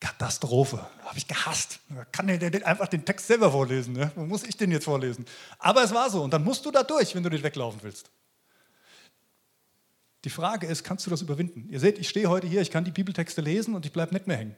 Katastrophe, 0.00 0.86
habe 1.04 1.16
ich 1.16 1.26
gehasst. 1.26 1.80
Kann 2.12 2.26
der 2.26 2.38
nicht 2.38 2.64
einfach 2.64 2.88
den 2.88 3.04
Text 3.04 3.26
selber 3.26 3.50
vorlesen? 3.50 3.94
Ne? 3.94 4.10
Muss 4.16 4.44
ich 4.44 4.56
den 4.56 4.70
jetzt 4.70 4.84
vorlesen? 4.84 5.24
Aber 5.58 5.82
es 5.82 5.94
war 5.94 6.10
so 6.10 6.22
und 6.22 6.32
dann 6.32 6.44
musst 6.44 6.64
du 6.66 6.70
da 6.70 6.82
durch, 6.82 7.14
wenn 7.14 7.22
du 7.22 7.30
nicht 7.30 7.42
weglaufen 7.42 7.80
willst. 7.82 8.10
Die 10.24 10.30
Frage 10.30 10.66
ist, 10.66 10.82
kannst 10.82 11.06
du 11.06 11.10
das 11.10 11.22
überwinden? 11.22 11.68
Ihr 11.70 11.80
seht, 11.80 11.98
ich 11.98 12.08
stehe 12.08 12.28
heute 12.28 12.46
hier, 12.46 12.60
ich 12.60 12.70
kann 12.70 12.84
die 12.84 12.90
Bibeltexte 12.90 13.40
lesen 13.40 13.74
und 13.74 13.86
ich 13.86 13.92
bleibe 13.92 14.12
nicht 14.12 14.26
mehr 14.26 14.36
hängen. 14.36 14.56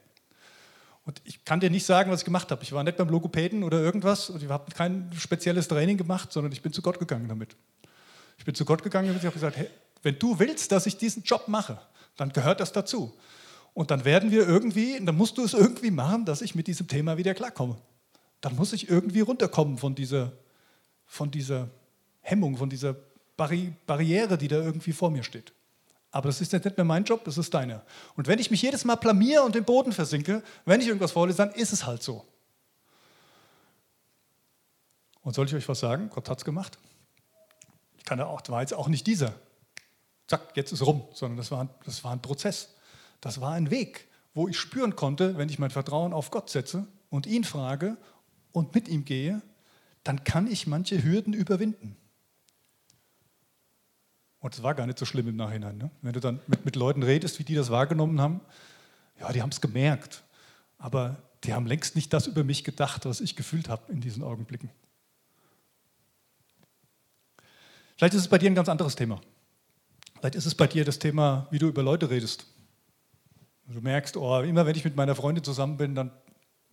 Und 1.05 1.20
ich 1.24 1.44
kann 1.44 1.61
dir 1.61 1.70
nicht 1.70 1.87
sagen, 1.87 2.11
was 2.11 2.20
ich 2.20 2.24
gemacht 2.24 2.51
habe. 2.51 2.62
Ich 2.62 2.72
war 2.72 2.83
nicht 2.85 2.96
beim 2.96 3.09
Logopäden 3.09 3.62
oder 3.62 3.79
irgendwas 3.79 4.31
und 4.31 4.42
ich 4.42 4.48
habe 4.48 4.70
kein 4.72 5.11
spezielles 5.18 5.68
Training 5.68 5.96
gemacht, 5.96 6.33
sondern 6.33 6.53
ich 6.53 6.62
bin 6.62 6.72
zu 6.72 6.83
Gott 6.83 6.98
gegangen 6.98 7.29
damit. 7.29 7.57
Ich 8.38 8.44
bin 8.44 8.55
zu 8.55 8.64
Gott 8.64 8.83
gegangen 8.83 9.11
und 9.11 9.16
ich 9.16 9.24
habe 9.24 9.35
gesagt, 9.35 9.57
hey, 9.57 9.70
wenn 10.03 10.18
du 10.18 10.38
willst, 10.38 10.72
dass 10.72 10.87
ich 10.87 10.96
diesen 10.96 11.22
Job 11.22 11.48
mache, 11.48 11.81
dann 12.16 12.33
gehört 12.33 12.61
das 12.61 12.72
dazu. 12.72 13.14
Und 13.79 13.93
dann 13.93 14.05
werden 14.05 14.33
wir 14.33 14.45
irgendwie, 14.45 14.99
dann 15.01 15.17
musst 15.17 15.38
du 15.38 15.45
es 15.45 15.55
irgendwie 15.55 15.93
machen, 15.93 16.25
dass 16.25 16.43
ich 16.43 16.57
mit 16.57 16.67
diesem 16.67 16.88
Thema 16.88 17.17
wieder 17.17 17.33
klarkomme. 17.33 17.77
Dann 18.41 18.57
muss 18.57 18.73
ich 18.73 18.88
irgendwie 18.88 19.21
runterkommen 19.21 19.79
von 19.79 19.95
dieser, 19.95 20.33
von 21.07 21.31
dieser 21.31 21.69
Hemmung, 22.21 22.57
von 22.57 22.69
dieser 22.69 22.97
Barri 23.37 23.73
Barriere, 23.87 24.37
die 24.37 24.49
da 24.49 24.57
irgendwie 24.57 24.91
vor 24.91 25.12
mir 25.12 25.23
steht. 25.23 25.53
Aber 26.11 26.27
das 26.27 26.41
ist 26.41 26.53
jetzt 26.53 26.64
nicht 26.64 26.77
mehr 26.77 26.85
mein 26.85 27.05
Job, 27.05 27.23
das 27.23 27.38
ist 27.38 27.55
deiner. 27.55 27.85
Und 28.17 28.27
wenn 28.27 28.41
ich 28.41 28.51
mich 28.51 28.62
jedes 28.62 28.85
Mal 28.85 28.97
blamier 28.97 29.45
und 29.45 29.55
den 29.55 29.62
Boden 29.62 29.93
versinke, 29.93 30.43
wenn 30.64 30.81
ich 30.81 30.88
irgendwas 30.88 31.12
vorlese, 31.12 31.38
dann 31.38 31.53
ist 31.53 31.73
es 31.73 31.87
halt 31.87 32.03
so. 32.03 32.27
Und 35.23 35.37
soll 35.37 35.47
ich 35.47 35.55
euch 35.55 35.69
was 35.69 35.79
sagen? 35.79 36.11
Gott 36.12 36.29
hat 36.29 36.38
es 36.38 36.45
gemacht. 36.45 36.77
Ich 37.97 38.05
kann 38.05 38.19
ja 38.19 38.27
auch, 38.27 38.43
war 38.49 38.61
jetzt 38.61 38.75
auch 38.75 38.88
nicht 38.88 39.07
dieser. 39.07 39.35
Zack, 40.27 40.57
jetzt 40.57 40.73
ist 40.73 40.85
rum, 40.85 41.07
sondern 41.14 41.37
das 41.37 41.53
war, 41.53 41.69
das 41.85 42.03
war 42.03 42.11
ein 42.11 42.21
Prozess. 42.21 42.71
Das 43.21 43.41
war 43.41 43.53
ein 43.53 43.71
Weg, 43.71 44.09
wo 44.35 44.49
ich 44.49 44.59
spüren 44.59 44.97
konnte, 44.97 45.37
wenn 45.37 45.49
ich 45.49 45.59
mein 45.59 45.71
Vertrauen 45.71 46.13
auf 46.13 46.31
Gott 46.31 46.51
setze 46.51 46.87
und 47.11 47.27
ihn 47.27 47.45
frage 47.45 47.97
und 48.53 48.75
mit 48.75 48.89
ihm 48.89 49.05
gehe, 49.05 49.43
dann 50.05 50.25
kann 50.25 50.47
ich 50.47 50.67
manche 50.67 51.03
Hürden 51.03 51.35
überwinden. 51.35 51.97
Und 54.41 54.55
es 54.55 54.63
war 54.63 54.75
gar 54.75 54.87
nicht 54.87 54.99
so 54.99 55.05
schlimm 55.05 55.29
im 55.29 55.37
Nachhinein. 55.37 55.79
Ne? 55.79 55.91
Wenn 56.01 56.13
du 56.13 56.21
dann 56.21 56.41
mit, 56.47 56.65
mit 56.65 56.77
Leuten 56.77 57.03
redest, 57.03 57.39
wie 57.39 57.45
die 57.45 57.55
das 57.55 57.71
wahrgenommen 57.71 58.21
haben, 58.21 58.41
ja, 59.19 59.33
die 59.33 59.43
haben 59.43 59.51
es 59.51 59.61
gemerkt. 59.61 60.23
Aber 60.79 61.17
die 61.45 61.55
haben 61.55 61.67
längst 61.67 61.97
nicht 61.97 62.13
das 62.13 62.27
über 62.27 62.45
mich 62.45 62.63
gedacht, 62.63 63.05
was 63.05 63.21
ich 63.21 63.35
gefühlt 63.35 63.69
habe 63.69 63.91
in 63.93 64.01
diesen 64.01 64.23
Augenblicken. 64.23 64.71
Vielleicht 67.97 68.15
ist 68.15 68.23
es 68.23 68.29
bei 68.29 68.39
dir 68.39 68.49
ein 68.49 68.55
ganz 68.55 68.69
anderes 68.69 68.95
Thema. 68.95 69.21
Vielleicht 70.19 70.37
ist 70.37 70.47
es 70.47 70.55
bei 70.55 70.69
dir 70.69 70.85
das 70.85 71.01
Thema, 71.01 71.49
wie 71.51 71.59
du 71.59 71.67
über 71.67 71.83
Leute 71.83 72.11
redest. 72.11 72.47
Du 73.69 73.81
merkst, 73.83 74.17
oh, 74.17 74.41
immer 74.41 74.65
wenn 74.67 74.77
ich 74.77 74.85
mit 74.85 74.97
meiner 74.97 75.15
Freundin 75.15 75.45
zusammen 75.45 75.77
bin, 75.77 75.95
dann, 75.95 76.11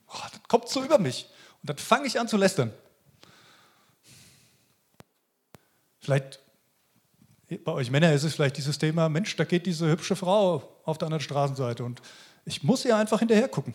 oh, 0.07 0.17
dann 0.31 0.41
kommt 0.47 0.69
so 0.69 0.83
über 0.83 0.97
mich. 0.97 1.27
Und 1.61 1.69
dann 1.69 1.77
fange 1.77 2.07
ich 2.07 2.19
an 2.19 2.27
zu 2.27 2.37
lästern. 2.37 2.71
Vielleicht 5.99 6.39
bei 7.63 7.71
euch 7.71 7.91
Männer 7.91 8.13
ist 8.13 8.23
es 8.23 8.33
vielleicht 8.33 8.57
dieses 8.57 8.77
Thema, 8.77 9.09
Mensch, 9.09 9.35
da 9.35 9.43
geht 9.43 9.65
diese 9.65 9.87
hübsche 9.87 10.15
Frau 10.15 10.79
auf 10.83 10.97
der 10.97 11.07
anderen 11.07 11.23
Straßenseite 11.23 11.83
und 11.83 12.01
ich 12.45 12.63
muss 12.63 12.85
ihr 12.85 12.95
einfach 12.95 13.19
hinterher 13.19 13.47
gucken. 13.47 13.73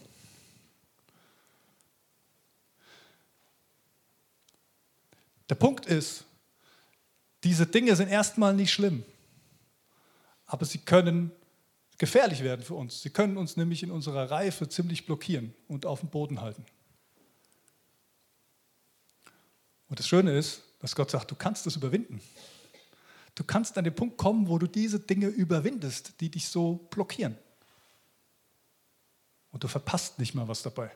Der 5.49 5.55
Punkt 5.57 5.87
ist, 5.87 6.25
diese 7.43 7.67
Dinge 7.67 7.97
sind 7.97 8.09
erstmal 8.09 8.55
nicht 8.55 8.73
schlimm, 8.73 9.05
aber 10.47 10.65
sie 10.65 10.79
können 10.79 11.33
gefährlich 12.01 12.43
werden 12.43 12.65
für 12.65 12.75
uns. 12.75 13.03
Sie 13.03 13.11
können 13.11 13.37
uns 13.37 13.59
nämlich 13.59 13.83
in 13.83 13.91
unserer 13.91 14.31
Reife 14.31 14.67
ziemlich 14.71 15.05
blockieren 15.05 15.55
und 15.69 15.85
auf 15.85 16.01
dem 16.01 16.09
Boden 16.09 16.41
halten. 16.41 16.65
Und 19.87 19.99
das 19.99 20.09
Schöne 20.09 20.33
ist, 20.33 20.63
dass 20.79 20.97
Gott 20.97 21.11
sagt, 21.11 21.31
du 21.31 21.35
kannst 21.35 21.67
das 21.67 21.77
überwinden. 21.77 22.23
Du 23.35 23.45
kannst 23.45 23.77
an 23.77 23.85
den 23.85 23.95
Punkt 23.95 24.17
kommen, 24.17 24.49
wo 24.49 24.57
du 24.57 24.67
diese 24.67 24.99
Dinge 24.99 25.27
überwindest, 25.27 26.19
die 26.23 26.31
dich 26.31 26.49
so 26.49 26.89
blockieren. 26.91 27.37
Und 29.53 29.63
du 29.63 29.69
verpasst 29.69 30.19
nicht 30.19 30.35
mal 30.35 30.49
was 30.49 30.63
dabei. 30.63 30.91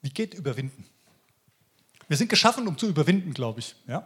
Wie 0.00 0.10
geht 0.10 0.34
überwinden? 0.34 0.84
Wir 2.08 2.16
sind 2.16 2.28
geschaffen, 2.28 2.66
um 2.66 2.76
zu 2.76 2.88
überwinden, 2.88 3.34
glaube 3.34 3.60
ich. 3.60 3.76
Ja? 3.86 4.04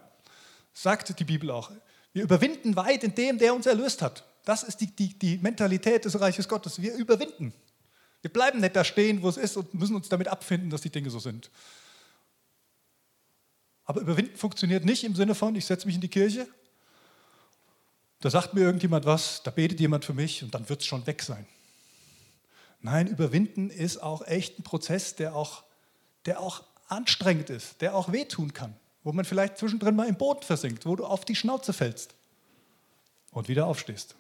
Sagt 0.74 1.18
die 1.18 1.24
Bibel 1.24 1.50
auch. 1.50 1.72
Wir 2.16 2.22
überwinden 2.22 2.76
weit 2.76 3.04
in 3.04 3.14
dem, 3.14 3.36
der 3.36 3.54
uns 3.54 3.66
erlöst 3.66 4.00
hat. 4.00 4.24
Das 4.46 4.62
ist 4.62 4.80
die, 4.80 4.86
die, 4.86 5.18
die 5.18 5.36
Mentalität 5.36 6.06
des 6.06 6.18
Reiches 6.18 6.48
Gottes. 6.48 6.80
Wir 6.80 6.94
überwinden. 6.94 7.52
Wir 8.22 8.32
bleiben 8.32 8.58
nicht 8.58 8.74
da 8.74 8.84
stehen, 8.84 9.20
wo 9.20 9.28
es 9.28 9.36
ist 9.36 9.58
und 9.58 9.74
müssen 9.74 9.94
uns 9.94 10.08
damit 10.08 10.28
abfinden, 10.28 10.70
dass 10.70 10.80
die 10.80 10.88
Dinge 10.88 11.10
so 11.10 11.18
sind. 11.18 11.50
Aber 13.84 14.00
überwinden 14.00 14.34
funktioniert 14.34 14.86
nicht 14.86 15.04
im 15.04 15.14
Sinne 15.14 15.34
von, 15.34 15.54
ich 15.56 15.66
setze 15.66 15.84
mich 15.84 15.96
in 15.96 16.00
die 16.00 16.08
Kirche, 16.08 16.48
da 18.22 18.30
sagt 18.30 18.54
mir 18.54 18.62
irgendjemand 18.62 19.04
was, 19.04 19.42
da 19.42 19.50
betet 19.50 19.78
jemand 19.78 20.06
für 20.06 20.14
mich 20.14 20.42
und 20.42 20.54
dann 20.54 20.70
wird 20.70 20.80
es 20.80 20.86
schon 20.86 21.06
weg 21.06 21.22
sein. 21.22 21.46
Nein, 22.80 23.08
überwinden 23.08 23.68
ist 23.68 23.98
auch 23.98 24.26
echt 24.26 24.58
ein 24.58 24.62
Prozess, 24.62 25.16
der 25.16 25.36
auch, 25.36 25.64
der 26.24 26.40
auch 26.40 26.64
anstrengend 26.88 27.50
ist, 27.50 27.82
der 27.82 27.94
auch 27.94 28.10
wehtun 28.10 28.54
kann 28.54 28.74
wo 29.06 29.12
man 29.12 29.24
vielleicht 29.24 29.56
zwischendrin 29.56 29.94
mal 29.94 30.08
im 30.08 30.16
Boden 30.16 30.42
versinkt, 30.42 30.84
wo 30.84 30.96
du 30.96 31.04
auf 31.04 31.24
die 31.24 31.36
Schnauze 31.36 31.72
fällst 31.72 32.16
und 33.30 33.46
wieder 33.46 33.68
aufstehst. 33.68 34.16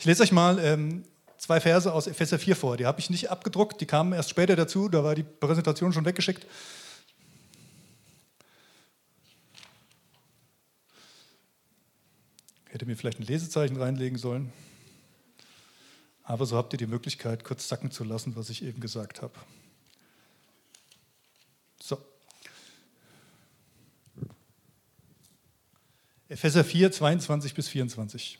Ich 0.00 0.04
lese 0.04 0.24
euch 0.24 0.32
mal 0.32 0.58
ähm, 0.58 1.04
zwei 1.38 1.60
Verse 1.60 1.92
aus 1.92 2.08
Epheser 2.08 2.40
4 2.40 2.56
vor. 2.56 2.76
Die 2.76 2.86
habe 2.86 2.98
ich 2.98 3.08
nicht 3.08 3.30
abgedruckt, 3.30 3.80
die 3.80 3.86
kamen 3.86 4.12
erst 4.12 4.30
später 4.30 4.56
dazu, 4.56 4.88
da 4.88 5.04
war 5.04 5.14
die 5.14 5.22
Präsentation 5.22 5.92
schon 5.92 6.04
weggeschickt. 6.04 6.44
Hätte 12.64 12.84
mir 12.84 12.96
vielleicht 12.96 13.20
ein 13.20 13.26
Lesezeichen 13.26 13.76
reinlegen 13.76 14.18
sollen. 14.18 14.52
Aber 16.24 16.46
so 16.46 16.56
habt 16.56 16.72
ihr 16.74 16.78
die 16.78 16.88
Möglichkeit, 16.88 17.44
kurz 17.44 17.68
sacken 17.68 17.92
zu 17.92 18.02
lassen, 18.02 18.34
was 18.34 18.50
ich 18.50 18.64
eben 18.64 18.80
gesagt 18.80 19.22
habe. 19.22 19.34
So. 21.82 21.98
Epheser 26.30 26.62
4, 26.62 26.92
22 26.92 27.54
bis 27.54 27.68
24. 27.68 28.38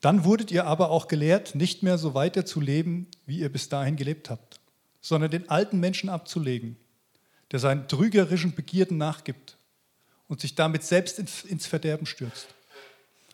Dann 0.00 0.22
wurdet 0.22 0.52
ihr 0.52 0.64
aber 0.64 0.90
auch 0.90 1.08
gelehrt, 1.08 1.56
nicht 1.56 1.82
mehr 1.82 1.98
so 1.98 2.14
weiter 2.14 2.46
zu 2.46 2.60
leben, 2.60 3.08
wie 3.26 3.40
ihr 3.40 3.50
bis 3.50 3.68
dahin 3.68 3.96
gelebt 3.96 4.30
habt, 4.30 4.60
sondern 5.00 5.32
den 5.32 5.50
alten 5.50 5.80
Menschen 5.80 6.08
abzulegen, 6.08 6.76
der 7.50 7.58
seinen 7.58 7.88
trügerischen 7.88 8.54
Begierden 8.54 8.96
nachgibt 8.96 9.56
und 10.28 10.40
sich 10.40 10.54
damit 10.54 10.84
selbst 10.84 11.18
ins 11.18 11.66
Verderben 11.66 12.06
stürzt. 12.06 12.46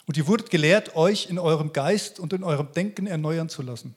Und 0.06 0.16
ihr 0.16 0.26
wurdet 0.26 0.48
gelehrt, 0.48 0.96
euch 0.96 1.28
in 1.28 1.38
eurem 1.38 1.74
Geist 1.74 2.18
und 2.18 2.32
in 2.32 2.42
eurem 2.42 2.72
Denken 2.72 3.06
erneuern 3.06 3.50
zu 3.50 3.60
lassen 3.60 3.94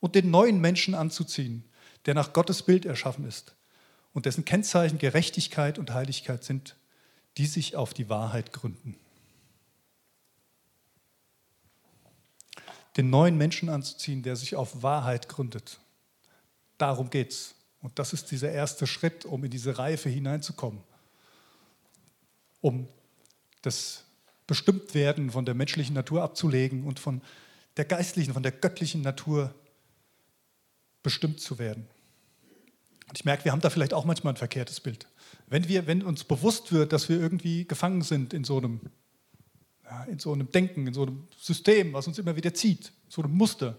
und 0.00 0.14
den 0.14 0.30
neuen 0.30 0.58
Menschen 0.58 0.94
anzuziehen, 0.94 1.64
der 2.06 2.14
nach 2.14 2.32
Gottes 2.32 2.62
Bild 2.62 2.86
erschaffen 2.86 3.26
ist 3.26 3.57
und 4.18 4.26
dessen 4.26 4.44
Kennzeichen 4.44 4.98
Gerechtigkeit 4.98 5.78
und 5.78 5.94
Heiligkeit 5.94 6.42
sind, 6.42 6.74
die 7.36 7.46
sich 7.46 7.76
auf 7.76 7.94
die 7.94 8.08
Wahrheit 8.08 8.52
gründen. 8.52 8.96
Den 12.96 13.10
neuen 13.10 13.38
Menschen 13.38 13.68
anzuziehen, 13.68 14.24
der 14.24 14.34
sich 14.34 14.56
auf 14.56 14.82
Wahrheit 14.82 15.28
gründet. 15.28 15.78
Darum 16.78 17.10
geht 17.10 17.30
es. 17.30 17.54
Und 17.80 18.00
das 18.00 18.12
ist 18.12 18.32
dieser 18.32 18.50
erste 18.50 18.88
Schritt, 18.88 19.24
um 19.24 19.44
in 19.44 19.52
diese 19.52 19.78
Reife 19.78 20.08
hineinzukommen. 20.08 20.80
Um 22.60 22.88
das 23.62 24.02
Bestimmtwerden 24.48 25.30
von 25.30 25.44
der 25.44 25.54
menschlichen 25.54 25.94
Natur 25.94 26.24
abzulegen 26.24 26.82
und 26.82 26.98
von 26.98 27.22
der 27.76 27.84
geistlichen, 27.84 28.34
von 28.34 28.42
der 28.42 28.50
göttlichen 28.50 29.02
Natur 29.02 29.54
bestimmt 31.04 31.40
zu 31.40 31.60
werden. 31.60 31.88
Und 33.08 33.18
ich 33.18 33.24
merke, 33.24 33.44
wir 33.44 33.52
haben 33.52 33.60
da 33.60 33.70
vielleicht 33.70 33.94
auch 33.94 34.04
manchmal 34.04 34.34
ein 34.34 34.36
verkehrtes 34.36 34.80
Bild. 34.80 35.06
Wenn, 35.46 35.66
wir, 35.68 35.86
wenn 35.86 36.02
uns 36.02 36.24
bewusst 36.24 36.72
wird, 36.72 36.92
dass 36.92 37.08
wir 37.08 37.18
irgendwie 37.18 37.66
gefangen 37.66 38.02
sind 38.02 38.34
in 38.34 38.44
so, 38.44 38.58
einem, 38.58 38.80
ja, 39.84 40.04
in 40.04 40.18
so 40.18 40.32
einem 40.32 40.50
Denken, 40.50 40.86
in 40.86 40.94
so 40.94 41.02
einem 41.02 41.26
System, 41.40 41.94
was 41.94 42.06
uns 42.06 42.18
immer 42.18 42.36
wieder 42.36 42.52
zieht, 42.52 42.92
so 43.08 43.22
einem 43.22 43.34
Muster, 43.34 43.76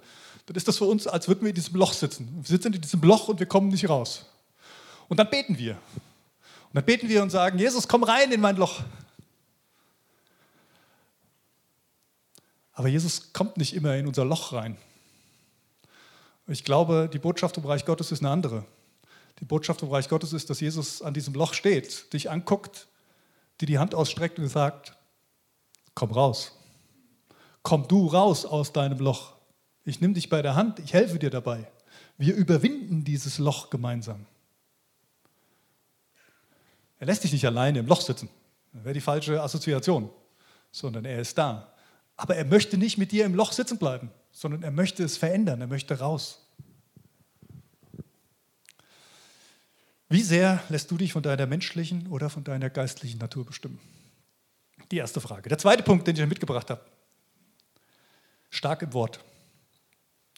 dann 0.48 0.56
ist 0.56 0.68
das 0.68 0.80
für 0.80 0.86
uns, 0.86 1.06
als 1.06 1.28
würden 1.28 1.42
wir 1.42 1.50
in 1.50 1.56
diesem 1.56 1.76
Loch 1.76 1.94
sitzen. 1.94 2.28
Wir 2.42 2.48
sitzen 2.48 2.74
in 2.74 2.82
diesem 2.82 3.02
Loch 3.02 3.28
und 3.28 3.40
wir 3.40 3.46
kommen 3.46 3.70
nicht 3.70 3.88
raus. 3.88 4.26
Und 5.08 5.18
dann 5.18 5.30
beten 5.30 5.60
wir. 5.60 5.74
Und 5.74 6.76
dann 6.76 6.86
beten 6.86 7.08
wir 7.08 7.22
und 7.22 7.30
sagen, 7.30 7.60
Jesus, 7.60 7.88
komm 7.88 8.04
rein 8.04 8.32
in 8.32 8.42
mein 8.42 8.56
Loch. 8.56 8.82
Aber 12.74 12.88
Jesus 12.88 13.34
kommt 13.34 13.58
nicht 13.58 13.76
immer 13.76 13.96
in 13.96 14.08
unser 14.08 14.26
Loch 14.26 14.54
rein. 14.54 14.78
Ich 16.48 16.64
glaube, 16.64 17.10
die 17.12 17.20
Botschaft 17.20 17.58
im 17.58 17.66
Reich 17.66 17.86
Gottes 17.86 18.12
ist 18.12 18.22
eine 18.22 18.32
andere. 18.32 18.66
Die 19.40 19.46
Botschaft 19.46 19.82
im 19.82 19.90
Reich 19.90 20.10
Gottes 20.10 20.34
ist, 20.34 20.50
dass 20.50 20.60
Jesus 20.60 21.02
an 21.02 21.14
diesem 21.14 21.34
Loch 21.34 21.54
steht, 21.54 22.12
dich 22.14 22.30
anguckt, 22.30 22.88
dir 23.62 23.66
die 23.66 23.80
Hand 23.80 23.96
ausstreckt 23.96 24.40
und 24.40 24.48
sagt, 24.48 24.94
komm 25.96 26.12
raus. 26.12 26.58
Komm 27.64 27.88
du 27.88 28.08
raus 28.08 28.46
aus 28.46 28.74
deinem 28.74 29.00
Loch. 29.00 29.34
Ich 29.86 30.02
nehme 30.02 30.14
dich 30.14 30.30
bei 30.30 30.42
der 30.42 30.56
Hand, 30.56 30.80
ich 30.80 30.94
helfe 30.94 31.20
dir 31.20 31.30
dabei. 31.30 31.70
Wir 32.18 32.36
überwinden 32.36 33.04
dieses 33.04 33.38
Loch 33.38 33.70
gemeinsam. 33.70 34.26
Er 37.00 37.08
lässt 37.08 37.24
dich 37.24 37.32
nicht 37.32 37.46
alleine 37.46 37.80
im 37.80 37.88
Loch 37.88 38.02
sitzen. 38.02 38.30
Das 38.74 38.84
wäre 38.84 38.94
die 38.94 39.02
falsche 39.02 39.42
Assoziation. 39.42 40.10
Sondern 40.72 41.06
er 41.06 41.20
ist 41.20 41.38
da. 41.38 41.74
Aber 42.18 42.36
er 42.36 42.46
möchte 42.46 42.78
nicht 42.78 42.98
mit 42.98 43.12
dir 43.12 43.26
im 43.26 43.34
Loch 43.34 43.54
sitzen 43.54 43.78
bleiben, 43.78 44.12
sondern 44.32 44.62
er 44.64 44.72
möchte 44.72 45.04
es 45.04 45.18
verändern. 45.18 45.62
Er 45.62 45.68
möchte 45.68 45.98
raus. 45.98 46.46
Wie 50.10 50.24
sehr 50.24 50.64
lässt 50.70 50.90
du 50.90 50.98
dich 50.98 51.14
von 51.14 51.22
deiner 51.22 51.46
menschlichen 51.46 52.08
oder 52.08 52.32
von 52.32 52.44
deiner 52.44 52.72
geistlichen 52.72 53.20
Natur 53.20 53.46
bestimmen? 53.46 53.80
Die 54.90 54.98
erste 54.98 55.22
Frage. 55.22 55.50
Der 55.50 55.60
zweite 55.60 55.84
Punkt, 55.84 56.08
den 56.08 56.16
ich 56.16 56.26
mitgebracht 56.26 56.72
habe. 56.72 56.82
Stark 58.50 58.82
im 58.82 58.94
Wort. 58.94 59.20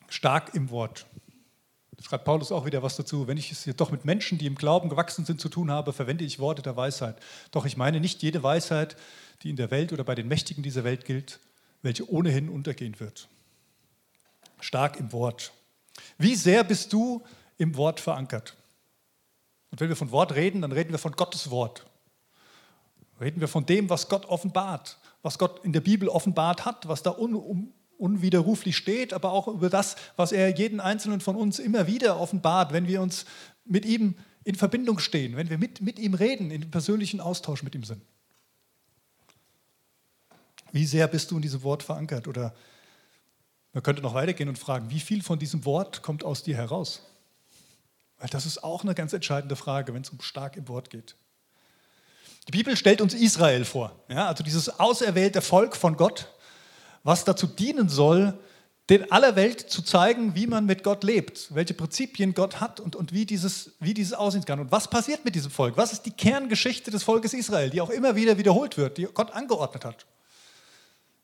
Stark 0.10 0.54
im 0.56 0.70
Wort. 0.72 1.06
Da 1.96 2.04
schreibt 2.04 2.26
Paulus 2.26 2.52
auch 2.52 2.66
wieder 2.66 2.84
was 2.84 2.98
dazu. 2.98 3.28
Wenn 3.28 3.38
ich 3.38 3.50
es 3.50 3.64
hier 3.64 3.74
doch 3.74 3.92
mit 3.92 4.04
Menschen, 4.04 4.38
die 4.38 4.46
im 4.46 4.56
Glauben 4.56 4.90
gewachsen 4.90 5.24
sind, 5.24 5.40
zu 5.40 5.48
tun 5.48 5.72
habe, 5.72 5.94
verwende 5.94 6.26
ich 6.26 6.40
Worte 6.40 6.62
der 6.62 6.76
Weisheit. 6.76 7.18
Doch 7.52 7.66
ich 7.66 7.78
meine 7.78 8.02
nicht 8.02 8.22
jede 8.22 8.44
Weisheit, 8.44 8.98
die 9.44 9.50
in 9.50 9.56
der 9.56 9.72
Welt 9.72 9.94
oder 9.94 10.04
bei 10.04 10.16
den 10.16 10.28
Mächtigen 10.28 10.64
dieser 10.64 10.84
Welt 10.84 11.06
gilt, 11.06 11.40
welche 11.82 12.10
ohnehin 12.12 12.50
untergehen 12.50 13.00
wird. 13.00 13.30
Stark 14.60 15.00
im 15.00 15.14
Wort. 15.14 15.54
Wie 16.18 16.36
sehr 16.36 16.66
bist 16.66 16.92
du 16.92 17.24
im 17.58 17.78
Wort 17.78 18.02
verankert? 18.02 18.58
Und 19.72 19.80
wenn 19.80 19.90
wir 19.90 19.96
von 19.96 20.12
Wort 20.12 20.36
reden, 20.36 20.62
dann 20.62 20.72
reden 20.72 20.92
wir 20.92 21.00
von 21.00 21.14
Gottes 21.14 21.50
Wort. 21.50 21.86
Reden 23.20 23.40
wir 23.40 23.48
von 23.48 23.66
dem, 23.66 23.90
was 23.90 24.10
Gott 24.10 24.26
offenbart, 24.26 24.98
was 25.22 25.38
Gott 25.38 25.64
in 25.64 25.74
der 25.74 25.82
Bibel 25.82 26.10
offenbart 26.10 26.66
hat, 26.66 26.88
was 26.88 27.04
da 27.04 27.12
un, 27.12 27.36
un, 27.36 27.74
unwiderruflich 27.98 28.76
steht, 28.76 29.14
aber 29.14 29.32
auch 29.32 29.48
über 29.48 29.70
das, 29.70 29.96
was 30.16 30.32
er 30.32 30.50
jeden 30.58 30.80
Einzelnen 30.80 31.22
von 31.22 31.36
uns 31.36 31.60
immer 31.60 31.88
wieder 31.88 32.20
offenbart, 32.20 32.74
wenn 32.74 32.88
wir 32.88 33.02
uns 33.02 33.26
mit 33.64 33.86
ihm 33.86 34.16
in 34.44 34.56
Verbindung 34.56 35.00
stehen, 35.00 35.38
wenn 35.38 35.50
wir 35.50 35.58
mit, 35.58 35.82
mit 35.82 36.00
ihm 36.00 36.16
reden, 36.16 36.50
in 36.50 36.72
persönlichen 36.72 37.22
Austausch 37.22 37.64
mit 37.64 37.76
ihm 37.76 37.84
sind. 37.84 38.02
Wie 40.72 40.86
sehr 40.86 41.08
bist 41.08 41.30
du 41.32 41.36
in 41.36 41.42
diesem 41.42 41.64
Wort 41.64 41.84
verankert? 41.84 42.28
Oder 42.28 42.56
man 43.74 43.84
könnte 43.84 44.02
noch 44.02 44.16
weitergehen 44.16 44.50
und 44.50 44.58
fragen, 44.58 44.90
wie 44.90 45.00
viel 45.00 45.22
von 45.22 45.38
diesem 45.38 45.64
Wort 45.66 46.02
kommt 46.02 46.24
aus 46.24 46.44
dir 46.44 46.56
heraus? 46.56 47.04
Weil 48.22 48.30
das 48.30 48.46
ist 48.46 48.64
auch 48.64 48.84
eine 48.84 48.94
ganz 48.94 49.14
entscheidende 49.14 49.56
Frage, 49.56 49.96
wenn 49.96 50.04
es 50.04 50.12
um 50.12 50.22
stark 50.22 50.56
im 50.56 50.68
Wort 50.68 50.92
geht. 50.92 51.16
Die 52.48 52.52
Bibel 52.52 52.78
stellt 52.78 53.02
uns 53.02 53.16
Israel 53.16 53.66
vor, 53.66 53.96
ja, 54.10 54.28
also 54.28 54.44
dieses 54.44 54.80
auserwählte 54.80 55.42
Volk 55.42 55.76
von 55.76 55.98
Gott, 55.98 56.28
was 57.04 57.26
dazu 57.26 57.48
dienen 57.48 57.90
soll, 57.90 58.38
den 58.90 59.12
aller 59.12 59.36
Welt 59.36 59.60
zu 59.60 59.82
zeigen, 59.82 60.36
wie 60.36 60.46
man 60.46 60.66
mit 60.66 60.84
Gott 60.84 61.04
lebt, 61.04 61.54
welche 61.56 61.74
Prinzipien 61.74 62.34
Gott 62.36 62.60
hat 62.60 62.80
und, 62.80 62.96
und 62.96 63.12
wie, 63.12 63.26
dieses, 63.26 63.72
wie 63.80 63.94
dieses 63.94 64.14
aussehen 64.14 64.46
kann. 64.46 64.60
Und 64.60 64.72
was 64.72 64.88
passiert 64.88 65.26
mit 65.26 65.34
diesem 65.34 65.50
Volk? 65.50 65.78
Was 65.78 65.94
ist 65.94 66.06
die 66.06 66.12
Kerngeschichte 66.12 66.92
des 66.92 67.02
Volkes 67.02 67.34
Israel, 67.34 67.70
die 67.72 67.82
auch 67.82 67.90
immer 67.90 68.16
wieder 68.16 68.38
wiederholt 68.38 68.78
wird, 68.78 68.98
die 68.98 69.06
Gott 69.06 69.32
angeordnet 69.32 69.86
hat? 69.86 70.06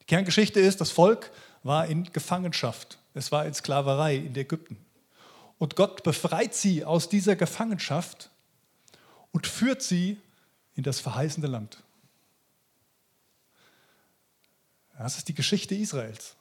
Die 0.01 0.05
Kerngeschichte 0.05 0.59
ist, 0.59 0.81
das 0.81 0.89
Volk 0.89 1.29
war 1.61 1.85
in 1.85 2.11
Gefangenschaft, 2.11 2.97
es 3.13 3.31
war 3.31 3.45
in 3.45 3.53
Sklaverei 3.53 4.15
in 4.15 4.35
Ägypten. 4.35 4.86
Und 5.57 5.75
Gott 5.75 6.03
befreit 6.03 6.53
sie 6.53 6.85
aus 6.85 7.09
dieser 7.09 7.35
Gefangenschaft 7.35 8.29
und 9.31 9.47
führt 9.47 9.81
sie 9.81 10.19
in 10.75 10.83
das 10.83 10.99
verheißene 10.99 11.47
Land. 11.47 11.83
Das 14.97 15.17
ist 15.17 15.27
die 15.27 15.33
Geschichte 15.33 15.75
Israels. 15.75 16.35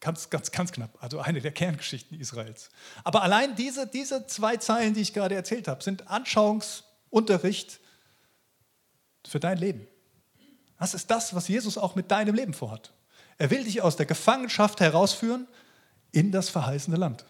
Ganz, 0.00 0.30
ganz, 0.30 0.50
ganz 0.50 0.72
knapp. 0.72 0.96
Also 1.00 1.18
eine 1.18 1.40
der 1.40 1.50
Kerngeschichten 1.50 2.18
Israels. 2.18 2.70
Aber 3.04 3.22
allein 3.22 3.56
diese, 3.56 3.86
diese 3.86 4.26
zwei 4.26 4.56
Zeilen, 4.56 4.94
die 4.94 5.00
ich 5.00 5.12
gerade 5.12 5.34
erzählt 5.34 5.66
habe, 5.66 5.82
sind 5.82 6.08
Anschauungsunterricht 6.08 7.80
für 9.26 9.40
dein 9.40 9.58
Leben. 9.58 9.86
Das 10.78 10.94
ist 10.94 11.10
das, 11.10 11.34
was 11.34 11.48
Jesus 11.48 11.76
auch 11.76 11.96
mit 11.96 12.10
deinem 12.10 12.34
Leben 12.34 12.54
vorhat. 12.54 12.92
Er 13.38 13.50
will 13.50 13.64
dich 13.64 13.82
aus 13.82 13.96
der 13.96 14.06
Gefangenschaft 14.06 14.80
herausführen 14.80 15.48
in 16.12 16.30
das 16.30 16.48
verheißene 16.48 16.96
Land. 16.96 17.24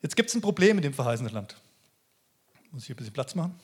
Jetzt 0.00 0.16
gibt 0.16 0.28
es 0.28 0.34
ein 0.34 0.40
Problem 0.40 0.76
in 0.78 0.82
dem 0.82 0.94
verheißenen 0.94 1.32
Land. 1.32 1.56
Muss 2.70 2.82
ich 2.82 2.86
hier 2.86 2.94
ein 2.94 2.98
bisschen 2.98 3.12
Platz 3.12 3.34
machen? 3.34 3.58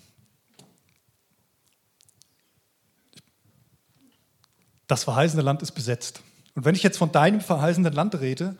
Das 4.87 5.05
verheißene 5.05 5.43
Land 5.43 5.63
ist 5.63 5.73
besetzt. 5.73 6.23
Und 6.55 6.65
wenn 6.65 6.75
ich 6.75 6.83
jetzt 6.83 6.99
von 6.99 7.11
deinem 7.11 7.41
verheißenen 7.41 7.93
Land 7.93 8.21
rede, 8.21 8.57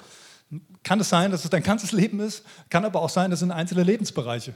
kann 0.83 1.01
es 1.01 1.09
sein, 1.09 1.31
dass 1.31 1.45
es 1.45 1.51
dein 1.51 1.63
ganzes 1.63 1.93
Leben 1.93 2.21
ist, 2.21 2.45
kann 2.69 2.85
aber 2.85 3.03
auch 3.03 3.09
sein, 3.09 3.31
dass 3.31 3.39
es 3.39 3.41
sind 3.41 3.51
einzelne 3.51 3.83
Lebensbereiche, 3.83 4.55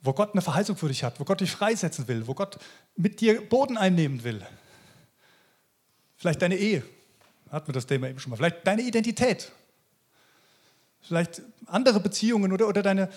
wo 0.00 0.12
Gott 0.12 0.32
eine 0.32 0.42
Verheißung 0.42 0.76
für 0.76 0.88
dich 0.88 1.04
hat, 1.04 1.18
wo 1.20 1.24
Gott 1.24 1.40
dich 1.40 1.50
freisetzen 1.50 2.06
will, 2.08 2.26
wo 2.26 2.34
Gott 2.34 2.58
mit 2.96 3.20
dir 3.20 3.46
Boden 3.48 3.76
einnehmen 3.76 4.22
will. 4.24 4.44
Vielleicht 6.16 6.42
deine 6.42 6.56
Ehe, 6.56 6.82
hatten 7.50 7.68
wir 7.68 7.74
das 7.74 7.86
Thema 7.86 8.08
eben 8.08 8.18
schon 8.18 8.30
mal, 8.30 8.36
vielleicht 8.36 8.66
deine 8.66 8.82
Identität, 8.82 9.52
vielleicht 11.02 11.42
andere 11.66 12.00
Beziehungen 12.00 12.52
oder, 12.52 12.68
oder 12.68 12.82
deine, 12.82 13.10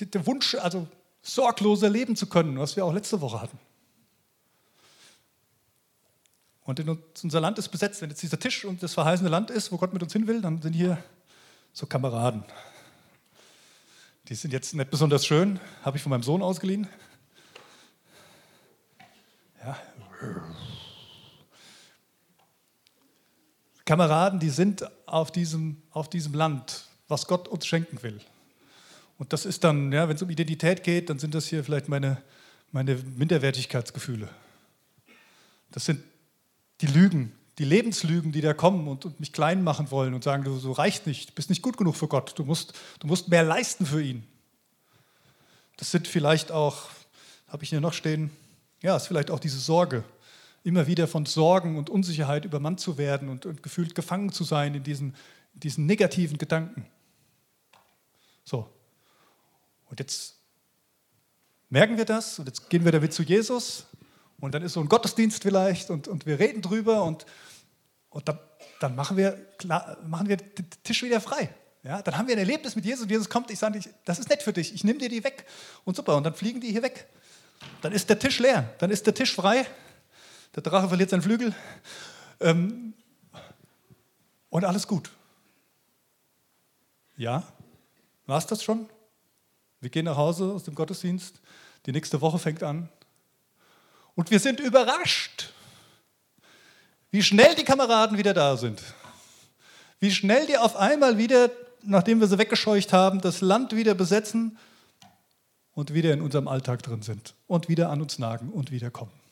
der 0.00 0.26
Wunsch, 0.26 0.54
also 0.54 0.86
sorgloser 1.22 1.90
leben 1.90 2.16
zu 2.16 2.26
können, 2.26 2.58
was 2.58 2.76
wir 2.76 2.84
auch 2.84 2.92
letzte 2.92 3.20
Woche 3.20 3.42
hatten. 3.42 3.58
Und 6.64 6.84
unser 7.22 7.40
Land 7.40 7.58
ist 7.58 7.68
besetzt. 7.68 8.02
Wenn 8.02 8.10
jetzt 8.10 8.22
dieser 8.22 8.38
Tisch 8.40 8.64
und 8.64 8.82
das 8.82 8.94
verheißene 8.94 9.28
Land 9.28 9.50
ist, 9.50 9.70
wo 9.70 9.76
Gott 9.76 9.92
mit 9.92 10.02
uns 10.02 10.12
hin 10.12 10.26
will, 10.26 10.40
dann 10.40 10.60
sind 10.60 10.72
hier 10.72 10.98
so 11.72 11.86
Kameraden. 11.86 12.44
Die 14.28 14.34
sind 14.34 14.52
jetzt 14.52 14.74
nicht 14.74 14.90
besonders 14.90 15.24
schön, 15.24 15.60
habe 15.84 15.96
ich 15.96 16.02
von 16.02 16.10
meinem 16.10 16.24
Sohn 16.24 16.42
ausgeliehen. 16.42 16.88
Ja. 19.64 19.76
Kameraden, 23.84 24.40
die 24.40 24.50
sind 24.50 24.84
auf 25.06 25.30
diesem, 25.30 25.80
auf 25.92 26.10
diesem 26.10 26.34
Land, 26.34 26.85
was 27.08 27.26
Gott 27.26 27.48
uns 27.48 27.66
schenken 27.66 28.02
will. 28.02 28.20
Und 29.18 29.32
das 29.32 29.46
ist 29.46 29.64
dann, 29.64 29.92
ja, 29.92 30.08
wenn 30.08 30.16
es 30.16 30.22
um 30.22 30.30
Identität 30.30 30.82
geht, 30.82 31.08
dann 31.08 31.18
sind 31.18 31.34
das 31.34 31.46
hier 31.46 31.64
vielleicht 31.64 31.88
meine, 31.88 32.22
meine 32.72 32.96
Minderwertigkeitsgefühle. 32.96 34.28
Das 35.70 35.84
sind 35.84 36.02
die 36.80 36.86
Lügen, 36.86 37.32
die 37.58 37.64
Lebenslügen, 37.64 38.32
die 38.32 38.42
da 38.42 38.52
kommen 38.52 38.86
und, 38.88 39.04
und 39.06 39.18
mich 39.18 39.32
klein 39.32 39.64
machen 39.64 39.90
wollen 39.90 40.12
und 40.12 40.22
sagen, 40.22 40.44
du 40.44 40.58
so 40.58 40.72
reicht 40.72 41.06
nicht, 41.06 41.30
du 41.30 41.34
bist 41.34 41.48
nicht 41.48 41.62
gut 41.62 41.76
genug 41.78 41.96
für 41.96 42.08
Gott, 42.08 42.38
du 42.38 42.44
musst, 42.44 42.74
du 43.00 43.06
musst 43.06 43.28
mehr 43.28 43.42
leisten 43.42 43.86
für 43.86 44.02
ihn. 44.02 44.26
Das 45.78 45.90
sind 45.90 46.06
vielleicht 46.06 46.52
auch, 46.52 46.90
habe 47.48 47.64
ich 47.64 47.70
hier 47.70 47.80
noch 47.80 47.94
stehen, 47.94 48.30
ja, 48.82 48.96
ist 48.96 49.06
vielleicht 49.06 49.30
auch 49.30 49.40
diese 49.40 49.58
Sorge, 49.58 50.04
immer 50.64 50.86
wieder 50.86 51.06
von 51.06 51.24
Sorgen 51.24 51.78
und 51.78 51.88
Unsicherheit 51.88 52.44
übermannt 52.44 52.80
zu 52.80 52.98
werden 52.98 53.28
und, 53.28 53.46
und 53.46 53.62
gefühlt 53.62 53.94
gefangen 53.94 54.32
zu 54.32 54.44
sein 54.44 54.74
in 54.74 54.82
diesen, 54.82 55.14
in 55.54 55.60
diesen 55.60 55.86
negativen 55.86 56.38
Gedanken. 56.38 56.86
So. 58.46 58.72
Und 59.86 60.00
jetzt 60.00 60.36
merken 61.68 61.96
wir 61.96 62.04
das 62.04 62.38
und 62.38 62.46
jetzt 62.46 62.70
gehen 62.70 62.84
wir 62.84 62.92
damit 62.92 63.12
zu 63.12 63.22
Jesus 63.22 63.86
und 64.38 64.54
dann 64.54 64.62
ist 64.62 64.74
so 64.74 64.80
ein 64.80 64.88
Gottesdienst 64.88 65.42
vielleicht 65.42 65.90
und, 65.90 66.06
und 66.06 66.26
wir 66.26 66.38
reden 66.38 66.62
drüber 66.62 67.02
und, 67.02 67.26
und 68.08 68.28
dann, 68.28 68.38
dann 68.80 68.94
machen, 68.94 69.16
wir, 69.16 69.32
klar, 69.58 69.98
machen 70.06 70.28
wir 70.28 70.36
den 70.36 70.70
Tisch 70.84 71.02
wieder 71.02 71.20
frei. 71.20 71.52
Ja, 71.82 72.02
dann 72.02 72.16
haben 72.16 72.28
wir 72.28 72.36
ein 72.36 72.38
Erlebnis 72.38 72.76
mit 72.76 72.84
Jesus 72.84 73.02
und 73.02 73.10
Jesus 73.10 73.28
kommt, 73.28 73.50
ich 73.50 73.58
sage, 73.58 73.80
das 74.04 74.18
ist 74.20 74.28
nett 74.28 74.42
für 74.42 74.52
dich, 74.52 74.72
ich 74.74 74.84
nehme 74.84 74.98
dir 74.98 75.08
die 75.08 75.24
weg 75.24 75.44
und 75.84 75.96
super 75.96 76.16
und 76.16 76.22
dann 76.22 76.34
fliegen 76.34 76.60
die 76.60 76.70
hier 76.70 76.82
weg. 76.82 77.08
Dann 77.82 77.92
ist 77.92 78.08
der 78.08 78.18
Tisch 78.18 78.38
leer, 78.38 78.74
dann 78.78 78.90
ist 78.90 79.06
der 79.06 79.14
Tisch 79.14 79.34
frei, 79.34 79.66
der 80.54 80.62
Drache 80.62 80.88
verliert 80.88 81.10
seinen 81.10 81.22
Flügel 81.22 81.52
ähm, 82.40 82.94
und 84.50 84.64
alles 84.64 84.86
gut. 84.86 85.10
Ja, 87.16 87.42
war 88.26 88.38
es 88.38 88.46
das 88.46 88.62
schon? 88.62 88.88
Wir 89.80 89.90
gehen 89.90 90.04
nach 90.04 90.16
Hause 90.16 90.52
aus 90.52 90.64
dem 90.64 90.74
Gottesdienst, 90.74 91.40
die 91.86 91.92
nächste 91.92 92.20
Woche 92.20 92.38
fängt 92.38 92.62
an 92.62 92.88
und 94.14 94.30
wir 94.30 94.40
sind 94.40 94.60
überrascht, 94.60 95.52
wie 97.10 97.22
schnell 97.22 97.54
die 97.54 97.64
Kameraden 97.64 98.18
wieder 98.18 98.34
da 98.34 98.56
sind. 98.56 98.82
Wie 100.00 100.10
schnell 100.10 100.46
die 100.46 100.58
auf 100.58 100.76
einmal 100.76 101.18
wieder, 101.18 101.50
nachdem 101.82 102.20
wir 102.20 102.26
sie 102.26 102.38
weggescheucht 102.38 102.92
haben, 102.92 103.20
das 103.20 103.40
Land 103.40 103.74
wieder 103.74 103.94
besetzen 103.94 104.58
und 105.72 105.94
wieder 105.94 106.12
in 106.12 106.20
unserem 106.20 106.48
Alltag 106.48 106.82
drin 106.82 107.02
sind 107.02 107.34
und 107.46 107.68
wieder 107.68 107.90
an 107.90 108.02
uns 108.02 108.18
nagen 108.18 108.50
und 108.50 108.70
wieder 108.70 108.90
kommen. 108.90 109.25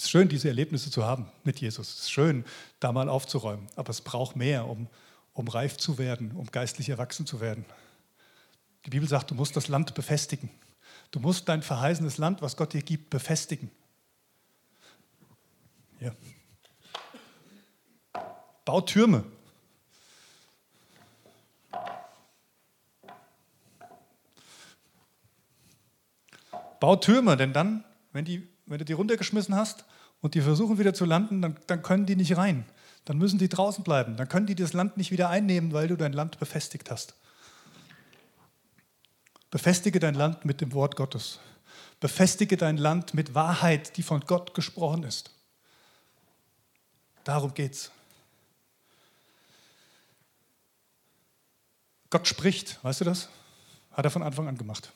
Es 0.00 0.04
ist 0.04 0.12
schön, 0.12 0.30
diese 0.30 0.48
Erlebnisse 0.48 0.90
zu 0.90 1.04
haben 1.04 1.26
mit 1.44 1.60
Jesus. 1.60 1.90
Es 1.90 2.00
ist 2.00 2.10
schön, 2.10 2.46
da 2.80 2.90
mal 2.90 3.10
aufzuräumen. 3.10 3.66
Aber 3.76 3.90
es 3.90 4.00
braucht 4.00 4.34
mehr, 4.34 4.66
um, 4.66 4.88
um 5.34 5.46
reif 5.46 5.76
zu 5.76 5.98
werden, 5.98 6.32
um 6.36 6.46
geistlich 6.46 6.88
erwachsen 6.88 7.26
zu 7.26 7.38
werden. 7.38 7.66
Die 8.86 8.88
Bibel 8.88 9.06
sagt, 9.06 9.30
du 9.30 9.34
musst 9.34 9.56
das 9.56 9.68
Land 9.68 9.92
befestigen. 9.92 10.48
Du 11.10 11.20
musst 11.20 11.50
dein 11.50 11.60
verheißenes 11.60 12.16
Land, 12.16 12.40
was 12.40 12.56
Gott 12.56 12.72
dir 12.72 12.80
gibt, 12.80 13.10
befestigen. 13.10 13.70
Ja. 16.00 16.12
Bau 18.64 18.80
Türme. 18.80 19.22
Bau 26.80 26.96
Türme, 26.96 27.36
denn 27.36 27.52
dann, 27.52 27.84
wenn, 28.14 28.24
die, 28.24 28.48
wenn 28.64 28.78
du 28.78 28.86
die 28.86 28.94
runtergeschmissen 28.94 29.54
hast, 29.54 29.84
und 30.20 30.34
die 30.34 30.40
versuchen 30.40 30.78
wieder 30.78 30.94
zu 30.94 31.04
landen, 31.04 31.42
dann, 31.42 31.56
dann 31.66 31.82
können 31.82 32.06
die 32.06 32.16
nicht 32.16 32.36
rein. 32.36 32.64
Dann 33.04 33.18
müssen 33.18 33.38
die 33.38 33.48
draußen 33.48 33.82
bleiben. 33.82 34.16
Dann 34.16 34.28
können 34.28 34.46
die 34.46 34.54
das 34.54 34.72
Land 34.72 34.96
nicht 34.96 35.10
wieder 35.10 35.30
einnehmen, 35.30 35.72
weil 35.72 35.88
du 35.88 35.96
dein 35.96 36.12
Land 36.12 36.38
befestigt 36.38 36.90
hast. 36.90 37.14
Befestige 39.50 39.98
dein 39.98 40.14
Land 40.14 40.44
mit 40.44 40.60
dem 40.60 40.72
Wort 40.74 40.96
Gottes. 40.96 41.40
Befestige 41.98 42.56
dein 42.56 42.76
Land 42.76 43.14
mit 43.14 43.34
Wahrheit, 43.34 43.96
die 43.96 44.02
von 44.02 44.20
Gott 44.20 44.54
gesprochen 44.54 45.02
ist. 45.02 45.30
Darum 47.24 47.52
geht's. 47.54 47.90
Gott 52.10 52.26
spricht, 52.26 52.82
weißt 52.84 53.00
du 53.00 53.04
das? 53.04 53.28
Hat 53.92 54.04
er 54.04 54.10
von 54.10 54.22
Anfang 54.22 54.48
an 54.48 54.58
gemacht. 54.58 54.92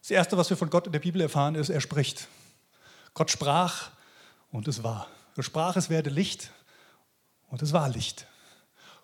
Das 0.00 0.10
Erste, 0.10 0.36
was 0.36 0.50
wir 0.50 0.56
von 0.56 0.70
Gott 0.70 0.86
in 0.86 0.92
der 0.92 1.00
Bibel 1.00 1.20
erfahren, 1.20 1.54
ist, 1.54 1.68
er 1.68 1.80
spricht. 1.80 2.28
Gott 3.14 3.30
sprach 3.30 3.90
und 4.50 4.68
es 4.68 4.82
war. 4.82 5.08
Er 5.36 5.42
sprach, 5.42 5.76
es 5.76 5.90
werde 5.90 6.10
Licht 6.10 6.50
und 7.48 7.62
es 7.62 7.72
war 7.72 7.88
Licht. 7.88 8.26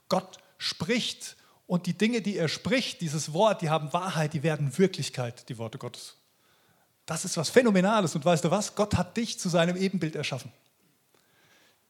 Gott 0.08 0.38
spricht 0.58 1.36
und 1.66 1.86
die 1.86 1.96
Dinge, 1.96 2.20
die 2.22 2.36
er 2.36 2.48
spricht, 2.48 3.00
dieses 3.00 3.32
Wort, 3.32 3.62
die 3.62 3.70
haben 3.70 3.92
Wahrheit, 3.92 4.34
die 4.34 4.42
werden 4.42 4.76
Wirklichkeit, 4.76 5.48
die 5.48 5.58
Worte 5.58 5.78
Gottes. 5.78 6.16
Das 7.06 7.24
ist 7.24 7.36
was 7.36 7.50
Phänomenales. 7.50 8.14
Und 8.14 8.24
weißt 8.24 8.44
du 8.44 8.50
was? 8.50 8.74
Gott 8.74 8.96
hat 8.96 9.16
dich 9.16 9.38
zu 9.38 9.48
seinem 9.48 9.76
Ebenbild 9.76 10.16
erschaffen. 10.16 10.52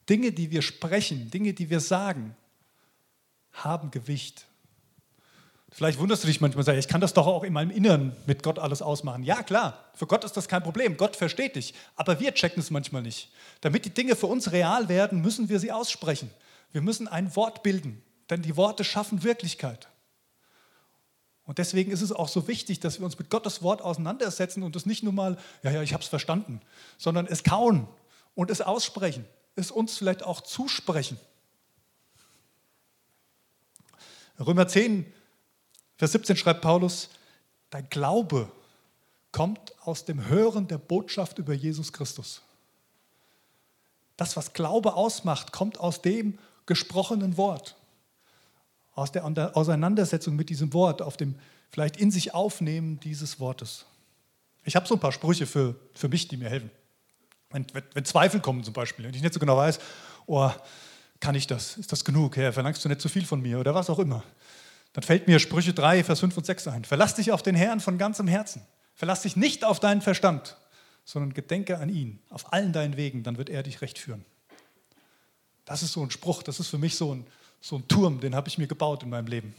Dinge, 0.08 0.32
die 0.32 0.50
wir 0.50 0.62
sprechen, 0.62 1.30
Dinge, 1.30 1.54
die 1.54 1.70
wir 1.70 1.80
sagen, 1.80 2.36
haben 3.52 3.90
Gewicht. 3.90 4.46
Vielleicht 5.76 5.98
wunderst 5.98 6.22
du 6.22 6.28
dich 6.28 6.40
manchmal, 6.40 6.78
ich 6.78 6.86
kann 6.86 7.00
das 7.00 7.14
doch 7.14 7.26
auch 7.26 7.42
in 7.42 7.52
meinem 7.52 7.72
Inneren 7.72 8.14
mit 8.26 8.44
Gott 8.44 8.60
alles 8.60 8.80
ausmachen. 8.80 9.24
Ja, 9.24 9.42
klar, 9.42 9.90
für 9.94 10.06
Gott 10.06 10.22
ist 10.22 10.36
das 10.36 10.46
kein 10.46 10.62
Problem. 10.62 10.96
Gott 10.96 11.16
versteht 11.16 11.56
dich. 11.56 11.74
Aber 11.96 12.20
wir 12.20 12.32
checken 12.32 12.60
es 12.60 12.70
manchmal 12.70 13.02
nicht. 13.02 13.32
Damit 13.60 13.84
die 13.84 13.90
Dinge 13.90 14.14
für 14.14 14.28
uns 14.28 14.52
real 14.52 14.88
werden, 14.88 15.20
müssen 15.20 15.48
wir 15.48 15.58
sie 15.58 15.72
aussprechen. 15.72 16.30
Wir 16.70 16.80
müssen 16.80 17.08
ein 17.08 17.34
Wort 17.34 17.64
bilden, 17.64 18.00
denn 18.30 18.40
die 18.40 18.56
Worte 18.56 18.84
schaffen 18.84 19.24
Wirklichkeit. 19.24 19.88
Und 21.44 21.58
deswegen 21.58 21.90
ist 21.90 22.02
es 22.02 22.12
auch 22.12 22.28
so 22.28 22.46
wichtig, 22.46 22.78
dass 22.78 23.00
wir 23.00 23.04
uns 23.04 23.18
mit 23.18 23.28
Gottes 23.28 23.60
Wort 23.60 23.82
auseinandersetzen 23.82 24.62
und 24.62 24.76
es 24.76 24.86
nicht 24.86 25.02
nur 25.02 25.12
mal, 25.12 25.36
ja, 25.64 25.72
ja, 25.72 25.82
ich 25.82 25.92
habe 25.92 26.04
es 26.04 26.08
verstanden, 26.08 26.60
sondern 26.98 27.26
es 27.26 27.42
kauen 27.42 27.88
und 28.36 28.48
es 28.48 28.60
aussprechen, 28.60 29.24
es 29.56 29.72
uns 29.72 29.98
vielleicht 29.98 30.22
auch 30.22 30.40
zusprechen. 30.40 31.18
Römer 34.38 34.68
10, 34.68 35.12
Vers 36.04 36.12
17 36.12 36.36
schreibt 36.36 36.60
Paulus, 36.60 37.08
dein 37.70 37.88
Glaube 37.88 38.52
kommt 39.32 39.72
aus 39.86 40.04
dem 40.04 40.28
Hören 40.28 40.68
der 40.68 40.76
Botschaft 40.76 41.38
über 41.38 41.54
Jesus 41.54 41.94
Christus. 41.94 42.42
Das, 44.18 44.36
was 44.36 44.52
Glaube 44.52 44.96
ausmacht, 44.96 45.50
kommt 45.50 45.80
aus 45.80 46.02
dem 46.02 46.38
gesprochenen 46.66 47.38
Wort 47.38 47.74
aus 48.94 49.12
der 49.12 49.24
Auseinandersetzung 49.56 50.36
mit 50.36 50.50
diesem 50.50 50.74
Wort, 50.74 51.00
auf 51.00 51.16
dem 51.16 51.36
vielleicht 51.70 51.96
in 51.96 52.10
sich 52.10 52.34
Aufnehmen 52.34 53.00
dieses 53.00 53.40
Wortes. 53.40 53.86
Ich 54.62 54.76
habe 54.76 54.86
so 54.86 54.96
ein 54.96 55.00
paar 55.00 55.10
Sprüche 55.10 55.46
für, 55.46 55.74
für 55.94 56.10
mich, 56.10 56.28
die 56.28 56.36
mir 56.36 56.50
helfen. 56.50 56.70
Wenn, 57.48 57.64
wenn, 57.72 57.84
wenn 57.94 58.04
Zweifel 58.04 58.40
kommen 58.40 58.62
zum 58.62 58.74
Beispiel 58.74 59.06
und 59.06 59.16
ich 59.16 59.22
nicht 59.22 59.32
so 59.32 59.40
genau 59.40 59.56
weiß, 59.56 59.78
oh, 60.26 60.50
kann 61.18 61.34
ich 61.34 61.46
das? 61.46 61.78
Ist 61.78 61.92
das 61.92 62.04
genug? 62.04 62.36
Herr, 62.36 62.52
verlangst 62.52 62.84
du 62.84 62.90
nicht 62.90 63.00
zu 63.00 63.08
viel 63.08 63.24
von 63.24 63.40
mir 63.40 63.58
oder 63.58 63.74
was 63.74 63.88
auch 63.88 63.98
immer? 63.98 64.22
Dann 64.94 65.02
fällt 65.02 65.26
mir 65.26 65.40
Sprüche 65.40 65.74
3, 65.74 66.04
Vers 66.04 66.20
5 66.20 66.36
und 66.36 66.46
6 66.46 66.68
ein. 66.68 66.84
Verlass 66.84 67.16
dich 67.16 67.32
auf 67.32 67.42
den 67.42 67.56
Herrn 67.56 67.80
von 67.80 67.98
ganzem 67.98 68.28
Herzen. 68.28 68.62
Verlass 68.94 69.22
dich 69.22 69.36
nicht 69.36 69.64
auf 69.64 69.80
deinen 69.80 70.00
Verstand, 70.00 70.56
sondern 71.04 71.34
gedenke 71.34 71.78
an 71.78 71.88
ihn 71.88 72.20
auf 72.30 72.52
allen 72.52 72.72
deinen 72.72 72.96
Wegen, 72.96 73.24
dann 73.24 73.36
wird 73.36 73.50
er 73.50 73.64
dich 73.64 73.82
recht 73.82 73.98
führen. 73.98 74.24
Das 75.64 75.82
ist 75.82 75.92
so 75.92 76.02
ein 76.02 76.10
Spruch, 76.10 76.44
das 76.44 76.60
ist 76.60 76.68
für 76.68 76.78
mich 76.78 76.94
so 76.94 77.12
ein, 77.12 77.26
so 77.60 77.76
ein 77.76 77.88
Turm, 77.88 78.20
den 78.20 78.36
habe 78.36 78.48
ich 78.48 78.56
mir 78.56 78.68
gebaut 78.68 79.02
in 79.02 79.10
meinem 79.10 79.26
Leben. 79.26 79.54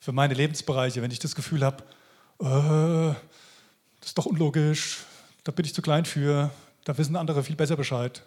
Für 0.00 0.12
meine 0.12 0.34
Lebensbereiche. 0.34 1.00
Wenn 1.00 1.10
ich 1.10 1.18
das 1.18 1.34
Gefühl 1.34 1.64
habe, 1.64 1.82
äh, 2.40 3.14
das 4.00 4.08
ist 4.10 4.18
doch 4.18 4.26
unlogisch, 4.26 4.98
da 5.44 5.52
bin 5.52 5.64
ich 5.64 5.72
zu 5.72 5.80
klein 5.80 6.04
für, 6.04 6.50
da 6.84 6.98
wissen 6.98 7.16
andere 7.16 7.42
viel 7.42 7.56
besser 7.56 7.76
Bescheid. 7.76 8.22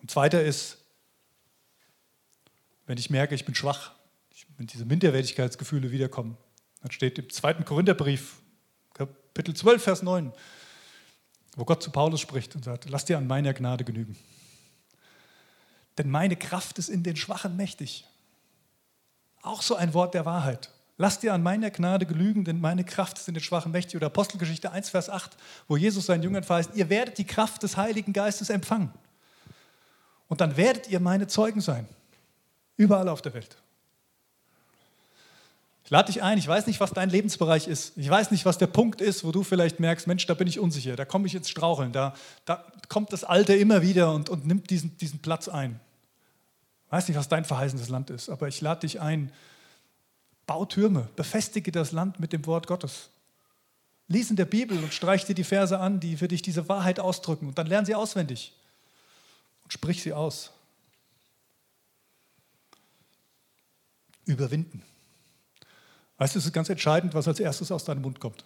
Und 0.00 0.10
zweiter 0.10 0.42
ist, 0.42 0.78
wenn 2.86 2.96
ich 2.96 3.10
merke, 3.10 3.34
ich 3.34 3.44
bin 3.44 3.54
schwach, 3.54 3.92
wenn 4.56 4.66
diese 4.66 4.84
Minderwertigkeitsgefühle 4.84 5.90
wiederkommen, 5.90 6.36
dann 6.82 6.90
steht 6.90 7.18
im 7.18 7.30
zweiten 7.30 7.64
Korintherbrief, 7.64 8.36
Kapitel 8.94 9.54
12, 9.54 9.82
Vers 9.82 10.02
9, 10.02 10.32
wo 11.56 11.64
Gott 11.64 11.82
zu 11.82 11.90
Paulus 11.90 12.20
spricht 12.20 12.54
und 12.54 12.64
sagt, 12.64 12.88
lass 12.88 13.04
dir 13.04 13.18
an 13.18 13.26
meiner 13.26 13.52
Gnade 13.52 13.84
genügen. 13.84 14.16
Denn 15.98 16.10
meine 16.10 16.36
Kraft 16.36 16.78
ist 16.78 16.88
in 16.88 17.02
den 17.02 17.16
Schwachen 17.16 17.56
mächtig. 17.56 18.06
Auch 19.42 19.62
so 19.62 19.74
ein 19.76 19.94
Wort 19.94 20.14
der 20.14 20.26
Wahrheit. 20.26 20.70
Lass 20.98 21.18
dir 21.18 21.34
an 21.34 21.42
meiner 21.42 21.70
Gnade 21.70 22.06
genügen, 22.06 22.44
denn 22.44 22.60
meine 22.60 22.84
Kraft 22.84 23.18
ist 23.18 23.28
in 23.28 23.34
den 23.34 23.42
Schwachen 23.42 23.72
mächtig. 23.72 23.96
Oder 23.96 24.06
Apostelgeschichte 24.06 24.72
1, 24.72 24.88
Vers 24.90 25.10
8, 25.10 25.36
wo 25.68 25.76
Jesus 25.76 26.06
seinen 26.06 26.22
Jüngern 26.22 26.42
verheißt, 26.42 26.70
ihr 26.74 26.88
werdet 26.88 27.18
die 27.18 27.26
Kraft 27.26 27.62
des 27.62 27.76
Heiligen 27.76 28.12
Geistes 28.12 28.48
empfangen. 28.48 28.92
Und 30.28 30.40
dann 30.40 30.56
werdet 30.56 30.88
ihr 30.88 31.00
meine 31.00 31.26
Zeugen 31.26 31.60
sein. 31.60 31.86
Überall 32.76 33.08
auf 33.08 33.22
der 33.22 33.34
Welt. 33.34 33.56
Ich 35.86 35.90
lade 35.90 36.12
dich 36.12 36.20
ein, 36.20 36.36
ich 36.36 36.48
weiß 36.48 36.66
nicht, 36.66 36.80
was 36.80 36.90
dein 36.90 37.10
Lebensbereich 37.10 37.68
ist. 37.68 37.96
Ich 37.96 38.10
weiß 38.10 38.32
nicht, 38.32 38.44
was 38.44 38.58
der 38.58 38.66
Punkt 38.66 39.00
ist, 39.00 39.22
wo 39.22 39.30
du 39.30 39.44
vielleicht 39.44 39.78
merkst, 39.78 40.08
Mensch, 40.08 40.26
da 40.26 40.34
bin 40.34 40.48
ich 40.48 40.58
unsicher, 40.58 40.96
da 40.96 41.04
komme 41.04 41.28
ich 41.28 41.34
ins 41.36 41.48
Straucheln, 41.48 41.92
da, 41.92 42.12
da 42.44 42.66
kommt 42.88 43.12
das 43.12 43.22
Alte 43.22 43.54
immer 43.54 43.82
wieder 43.82 44.12
und, 44.12 44.28
und 44.28 44.44
nimmt 44.46 44.68
diesen, 44.68 44.96
diesen 44.96 45.20
Platz 45.20 45.46
ein. 45.46 45.78
Ich 46.86 46.92
weiß 46.92 47.06
nicht, 47.06 47.16
was 47.16 47.28
dein 47.28 47.44
verheißendes 47.44 47.88
Land 47.88 48.10
ist, 48.10 48.30
aber 48.30 48.48
ich 48.48 48.60
lade 48.60 48.80
dich 48.80 49.00
ein, 49.00 49.30
bau 50.48 50.64
Türme, 50.64 51.08
befestige 51.14 51.70
das 51.70 51.92
Land 51.92 52.18
mit 52.18 52.32
dem 52.32 52.46
Wort 52.46 52.66
Gottes. 52.66 53.10
Lies 54.08 54.28
in 54.28 54.36
der 54.36 54.44
Bibel 54.44 54.76
und 54.76 54.92
streich 54.92 55.24
dir 55.24 55.36
die 55.36 55.44
Verse 55.44 55.78
an, 55.78 56.00
die 56.00 56.16
für 56.16 56.26
dich 56.26 56.42
diese 56.42 56.68
Wahrheit 56.68 56.98
ausdrücken 56.98 57.46
und 57.46 57.58
dann 57.58 57.68
lern 57.68 57.86
sie 57.86 57.94
auswendig 57.94 58.54
und 59.62 59.72
sprich 59.72 60.02
sie 60.02 60.12
aus. 60.12 60.50
Überwinden. 64.24 64.82
Weißt 66.18 66.34
du, 66.34 66.38
es 66.38 66.46
ist 66.46 66.52
ganz 66.52 66.68
entscheidend, 66.68 67.14
was 67.14 67.28
als 67.28 67.40
erstes 67.40 67.70
aus 67.70 67.84
deinem 67.84 68.02
Mund 68.02 68.20
kommt. 68.20 68.44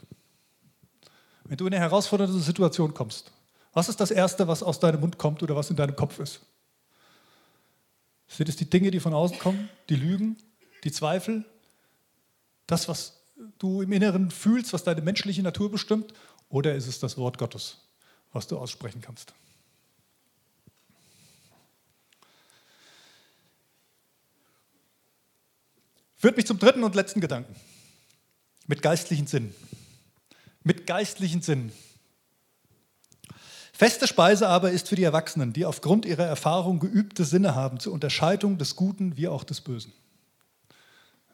Wenn 1.45 1.57
du 1.57 1.67
in 1.67 1.75
eine 1.75 1.83
herausfordernde 1.83 2.39
Situation 2.39 2.95
kommst, 2.95 3.33
was 3.73 3.89
ist 3.89 4.01
das 4.01 4.11
Erste, 4.11 4.49
was 4.49 4.63
aus 4.63 4.81
deinem 4.81 5.01
Mund 5.01 5.19
kommt 5.19 5.43
oder 5.43 5.55
was 5.55 5.71
in 5.71 5.77
deinem 5.77 5.95
Kopf 5.95 6.19
ist? 6.19 6.41
Sind 8.29 8.49
es 8.49 8.57
die 8.57 8.69
Dinge, 8.69 8.91
die 8.91 9.01
von 9.01 9.15
außen 9.15 9.39
kommen, 9.39 9.69
die 9.89 9.97
Lügen, 9.97 10.37
die 10.85 10.93
Zweifel, 10.93 11.45
das, 12.67 12.89
was 12.89 13.21
du 13.59 13.83
im 13.83 13.93
Inneren 13.93 14.31
fühlst, 14.31 14.73
was 14.73 14.85
deine 14.85 15.03
menschliche 15.03 15.43
Natur 15.43 15.71
bestimmt, 15.71 16.13
oder 16.49 16.75
ist 16.75 16.87
es 16.87 16.99
das 16.99 17.17
Wort 17.17 17.39
Gottes, 17.39 17.79
was 18.33 18.47
du 18.47 18.59
aussprechen 18.59 19.01
kannst? 19.01 19.35
Führt 26.21 26.37
mich 26.37 26.47
zum 26.47 26.59
dritten 26.59 26.85
und 26.85 26.95
letzten 26.95 27.23
Gedanken. 27.23 27.57
Mit 28.67 28.83
geistlichen 28.83 29.27
Sinn. 29.27 29.55
Mit 30.63 30.87
geistlichen 30.87 31.41
Sinn. 31.41 31.73
Feste 33.73 34.07
Speise 34.07 34.47
aber 34.47 34.71
ist 34.71 34.91
für 34.91 34.97
die 34.97 35.03
Erwachsenen, 35.03 35.55
die 35.55 35.65
aufgrund 35.65 36.05
ihrer 36.05 36.27
Erfahrung 36.27 36.79
geübte 36.79 37.25
Sinne 37.25 37.55
haben 37.55 37.81
zur 37.81 37.95
Unterscheidung 37.95 38.59
des 38.59 38.77
Guten 38.77 39.16
wie 39.16 39.29
auch 39.29 39.45
des 39.45 39.62
Bösen. 39.62 39.95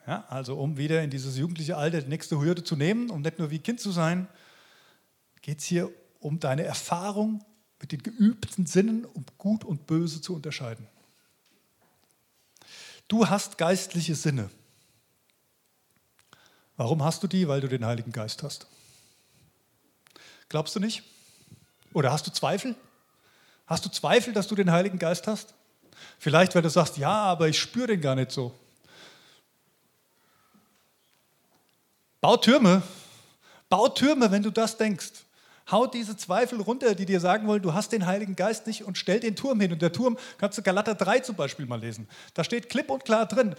Ja, 0.06 0.24
also 0.28 0.56
um 0.56 0.76
wieder 0.76 1.02
in 1.02 1.10
dieses 1.10 1.36
jugendliche 1.36 1.76
Alter 1.76 2.02
die 2.02 2.08
nächste 2.08 2.40
Hürde 2.40 2.62
zu 2.62 2.76
nehmen, 2.76 3.10
um 3.10 3.22
nicht 3.22 3.40
nur 3.40 3.50
wie 3.50 3.58
Kind 3.58 3.80
zu 3.80 3.90
sein, 3.90 4.28
geht 5.42 5.58
es 5.58 5.64
hier 5.64 5.90
um 6.20 6.38
deine 6.38 6.62
Erfahrung 6.62 7.44
mit 7.80 7.90
den 7.90 8.04
geübten 8.04 8.66
Sinnen, 8.66 9.04
um 9.04 9.26
Gut 9.36 9.64
und 9.64 9.88
Böse 9.88 10.20
zu 10.20 10.32
unterscheiden. 10.32 10.86
Du 13.08 13.28
hast 13.28 13.58
geistliche 13.58 14.14
Sinne. 14.14 14.48
Warum 16.76 17.02
hast 17.02 17.22
du 17.22 17.26
die? 17.26 17.48
Weil 17.48 17.60
du 17.60 17.68
den 17.68 17.84
Heiligen 17.84 18.12
Geist 18.12 18.42
hast. 18.42 18.66
Glaubst 20.48 20.74
du 20.76 20.80
nicht? 20.80 21.02
Oder 21.92 22.12
hast 22.12 22.26
du 22.26 22.30
Zweifel? 22.30 22.74
Hast 23.66 23.84
du 23.84 23.88
Zweifel, 23.88 24.32
dass 24.32 24.46
du 24.46 24.54
den 24.54 24.70
Heiligen 24.70 24.98
Geist 24.98 25.26
hast? 25.26 25.54
Vielleicht, 26.18 26.54
weil 26.54 26.62
du 26.62 26.70
sagst, 26.70 26.98
ja, 26.98 27.10
aber 27.10 27.48
ich 27.48 27.58
spüre 27.58 27.88
den 27.88 28.00
gar 28.00 28.14
nicht 28.14 28.30
so. 28.30 28.54
Bau 32.20 32.36
Türme. 32.36 32.82
Bau 33.68 33.88
Türme, 33.88 34.30
wenn 34.30 34.42
du 34.42 34.50
das 34.50 34.76
denkst. 34.76 35.12
Hau 35.70 35.86
diese 35.86 36.16
Zweifel 36.16 36.60
runter, 36.60 36.94
die 36.94 37.06
dir 37.06 37.18
sagen 37.18 37.48
wollen, 37.48 37.62
du 37.62 37.74
hast 37.74 37.90
den 37.90 38.06
Heiligen 38.06 38.36
Geist 38.36 38.68
nicht 38.68 38.84
und 38.84 38.96
stell 38.96 39.18
den 39.18 39.34
Turm 39.34 39.60
hin. 39.60 39.72
Und 39.72 39.82
der 39.82 39.92
Turm 39.92 40.16
kannst 40.38 40.56
du 40.58 40.62
Galater 40.62 40.94
3 40.94 41.20
zum 41.20 41.34
Beispiel 41.34 41.66
mal 41.66 41.80
lesen. 41.80 42.08
Da 42.34 42.44
steht 42.44 42.68
klipp 42.68 42.88
und 42.88 43.04
klar 43.04 43.26
drin, 43.26 43.56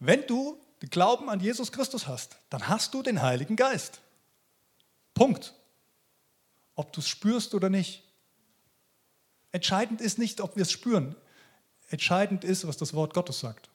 wenn 0.00 0.26
du 0.26 0.58
den 0.82 0.90
Glauben 0.90 1.28
an 1.28 1.40
Jesus 1.40 1.72
Christus 1.72 2.06
hast, 2.06 2.36
dann 2.50 2.68
hast 2.68 2.94
du 2.94 3.02
den 3.02 3.22
Heiligen 3.22 3.56
Geist. 3.56 4.00
Punkt. 5.14 5.54
Ob 6.74 6.92
du 6.92 7.00
es 7.00 7.08
spürst 7.08 7.54
oder 7.54 7.68
nicht. 7.68 8.04
Entscheidend 9.50 10.00
ist 10.00 10.18
nicht, 10.18 10.40
ob 10.40 10.54
wir 10.54 10.62
es 10.62 10.70
spüren. 10.70 11.16
Entscheidend 11.88 12.44
ist, 12.44 12.66
was 12.68 12.76
das 12.76 12.94
Wort 12.94 13.14
Gottes 13.14 13.40
sagt. 13.40 13.70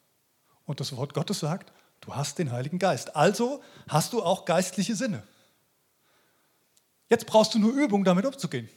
Und 0.65 0.79
das 0.79 0.95
Wort 0.95 1.13
Gottes 1.13 1.39
sagt, 1.39 1.73
du 1.99 2.15
hast 2.15 2.39
den 2.39 2.51
Heiligen 2.51 2.79
Geist. 2.79 3.15
Also 3.15 3.61
hast 3.89 4.13
du 4.13 4.23
auch 4.23 4.45
geistliche 4.45 4.95
Sinne. 4.95 5.23
Jetzt 7.09 7.25
brauchst 7.25 7.53
du 7.53 7.59
nur 7.59 7.73
Übung, 7.73 8.05
damit 8.05 8.25
umzugehen. 8.25 8.69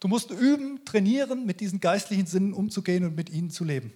Du 0.00 0.08
musst 0.08 0.30
üben, 0.30 0.84
trainieren, 0.84 1.46
mit 1.46 1.60
diesen 1.60 1.78
geistlichen 1.78 2.26
Sinnen 2.26 2.54
umzugehen 2.54 3.04
und 3.04 3.14
mit 3.14 3.30
ihnen 3.30 3.50
zu 3.50 3.62
leben. 3.62 3.92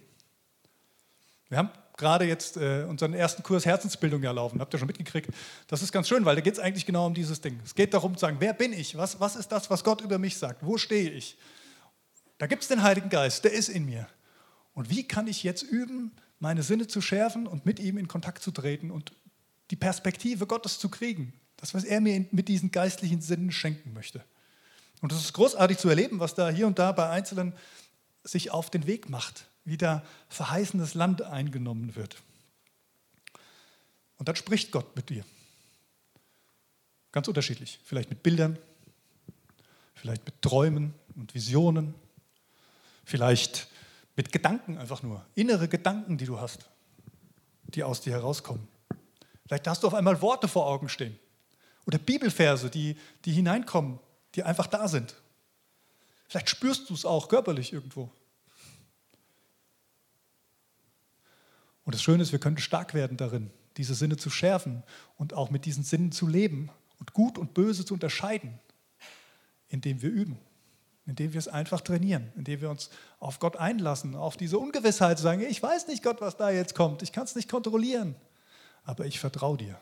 Wir 1.49 1.57
haben 1.57 1.71
gerade 1.97 2.25
jetzt 2.25 2.57
äh, 2.57 2.85
unseren 2.87 3.13
ersten 3.13 3.43
Kurs 3.43 3.65
Herzensbildung 3.65 4.23
ja 4.23 4.31
laufen, 4.31 4.61
habt 4.61 4.73
ihr 4.73 4.77
schon 4.77 4.87
mitgekriegt. 4.87 5.29
Das 5.67 5.81
ist 5.81 5.91
ganz 5.91 6.07
schön, 6.07 6.23
weil 6.23 6.35
da 6.35 6.41
geht 6.41 6.53
es 6.53 6.59
eigentlich 6.59 6.85
genau 6.85 7.07
um 7.07 7.13
dieses 7.13 7.41
Ding. 7.41 7.59
Es 7.65 7.75
geht 7.75 7.93
darum 7.93 8.13
zu 8.13 8.21
sagen, 8.21 8.37
wer 8.39 8.53
bin 8.53 8.71
ich? 8.71 8.95
Was, 8.95 9.19
was 9.19 9.35
ist 9.35 9.51
das, 9.51 9.69
was 9.69 9.83
Gott 9.83 10.01
über 10.01 10.17
mich 10.17 10.37
sagt? 10.37 10.63
Wo 10.65 10.77
stehe 10.77 11.09
ich? 11.09 11.37
Da 12.37 12.47
gibt 12.47 12.61
es 12.61 12.67
den 12.67 12.83
Heiligen 12.83 13.09
Geist, 13.09 13.43
der 13.43 13.51
ist 13.51 13.69
in 13.69 13.85
mir. 13.85 14.07
Und 14.73 14.89
wie 14.91 15.07
kann 15.07 15.27
ich 15.27 15.43
jetzt 15.43 15.63
üben, 15.63 16.11
meine 16.39 16.61
Sinne 16.61 16.87
zu 16.87 17.01
schärfen 17.01 17.47
und 17.47 17.65
mit 17.65 17.79
ihm 17.79 17.97
in 17.97 18.07
Kontakt 18.07 18.43
zu 18.43 18.51
treten 18.51 18.91
und 18.91 19.11
die 19.71 19.75
Perspektive 19.75 20.45
Gottes 20.45 20.77
zu 20.77 20.89
kriegen? 20.89 21.33
Das, 21.57 21.73
was 21.73 21.83
er 21.83 21.99
mir 21.99 22.25
mit 22.31 22.47
diesen 22.47 22.69
geistlichen 22.69 23.21
Sinnen 23.21 23.51
schenken 23.51 23.93
möchte. 23.93 24.23
Und 25.01 25.11
es 25.11 25.19
ist 25.19 25.33
großartig 25.33 25.79
zu 25.79 25.89
erleben, 25.89 26.19
was 26.19 26.35
da 26.35 26.49
hier 26.49 26.67
und 26.67 26.77
da 26.77 26.91
bei 26.91 27.09
Einzelnen 27.09 27.53
sich 28.23 28.51
auf 28.51 28.69
den 28.69 28.85
Weg 28.85 29.09
macht, 29.09 29.47
wie 29.67 29.75
da 29.75 30.01
verheißenes 30.29 30.93
Land 30.93 31.21
eingenommen 31.21 31.97
wird. 31.97 32.15
Und 34.17 34.29
dann 34.29 34.37
spricht 34.37 34.71
Gott 34.71 34.95
mit 34.95 35.09
dir. 35.09 35.25
Ganz 37.11 37.27
unterschiedlich. 37.27 37.77
Vielleicht 37.83 38.09
mit 38.09 38.23
Bildern, 38.23 38.57
vielleicht 39.93 40.25
mit 40.25 40.41
Träumen 40.41 40.93
und 41.17 41.35
Visionen, 41.35 41.93
vielleicht 43.03 43.67
mit 44.15 44.31
Gedanken 44.31 44.77
einfach 44.77 45.03
nur. 45.03 45.25
Innere 45.35 45.67
Gedanken, 45.67 46.17
die 46.17 46.25
du 46.25 46.39
hast, 46.39 46.69
die 47.65 47.83
aus 47.83 47.99
dir 47.99 48.13
herauskommen. 48.13 48.65
Vielleicht 49.47 49.67
hast 49.67 49.83
du 49.83 49.87
auf 49.87 49.93
einmal 49.93 50.21
Worte 50.21 50.47
vor 50.47 50.65
Augen 50.65 50.87
stehen. 50.87 51.19
Oder 51.85 51.97
Bibelverse, 51.97 52.69
die, 52.69 52.95
die 53.25 53.33
hineinkommen, 53.33 53.99
die 54.33 54.43
einfach 54.43 54.67
da 54.67 54.87
sind. 54.87 55.13
Vielleicht 56.29 56.49
spürst 56.49 56.89
du 56.89 56.93
es 56.93 57.03
auch 57.03 57.27
körperlich 57.27 57.73
irgendwo. 57.73 58.09
Und 61.87 61.95
das 61.95 62.03
Schöne 62.03 62.21
ist, 62.21 62.33
wir 62.33 62.39
können 62.39 62.57
stark 62.57 62.93
werden 62.93 63.15
darin, 63.15 63.49
diese 63.77 63.95
Sinne 63.95 64.17
zu 64.17 64.29
schärfen 64.29 64.83
und 65.15 65.33
auch 65.33 65.49
mit 65.49 65.63
diesen 65.63 65.85
Sinnen 65.85 66.11
zu 66.11 66.27
leben 66.27 66.69
und 66.99 67.13
gut 67.13 67.37
und 67.37 67.53
böse 67.53 67.85
zu 67.85 67.93
unterscheiden, 67.93 68.59
indem 69.69 70.01
wir 70.01 70.09
üben, 70.09 70.37
indem 71.05 71.31
wir 71.31 71.39
es 71.39 71.47
einfach 71.47 71.79
trainieren, 71.79 72.29
indem 72.35 72.59
wir 72.59 72.69
uns 72.69 72.89
auf 73.21 73.39
Gott 73.39 73.55
einlassen, 73.55 74.15
auf 74.15 74.35
diese 74.35 74.59
Ungewissheit 74.59 75.17
sagen, 75.17 75.39
ich 75.43 75.63
weiß 75.63 75.87
nicht 75.87 76.03
Gott, 76.03 76.19
was 76.19 76.35
da 76.35 76.49
jetzt 76.49 76.75
kommt, 76.75 77.03
ich 77.03 77.13
kann 77.13 77.23
es 77.23 77.35
nicht 77.35 77.49
kontrollieren, 77.49 78.15
aber 78.83 79.05
ich 79.05 79.21
vertraue 79.21 79.55
dir. 79.55 79.79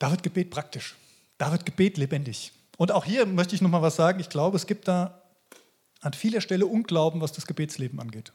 Da 0.00 0.10
wird 0.10 0.24
Gebet 0.24 0.50
praktisch. 0.50 0.96
Da 1.38 1.52
wird 1.52 1.64
Gebet 1.64 1.96
lebendig. 1.96 2.50
Und 2.76 2.90
auch 2.90 3.04
hier 3.04 3.24
möchte 3.24 3.54
ich 3.54 3.60
noch 3.60 3.70
mal 3.70 3.82
was 3.82 3.94
sagen. 3.94 4.18
Ich 4.18 4.28
glaube, 4.28 4.56
es 4.56 4.66
gibt 4.66 4.88
da 4.88 5.22
an 6.00 6.12
vieler 6.12 6.40
Stelle 6.40 6.66
Unglauben, 6.66 7.20
was 7.20 7.32
das 7.32 7.46
Gebetsleben 7.46 8.00
angeht. 8.00 8.32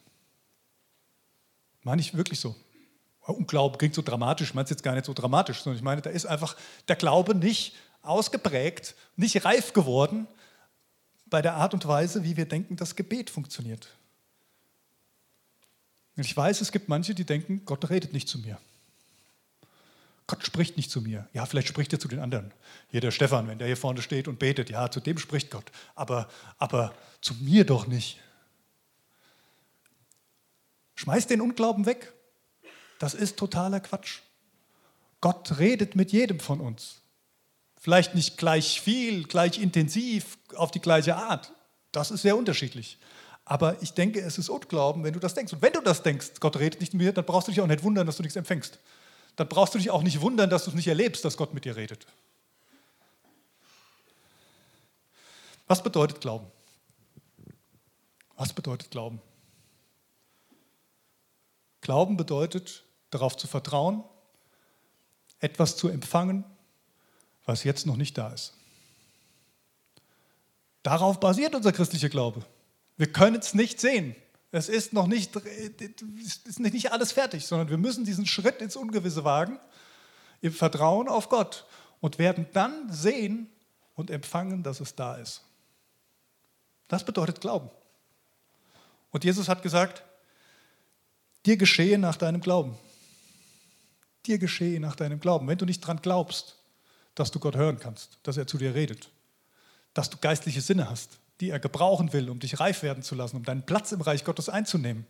Meine 1.81 2.01
ich 2.01 2.15
wirklich 2.15 2.39
so. 2.39 2.55
Unglauben 3.21 3.77
klingt 3.77 3.95
so 3.95 4.01
dramatisch, 4.01 4.49
ich 4.49 4.53
meine 4.53 4.65
es 4.65 4.69
jetzt 4.69 4.83
gar 4.83 4.95
nicht 4.95 5.05
so 5.05 5.13
dramatisch, 5.13 5.61
sondern 5.61 5.77
ich 5.77 5.83
meine, 5.83 6.01
da 6.01 6.09
ist 6.09 6.25
einfach 6.25 6.57
der 6.87 6.97
Glaube 6.97 7.35
nicht 7.35 7.75
ausgeprägt, 8.01 8.95
nicht 9.15 9.45
reif 9.45 9.71
geworden 9.71 10.27
bei 11.27 11.41
der 11.41 11.53
Art 11.55 11.73
und 11.73 11.87
Weise, 11.87 12.23
wie 12.25 12.35
wir 12.35 12.45
denken, 12.45 12.75
dass 12.75 12.95
Gebet 12.95 13.29
funktioniert. 13.29 13.87
Ich 16.15 16.35
weiß, 16.35 16.61
es 16.61 16.71
gibt 16.71 16.89
manche, 16.89 17.15
die 17.15 17.25
denken, 17.25 17.63
Gott 17.65 17.89
redet 17.89 18.13
nicht 18.13 18.27
zu 18.27 18.39
mir. 18.39 18.57
Gott 20.27 20.45
spricht 20.45 20.77
nicht 20.77 20.89
zu 20.89 21.01
mir. 21.01 21.27
Ja, 21.33 21.45
vielleicht 21.45 21.67
spricht 21.67 21.91
er 21.91 21.99
zu 21.99 22.07
den 22.07 22.19
anderen. 22.19 22.53
Hier 22.89 23.01
der 23.01 23.11
Stefan, 23.11 23.47
wenn 23.47 23.57
der 23.57 23.67
hier 23.67 23.77
vorne 23.77 24.01
steht 24.01 24.27
und 24.27 24.39
betet, 24.39 24.69
ja, 24.69 24.89
zu 24.89 24.99
dem 24.99 25.17
spricht 25.17 25.51
Gott. 25.51 25.65
Aber, 25.95 26.29
aber 26.57 26.93
zu 27.21 27.33
mir 27.35 27.65
doch 27.65 27.87
nicht. 27.87 28.19
Schmeiß 30.95 31.27
den 31.27 31.41
Unglauben 31.41 31.85
weg. 31.85 32.13
Das 32.99 33.13
ist 33.13 33.37
totaler 33.37 33.81
Quatsch. 33.81 34.19
Gott 35.19 35.59
redet 35.59 35.95
mit 35.95 36.11
jedem 36.13 36.39
von 36.39 36.61
uns. 36.61 37.01
Vielleicht 37.77 38.15
nicht 38.15 38.37
gleich 38.37 38.79
viel, 38.79 39.25
gleich 39.25 39.59
intensiv, 39.59 40.37
auf 40.55 40.71
die 40.71 40.79
gleiche 40.79 41.17
Art. 41.17 41.51
Das 41.91 42.11
ist 42.11 42.21
sehr 42.21 42.37
unterschiedlich. 42.37 42.97
Aber 43.43 43.81
ich 43.81 43.93
denke, 43.93 44.21
es 44.21 44.37
ist 44.37 44.47
Unglauben, 44.47 45.03
wenn 45.03 45.11
du 45.11 45.19
das 45.19 45.33
denkst. 45.33 45.51
Und 45.51 45.61
wenn 45.61 45.73
du 45.73 45.81
das 45.81 46.01
denkst, 46.01 46.39
Gott 46.39 46.55
redet 46.55 46.79
nicht 46.79 46.93
mit 46.93 47.03
mir, 47.03 47.11
dann 47.11 47.25
brauchst 47.25 47.49
du 47.49 47.51
dich 47.51 47.59
auch 47.59 47.67
nicht 47.67 47.83
wundern, 47.83 48.05
dass 48.07 48.15
du 48.15 48.23
nichts 48.23 48.37
empfängst 48.37 48.79
dann 49.35 49.49
brauchst 49.49 49.73
du 49.73 49.77
dich 49.77 49.89
auch 49.89 50.03
nicht 50.03 50.21
wundern, 50.21 50.49
dass 50.49 50.65
du 50.65 50.71
es 50.71 50.75
nicht 50.75 50.87
erlebst, 50.87 51.25
dass 51.25 51.37
Gott 51.37 51.53
mit 51.53 51.65
dir 51.65 51.75
redet. 51.75 52.05
Was 55.67 55.81
bedeutet 55.81 56.21
Glauben? 56.21 56.47
Was 58.35 58.53
bedeutet 58.53 58.91
Glauben? 58.91 59.21
Glauben 61.81 62.17
bedeutet, 62.17 62.83
darauf 63.09 63.37
zu 63.37 63.47
vertrauen, 63.47 64.03
etwas 65.39 65.75
zu 65.75 65.89
empfangen, 65.89 66.45
was 67.45 67.63
jetzt 67.63 67.85
noch 67.85 67.97
nicht 67.97 68.17
da 68.17 68.29
ist. 68.29 68.53
Darauf 70.83 71.19
basiert 71.19 71.55
unser 71.55 71.71
christlicher 71.71 72.09
Glaube. 72.09 72.45
Wir 72.97 73.11
können 73.11 73.37
es 73.37 73.53
nicht 73.53 73.79
sehen. 73.79 74.15
Es 74.55 74.69
ist 74.69 74.93
noch 74.93 75.07
nicht, 75.07 75.35
ist 75.35 76.59
nicht 76.59 76.91
alles 76.91 77.11
fertig, 77.11 77.47
sondern 77.47 77.69
wir 77.69 77.79
müssen 77.79 78.05
diesen 78.05 78.27
Schritt 78.27 78.61
ins 78.61 78.75
Ungewisse 78.75 79.23
wagen, 79.23 79.59
im 80.41 80.53
Vertrauen 80.53 81.07
auf 81.07 81.27
Gott 81.27 81.65
und 82.01 82.19
werden 82.19 82.45
dann 82.53 82.93
sehen 82.93 83.49
und 83.95 84.11
empfangen, 84.11 84.61
dass 84.61 84.79
es 84.79 84.93
da 84.93 85.15
ist. 85.15 85.41
Das 86.87 87.03
bedeutet 87.03 87.41
Glauben. 87.41 87.71
Und 89.09 89.23
Jesus 89.23 89.49
hat 89.49 89.63
gesagt, 89.63 90.03
dir 91.47 91.57
geschehe 91.57 91.97
nach 91.97 92.17
deinem 92.17 92.39
Glauben. 92.39 92.77
Dir 94.27 94.37
geschehe 94.37 94.79
nach 94.79 94.95
deinem 94.95 95.19
Glauben. 95.19 95.47
Wenn 95.47 95.57
du 95.57 95.65
nicht 95.65 95.81
daran 95.81 95.99
glaubst, 95.99 96.59
dass 97.15 97.31
du 97.31 97.39
Gott 97.39 97.55
hören 97.55 97.79
kannst, 97.79 98.19
dass 98.21 98.37
er 98.37 98.45
zu 98.45 98.59
dir 98.59 98.75
redet, 98.75 99.09
dass 99.95 100.11
du 100.11 100.17
geistliche 100.17 100.61
Sinne 100.61 100.91
hast, 100.91 101.17
die 101.39 101.49
er 101.49 101.59
gebrauchen 101.59 102.13
will, 102.13 102.29
um 102.29 102.39
dich 102.39 102.59
reif 102.59 102.83
werden 102.83 103.03
zu 103.03 103.15
lassen, 103.15 103.37
um 103.37 103.43
deinen 103.43 103.65
Platz 103.65 103.91
im 103.91 104.01
Reich 104.01 104.23
Gottes 104.23 104.49
einzunehmen, 104.49 105.05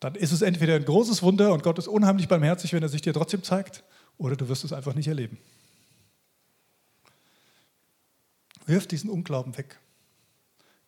dann 0.00 0.14
ist 0.14 0.32
es 0.32 0.42
entweder 0.42 0.74
ein 0.74 0.84
großes 0.84 1.22
Wunder 1.22 1.52
und 1.52 1.62
Gott 1.62 1.78
ist 1.78 1.88
unheimlich 1.88 2.28
barmherzig, 2.28 2.72
wenn 2.72 2.82
er 2.82 2.88
sich 2.88 3.02
dir 3.02 3.14
trotzdem 3.14 3.42
zeigt, 3.42 3.82
oder 4.18 4.36
du 4.36 4.48
wirst 4.48 4.64
es 4.64 4.72
einfach 4.72 4.94
nicht 4.94 5.08
erleben. 5.08 5.38
Wirf 8.66 8.86
diesen 8.86 9.10
Unglauben 9.10 9.56
weg. 9.56 9.78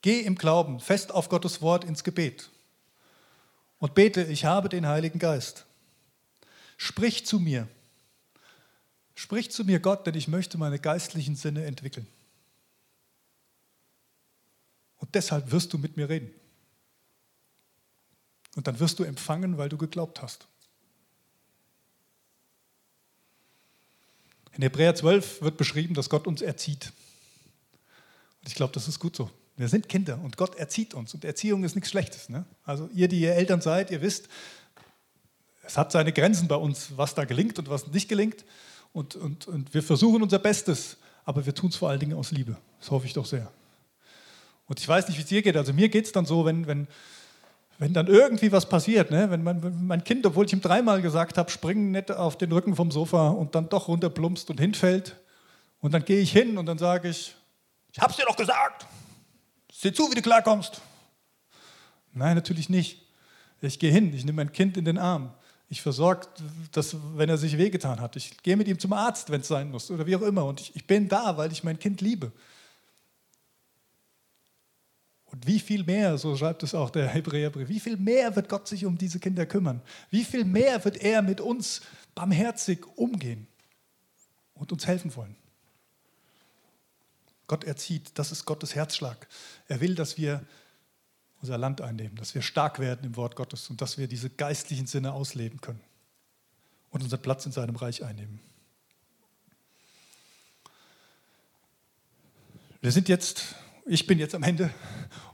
Geh 0.03 0.21
im 0.21 0.37
Glauben 0.37 0.81
fest 0.81 1.12
auf 1.12 1.29
Gottes 1.29 1.62
Wort 1.62 1.85
ins 1.85 2.05
Gebet 2.05 2.51
und 3.79 3.95
bete, 3.95 4.25
ich 4.25 4.45
habe 4.45 4.69
den 4.69 4.87
Heiligen 4.87 5.19
Geist. 5.19 5.66
Sprich 6.77 7.27
zu 7.27 7.41
mir. 7.41 7.69
Sprich 9.19 9.51
zu 9.51 9.64
mir, 9.64 9.81
Gott, 9.81 10.07
denn 10.07 10.14
ich 10.14 10.29
möchte 10.29 10.59
meine 10.59 10.79
geistlichen 10.79 11.35
Sinne 11.35 11.64
entwickeln. 11.64 12.07
Und 14.99 15.12
deshalb 15.16 15.51
wirst 15.51 15.73
du 15.73 15.79
mit 15.79 15.97
mir 15.97 16.09
reden. 16.09 16.31
Und 18.55 18.69
dann 18.69 18.79
wirst 18.79 19.01
du 19.01 19.03
empfangen, 19.03 19.59
weil 19.59 19.69
du 19.69 19.77
geglaubt 19.77 20.23
hast. 20.23 20.47
In 24.53 24.62
Hebräer 24.62 24.95
12 24.95 25.43
wird 25.43 25.57
beschrieben, 25.57 25.95
dass 25.95 26.11
Gott 26.11 26.29
uns 26.29 26.41
erzieht. 26.41 26.93
Und 28.41 28.47
ich 28.47 28.55
glaube, 28.55 28.73
das 28.73 28.87
ist 28.87 29.01
gut 29.01 29.16
so. 29.16 29.33
Wir 29.57 29.69
sind 29.69 29.89
Kinder 29.89 30.21
und 30.23 30.37
Gott 30.37 30.55
erzieht 30.55 30.95
uns. 30.95 31.12
Und 31.12 31.25
Erziehung 31.25 31.64
ist 31.64 31.75
nichts 31.75 31.91
Schlechtes. 31.91 32.29
Ne? 32.29 32.45
Also 32.62 32.89
ihr, 32.95 33.09
die 33.09 33.19
ihr 33.19 33.35
Eltern 33.35 33.62
seid, 33.62 33.91
ihr 33.91 34.01
wisst, 34.01 34.29
es 35.64 35.77
hat 35.77 35.91
seine 35.91 36.12
Grenzen 36.12 36.47
bei 36.47 36.55
uns, 36.55 36.97
was 36.97 37.16
da 37.16 37.25
gelingt 37.25 37.59
und 37.59 37.69
was 37.69 37.89
nicht 37.89 38.09
gelingt. 38.09 38.45
Und, 38.93 39.16
und, 39.16 39.47
und 39.49 39.74
wir 39.74 39.82
versuchen 39.82 40.22
unser 40.22 40.39
Bestes, 40.39 40.97
aber 41.24 41.45
wir 41.45 41.55
tun 41.55 41.70
es 41.70 41.76
vor 41.76 41.91
allen 41.91 42.01
Dingen 42.01 42.16
aus 42.16 42.30
Liebe. 42.30 42.57
Das 42.80 42.91
hoffe 42.91 43.07
ich 43.07 43.12
doch 43.12 43.26
sehr. 43.26 43.51
Und 44.66 44.80
ich 44.80 44.89
weiß 44.89 45.09
nicht, 45.09 45.16
wie 45.16 45.22
es 45.22 45.28
dir 45.28 45.43
geht. 45.43 45.57
Also 45.57 45.72
mir 45.72 45.89
geht 45.89 46.07
es 46.07 46.12
dann 46.12 46.26
so, 46.26 46.45
wenn, 46.45 46.66
wenn, 46.66 46.86
wenn 47.78 47.93
dann 47.93 48.07
irgendwie 48.07 48.53
was 48.53 48.68
passiert, 48.68 49.11
ne? 49.11 49.30
wenn, 49.30 49.43
mein, 49.43 49.62
wenn 49.62 49.86
mein 49.86 50.05
Kind, 50.05 50.26
obwohl 50.26 50.47
ich 50.47 50.53
ihm 50.53 50.61
dreimal 50.61 51.01
gesagt 51.01 51.39
habe, 51.39 51.51
spring 51.51 51.91
nicht 51.91 52.11
auf 52.11 52.36
den 52.36 52.53
Rücken 52.53 52.76
vom 52.76 52.91
Sofa 52.91 53.28
und 53.28 53.55
dann 53.55 53.68
doch 53.68 53.89
runterplumpst 53.89 54.51
und 54.51 54.61
hinfällt. 54.61 55.16
Und 55.80 55.95
dann 55.95 56.05
gehe 56.05 56.20
ich 56.20 56.32
hin 56.32 56.59
und 56.59 56.66
dann 56.66 56.78
sage 56.78 57.09
ich, 57.09 57.34
ich 57.93 58.01
hab's 58.01 58.16
dir 58.16 58.24
doch 58.26 58.36
gesagt. 58.36 58.86
Sieh 59.72 59.93
zu, 59.93 60.11
wie 60.11 60.14
du 60.14 60.22
klarkommst. 60.22 60.80
Nein, 62.12 62.34
natürlich 62.34 62.68
nicht. 62.68 63.03
Ich 63.61 63.78
gehe 63.78 63.93
hin, 63.93 64.12
ich 64.14 64.24
nehme 64.24 64.36
mein 64.36 64.53
Kind 64.53 64.76
in 64.76 64.84
den 64.84 64.99
Arm. 64.99 65.32
Ich 65.71 65.83
versorge 65.83 66.27
das, 66.73 66.97
wenn 67.14 67.29
er 67.29 67.37
sich 67.37 67.59
wehgetan 67.59 68.01
hat. 68.01 68.16
Ich 68.16 68.43
gehe 68.43 68.57
mit 68.57 68.69
ihm 68.69 68.79
zum 68.79 68.93
Arzt, 68.95 69.31
wenn 69.31 69.43
es 69.43 69.49
sein 69.49 69.71
muss 69.71 69.91
oder 69.91 70.07
wie 70.07 70.16
auch 70.16 70.23
immer. 70.23 70.45
Und 70.47 70.61
ich, 70.61 70.75
ich 70.75 70.87
bin 70.87 71.09
da, 71.09 71.37
weil 71.37 71.53
ich 71.53 71.62
mein 71.62 71.79
Kind 71.79 72.01
liebe. 72.01 72.33
Und 75.27 75.47
wie 75.47 75.61
viel 75.61 75.85
mehr, 75.85 76.16
so 76.16 76.35
schreibt 76.37 76.62
es 76.62 76.75
auch 76.75 76.89
der 76.89 77.07
Hebräerbrief, 77.07 77.69
wie 77.69 77.81
viel 77.81 77.99
mehr 77.99 78.35
wird 78.35 78.49
Gott 78.49 78.66
sich 78.66 78.87
um 78.87 78.97
diese 78.97 79.21
Kinder 79.21 79.45
kümmern? 79.45 79.83
Wie 80.11 80.25
viel 80.25 80.45
mehr 80.45 80.83
wird 80.85 80.97
er 80.99 81.21
mit 81.21 81.43
uns 81.43 81.83
barmherzig 82.14 82.87
umgehen 82.97 83.47
und 84.55 84.73
uns 84.73 84.87
helfen 84.87 85.14
wollen? 85.16 85.37
Gott 87.47 87.64
erzieht, 87.64 88.12
das 88.14 88.33
ist 88.33 88.47
Gottes 88.47 88.75
Herzschlag. 88.75 89.29
Er 89.69 89.81
will, 89.83 89.95
dass 89.95 90.16
wir 90.16 90.43
unser 91.41 91.59
Land 91.59 91.80
einnehmen, 91.80 92.16
dass 92.16 92.34
wir 92.34 92.43
stark 92.43 92.78
werden 92.78 93.05
im 93.05 93.16
Wort 93.16 93.36
Gottes 93.36 93.70
und 93.70 93.80
dass 93.80 93.99
wir 93.99 94.09
diese 94.09 94.30
geistlichen 94.30 94.86
Sinne 94.86 95.12
ausleben 95.12 95.61
können 95.61 95.80
und 96.91 97.03
unseren 97.03 97.22
Platz 97.22 97.47
in 97.47 97.53
seinem 97.53 97.76
Reich 97.76 98.05
einnehmen. 98.05 98.41
Wir 102.80 102.93
sind 102.93 103.09
jetzt, 103.09 103.57
ich 103.86 104.07
bin 104.07 104.18
jetzt 104.18 104.34
am 104.34 104.43
Ende 104.43 104.70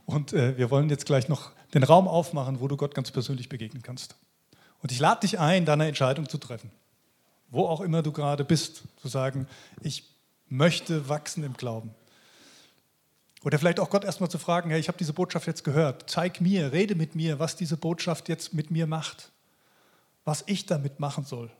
und 0.05 0.33
äh, 0.33 0.57
wir 0.57 0.71
wollen 0.71 0.89
jetzt 0.89 1.05
gleich 1.05 1.29
noch 1.29 1.51
den 1.73 1.83
Raum 1.83 2.07
aufmachen, 2.07 2.59
wo 2.59 2.67
du 2.67 2.77
Gott 2.77 2.95
ganz 2.95 3.11
persönlich 3.11 3.49
begegnen 3.49 3.83
kannst. 3.83 4.15
Und 4.81 4.91
ich 4.91 4.99
lade 4.99 5.21
dich 5.21 5.39
ein, 5.39 5.65
deine 5.65 5.87
Entscheidung 5.87 6.29
zu 6.29 6.37
treffen. 6.37 6.71
Wo 7.49 7.67
auch 7.67 7.81
immer 7.81 8.01
du 8.01 8.11
gerade 8.11 8.43
bist, 8.43 8.83
zu 8.97 9.07
sagen, 9.07 9.47
ich 9.81 10.03
möchte 10.47 11.09
wachsen 11.09 11.43
im 11.43 11.53
Glauben. 11.53 11.93
Oder 13.45 13.59
vielleicht 13.59 13.79
auch 13.79 13.91
Gott 13.91 14.03
erstmal 14.03 14.29
zu 14.31 14.39
fragen, 14.39 14.71
hey, 14.71 14.79
ich 14.79 14.87
habe 14.87 14.97
diese 14.97 15.13
Botschaft 15.13 15.45
jetzt 15.45 15.63
gehört, 15.63 16.09
zeig 16.09 16.41
mir, 16.41 16.71
rede 16.71 16.95
mit 16.95 17.13
mir, 17.13 17.37
was 17.37 17.55
diese 17.55 17.77
Botschaft 17.77 18.27
jetzt 18.27 18.55
mit 18.55 18.71
mir 18.71 18.87
macht, 18.87 19.31
was 20.23 20.43
ich 20.47 20.65
damit 20.65 20.99
machen 20.99 21.25
soll. 21.25 21.51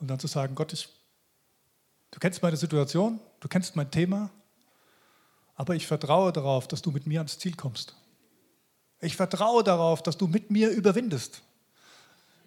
Und 0.00 0.08
dann 0.08 0.18
zu 0.18 0.26
sagen, 0.26 0.54
Gott, 0.54 0.72
ich, 0.72 0.88
du 2.12 2.18
kennst 2.18 2.40
meine 2.42 2.56
Situation, 2.56 3.20
du 3.40 3.48
kennst 3.48 3.76
mein 3.76 3.90
Thema, 3.90 4.30
aber 5.54 5.74
ich 5.74 5.86
vertraue 5.86 6.32
darauf, 6.32 6.66
dass 6.66 6.80
du 6.80 6.92
mit 6.92 7.06
mir 7.06 7.20
ans 7.20 7.38
Ziel 7.38 7.54
kommst. 7.54 7.94
Ich 9.00 9.16
vertraue 9.16 9.62
darauf, 9.62 10.02
dass 10.02 10.16
du 10.16 10.26
mit 10.28 10.50
mir 10.50 10.70
überwindest. 10.70 11.42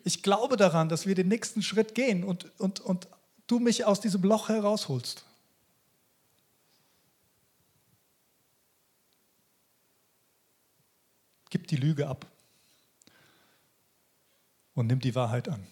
Ich 0.04 0.24
glaube 0.24 0.58
daran, 0.58 0.90
dass 0.90 1.06
wir 1.06 1.14
den 1.14 1.28
nächsten 1.28 1.62
Schritt 1.62 1.94
gehen 1.94 2.24
und, 2.24 2.50
und, 2.60 2.80
und 2.80 3.08
du 3.46 3.60
mich 3.60 3.86
aus 3.86 4.02
diesem 4.02 4.24
Loch 4.24 4.50
herausholst. 4.50 5.26
Gib 11.54 11.68
die 11.68 11.76
Lüge 11.76 12.08
ab 12.08 12.26
und 14.74 14.88
nimm 14.88 15.00
die 15.00 15.14
Wahrheit 15.14 15.48
an. 15.48 15.64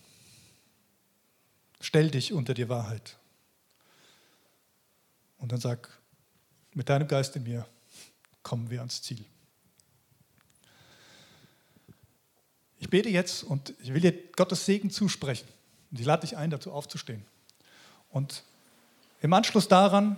Stell 1.79 2.11
dich 2.11 2.33
unter 2.33 2.53
die 2.53 2.69
Wahrheit. 2.69 3.17
Und 5.39 5.51
dann 5.51 5.59
sag, 5.59 5.89
mit 6.75 6.87
deinem 6.87 7.07
Geist 7.07 7.35
in 7.35 7.41
mir 7.41 7.65
kommen 8.43 8.69
wir 8.69 8.81
ans 8.81 9.01
Ziel. 9.01 9.25
Ich 12.77 12.91
bete 12.91 13.09
jetzt 13.09 13.41
und 13.43 13.73
ich 13.81 13.91
will 13.91 14.01
dir 14.01 14.13
Gottes 14.33 14.63
Segen 14.67 14.91
zusprechen. 14.91 15.47
Und 15.89 15.99
ich 15.99 16.05
lade 16.05 16.21
dich 16.21 16.37
ein, 16.37 16.51
dazu 16.51 16.71
aufzustehen. 16.71 17.25
Und 18.11 18.43
im 19.23 19.33
Anschluss 19.33 19.67
daran 19.67 20.15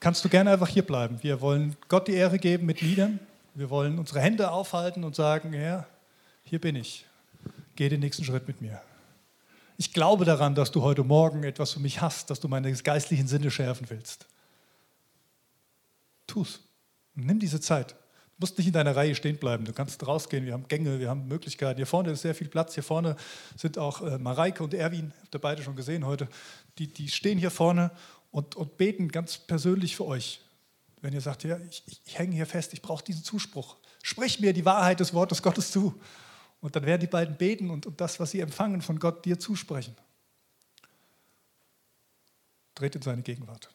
kannst 0.00 0.24
du 0.24 0.30
gerne 0.30 0.52
einfach 0.52 0.68
hier 0.68 0.86
bleiben. 0.86 1.22
Wir 1.22 1.42
wollen 1.42 1.76
Gott 1.88 2.08
die 2.08 2.14
Ehre 2.14 2.38
geben 2.38 2.64
mit 2.64 2.80
Liedern. 2.80 3.20
Wir 3.56 3.70
wollen 3.70 3.98
unsere 3.98 4.20
Hände 4.20 4.50
aufhalten 4.50 5.02
und 5.02 5.16
sagen, 5.16 5.54
Herr, 5.54 5.86
hier 6.44 6.60
bin 6.60 6.76
ich. 6.76 7.06
Geh 7.74 7.88
den 7.88 8.00
nächsten 8.00 8.22
Schritt 8.22 8.46
mit 8.46 8.60
mir. 8.60 8.82
Ich 9.78 9.94
glaube 9.94 10.26
daran, 10.26 10.54
dass 10.54 10.72
du 10.72 10.82
heute 10.82 11.04
Morgen 11.04 11.42
etwas 11.42 11.72
für 11.72 11.80
mich 11.80 12.02
hast, 12.02 12.28
dass 12.28 12.38
du 12.38 12.48
meine 12.48 12.70
geistlichen 12.70 13.26
Sinne 13.26 13.50
schärfen 13.50 13.88
willst. 13.88 14.26
Tu's. 16.26 16.60
Nimm 17.14 17.38
diese 17.38 17.58
Zeit. 17.58 17.92
Du 17.92 18.40
musst 18.40 18.58
nicht 18.58 18.66
in 18.66 18.74
deiner 18.74 18.94
Reihe 18.94 19.14
stehen 19.14 19.38
bleiben. 19.38 19.64
Du 19.64 19.72
kannst 19.72 20.06
rausgehen. 20.06 20.44
Wir 20.44 20.52
haben 20.52 20.68
Gänge, 20.68 21.00
wir 21.00 21.08
haben 21.08 21.26
Möglichkeiten. 21.26 21.78
Hier 21.78 21.86
vorne 21.86 22.10
ist 22.10 22.20
sehr 22.20 22.34
viel 22.34 22.48
Platz. 22.48 22.74
Hier 22.74 22.82
vorne 22.82 23.16
sind 23.56 23.78
auch 23.78 24.02
äh, 24.02 24.18
Mareike 24.18 24.62
und 24.64 24.74
Erwin, 24.74 25.14
habt 25.22 25.34
ihr 25.34 25.40
beide 25.40 25.62
schon 25.62 25.76
gesehen 25.76 26.04
heute. 26.04 26.28
Die, 26.76 26.88
die 26.88 27.08
stehen 27.08 27.38
hier 27.38 27.50
vorne 27.50 27.90
und, 28.32 28.54
und 28.54 28.76
beten 28.76 29.08
ganz 29.08 29.38
persönlich 29.38 29.96
für 29.96 30.04
euch. 30.04 30.42
Wenn 31.06 31.14
ihr 31.14 31.20
sagt, 31.20 31.44
ja, 31.44 31.56
ich, 31.70 31.84
ich 31.86 32.18
hänge 32.18 32.34
hier 32.34 32.46
fest, 32.46 32.72
ich 32.72 32.82
brauche 32.82 33.04
diesen 33.04 33.22
Zuspruch. 33.22 33.76
Sprich 34.02 34.40
mir 34.40 34.52
die 34.52 34.64
Wahrheit 34.64 34.98
des 34.98 35.14
Wortes 35.14 35.40
Gottes 35.40 35.70
zu. 35.70 35.94
Und 36.60 36.74
dann 36.74 36.84
werden 36.84 37.00
die 37.00 37.06
beiden 37.06 37.36
beten 37.36 37.70
und, 37.70 37.86
und 37.86 38.00
das, 38.00 38.18
was 38.18 38.32
sie 38.32 38.40
empfangen 38.40 38.82
von 38.82 38.98
Gott, 38.98 39.24
dir 39.24 39.38
zusprechen. 39.38 39.94
Dreht 42.74 42.96
in 42.96 43.02
seine 43.02 43.22
Gegenwart. 43.22 43.72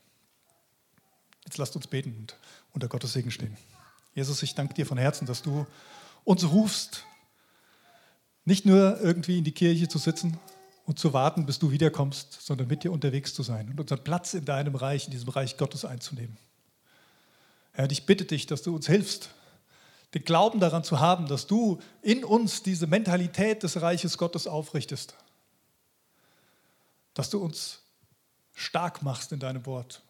Jetzt 1.45 1.57
lasst 1.57 1.73
uns 1.77 1.87
beten 1.87 2.17
und 2.17 2.35
unter 2.73 2.89
Gottes 2.89 3.13
Segen 3.13 3.31
stehen. 3.31 3.55
Jesus, 4.13 4.43
ich 4.43 4.53
danke 4.53 4.73
dir 4.73 4.85
von 4.85 4.97
Herzen, 4.97 5.25
dass 5.25 5.41
du 5.41 5.65
uns 6.25 6.43
rufst, 6.43 7.05
nicht 8.43 8.65
nur 8.65 8.99
irgendwie 8.99 9.37
in 9.37 9.45
die 9.45 9.53
Kirche 9.53 9.87
zu 9.87 9.99
sitzen 9.99 10.37
und 10.85 10.99
zu 10.99 11.13
warten, 11.13 11.45
bis 11.45 11.59
du 11.59 11.71
wiederkommst, 11.71 12.41
sondern 12.41 12.67
mit 12.67 12.83
dir 12.83 12.91
unterwegs 12.91 13.33
zu 13.33 13.41
sein 13.41 13.69
und 13.69 13.79
unseren 13.79 14.03
Platz 14.03 14.33
in 14.33 14.43
deinem 14.43 14.75
Reich, 14.75 15.05
in 15.05 15.11
diesem 15.11 15.29
Reich 15.29 15.55
Gottes 15.55 15.85
einzunehmen. 15.85 16.37
Herr, 17.73 17.89
ich 17.89 18.05
bitte 18.05 18.25
dich, 18.25 18.45
dass 18.45 18.63
du 18.63 18.75
uns 18.75 18.87
hilfst, 18.87 19.29
den 20.13 20.23
Glauben 20.23 20.59
daran 20.59 20.83
zu 20.83 20.99
haben, 20.99 21.27
dass 21.27 21.47
du 21.47 21.79
in 22.01 22.25
uns 22.25 22.63
diese 22.63 22.85
Mentalität 22.85 23.63
des 23.63 23.81
Reiches 23.81 24.17
Gottes 24.17 24.45
aufrichtest. 24.45 25.15
Dass 27.13 27.29
du 27.29 27.39
uns 27.39 27.81
stark 28.53 29.01
machst 29.01 29.31
in 29.31 29.39
deinem 29.39 29.65
Wort. 29.65 30.03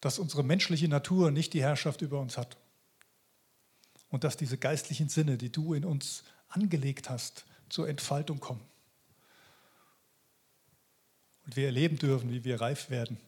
Dass 0.00 0.18
unsere 0.18 0.42
menschliche 0.42 0.88
Natur 0.88 1.30
nicht 1.30 1.52
die 1.52 1.60
Herrschaft 1.60 2.00
über 2.00 2.20
uns 2.20 2.38
hat. 2.38 2.56
Und 4.08 4.24
dass 4.24 4.38
diese 4.38 4.56
geistlichen 4.56 5.10
Sinne, 5.10 5.36
die 5.36 5.52
du 5.52 5.74
in 5.74 5.84
uns 5.84 6.24
angelegt 6.48 7.10
hast, 7.10 7.44
zur 7.68 7.86
Entfaltung 7.86 8.40
kommen. 8.40 8.64
Und 11.44 11.56
wir 11.56 11.66
erleben 11.66 11.98
dürfen, 11.98 12.32
wie 12.32 12.44
wir 12.44 12.62
reif 12.62 12.88
werden 12.88 13.18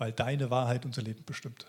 weil 0.00 0.12
deine 0.12 0.48
Wahrheit 0.48 0.86
unser 0.86 1.02
Leben 1.02 1.24
bestimmt. 1.26 1.66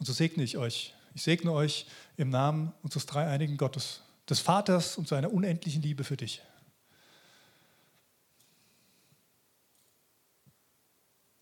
Und 0.00 0.06
so 0.06 0.12
segne 0.12 0.42
ich 0.42 0.58
euch. 0.58 0.92
Ich 1.14 1.22
segne 1.22 1.52
euch 1.52 1.86
im 2.16 2.28
Namen 2.28 2.72
unseres 2.82 3.06
dreieinigen 3.06 3.56
Gottes, 3.56 4.02
des 4.28 4.40
Vaters 4.40 4.98
und 4.98 5.06
seiner 5.06 5.32
unendlichen 5.32 5.80
Liebe 5.80 6.02
für 6.02 6.16
dich. 6.16 6.42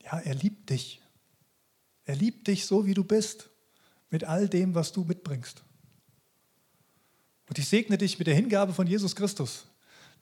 Ja, 0.03 0.19
er 0.19 0.35
liebt 0.35 0.69
dich. 0.69 1.01
Er 2.05 2.15
liebt 2.15 2.47
dich 2.47 2.67
so, 2.67 2.85
wie 2.85 2.95
du 2.95 3.03
bist, 3.03 3.49
mit 4.11 4.25
all 4.25 4.47
dem, 4.47 4.75
was 4.75 4.93
du 4.93 5.05
mitbringst. 5.05 5.65
Und 7.49 7.59
ich 7.59 7.67
segne 7.67 7.97
dich 7.97 8.19
mit 8.19 8.27
der 8.27 8.35
Hingabe 8.35 8.75
von 8.75 8.87
Jesus 8.87 9.17
Christus, 9.17 9.67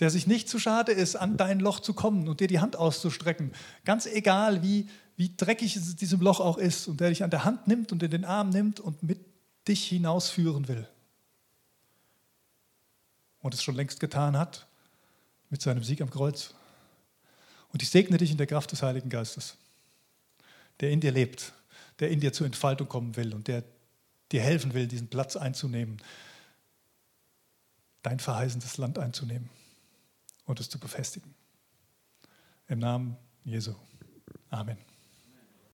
der 0.01 0.11
sich 0.11 0.27
nicht 0.27 0.49
zu 0.49 0.59
schade 0.59 0.93
ist, 0.93 1.17
an 1.17 1.37
dein 1.37 1.61
Loch 1.61 1.81
zu 1.81 1.95
kommen 1.95 2.29
und 2.29 2.41
dir 2.41 2.49
die 2.49 2.61
Hand 2.61 2.77
auszustrecken, 2.77 3.53
ganz 3.85 4.07
egal, 4.07 4.63
wie, 4.63 4.89
wie 5.17 5.35
dreckig 5.37 5.77
es 5.77 5.95
diesem 5.97 6.21
Loch 6.21 6.41
auch 6.41 6.59
ist, 6.59 6.89
und 6.89 7.01
der 7.01 7.11
dich 7.11 7.23
an 7.23 7.31
der 7.31 7.45
Hand 7.45 7.69
nimmt 7.69 7.93
und 7.93 8.03
in 8.03 8.11
den 8.11 8.25
Arm 8.25 8.51
nimmt 8.51 8.81
und 8.81 9.03
mit 9.03 9.21
dich 9.69 9.85
hinausführen 9.85 10.69
will. 10.69 10.89
Und 13.41 13.55
es 13.55 13.63
schon 13.63 13.77
längst 13.77 14.01
getan 14.01 14.37
hat 14.37 14.67
mit 15.51 15.63
seinem 15.63 15.85
Sieg 15.85 16.01
am 16.01 16.11
Kreuz. 16.11 16.55
Und 17.73 17.83
ich 17.83 17.91
segne 17.91 18.17
dich 18.17 18.31
in 18.31 18.39
der 18.39 18.47
Kraft 18.47 18.73
des 18.73 18.83
Heiligen 18.83 19.11
Geistes, 19.11 19.57
der 20.81 20.91
in 20.91 21.01
dir 21.01 21.13
lebt, 21.13 21.53
der 22.01 22.11
in 22.11 22.21
dir 22.21 22.33
zur 22.33 22.47
Entfaltung 22.47 22.89
kommen 22.89 23.17
will 23.17 23.35
und 23.35 23.47
der 23.47 23.63
dir 24.33 24.41
helfen 24.41 24.75
will, 24.75 24.89
diesen 24.89 25.09
Platz 25.09 25.37
einzunehmen, 25.37 26.03
dein 28.03 28.19
verheißendes 28.19 28.79
Land 28.79 28.99
einzunehmen 28.99 29.49
und 30.45 30.61
es 30.61 30.69
zu 30.69 30.79
befestigen. 30.79 31.35
Im 32.69 32.79
Namen 32.79 33.17
Jesu. 33.45 33.75
Amen. 34.51 34.94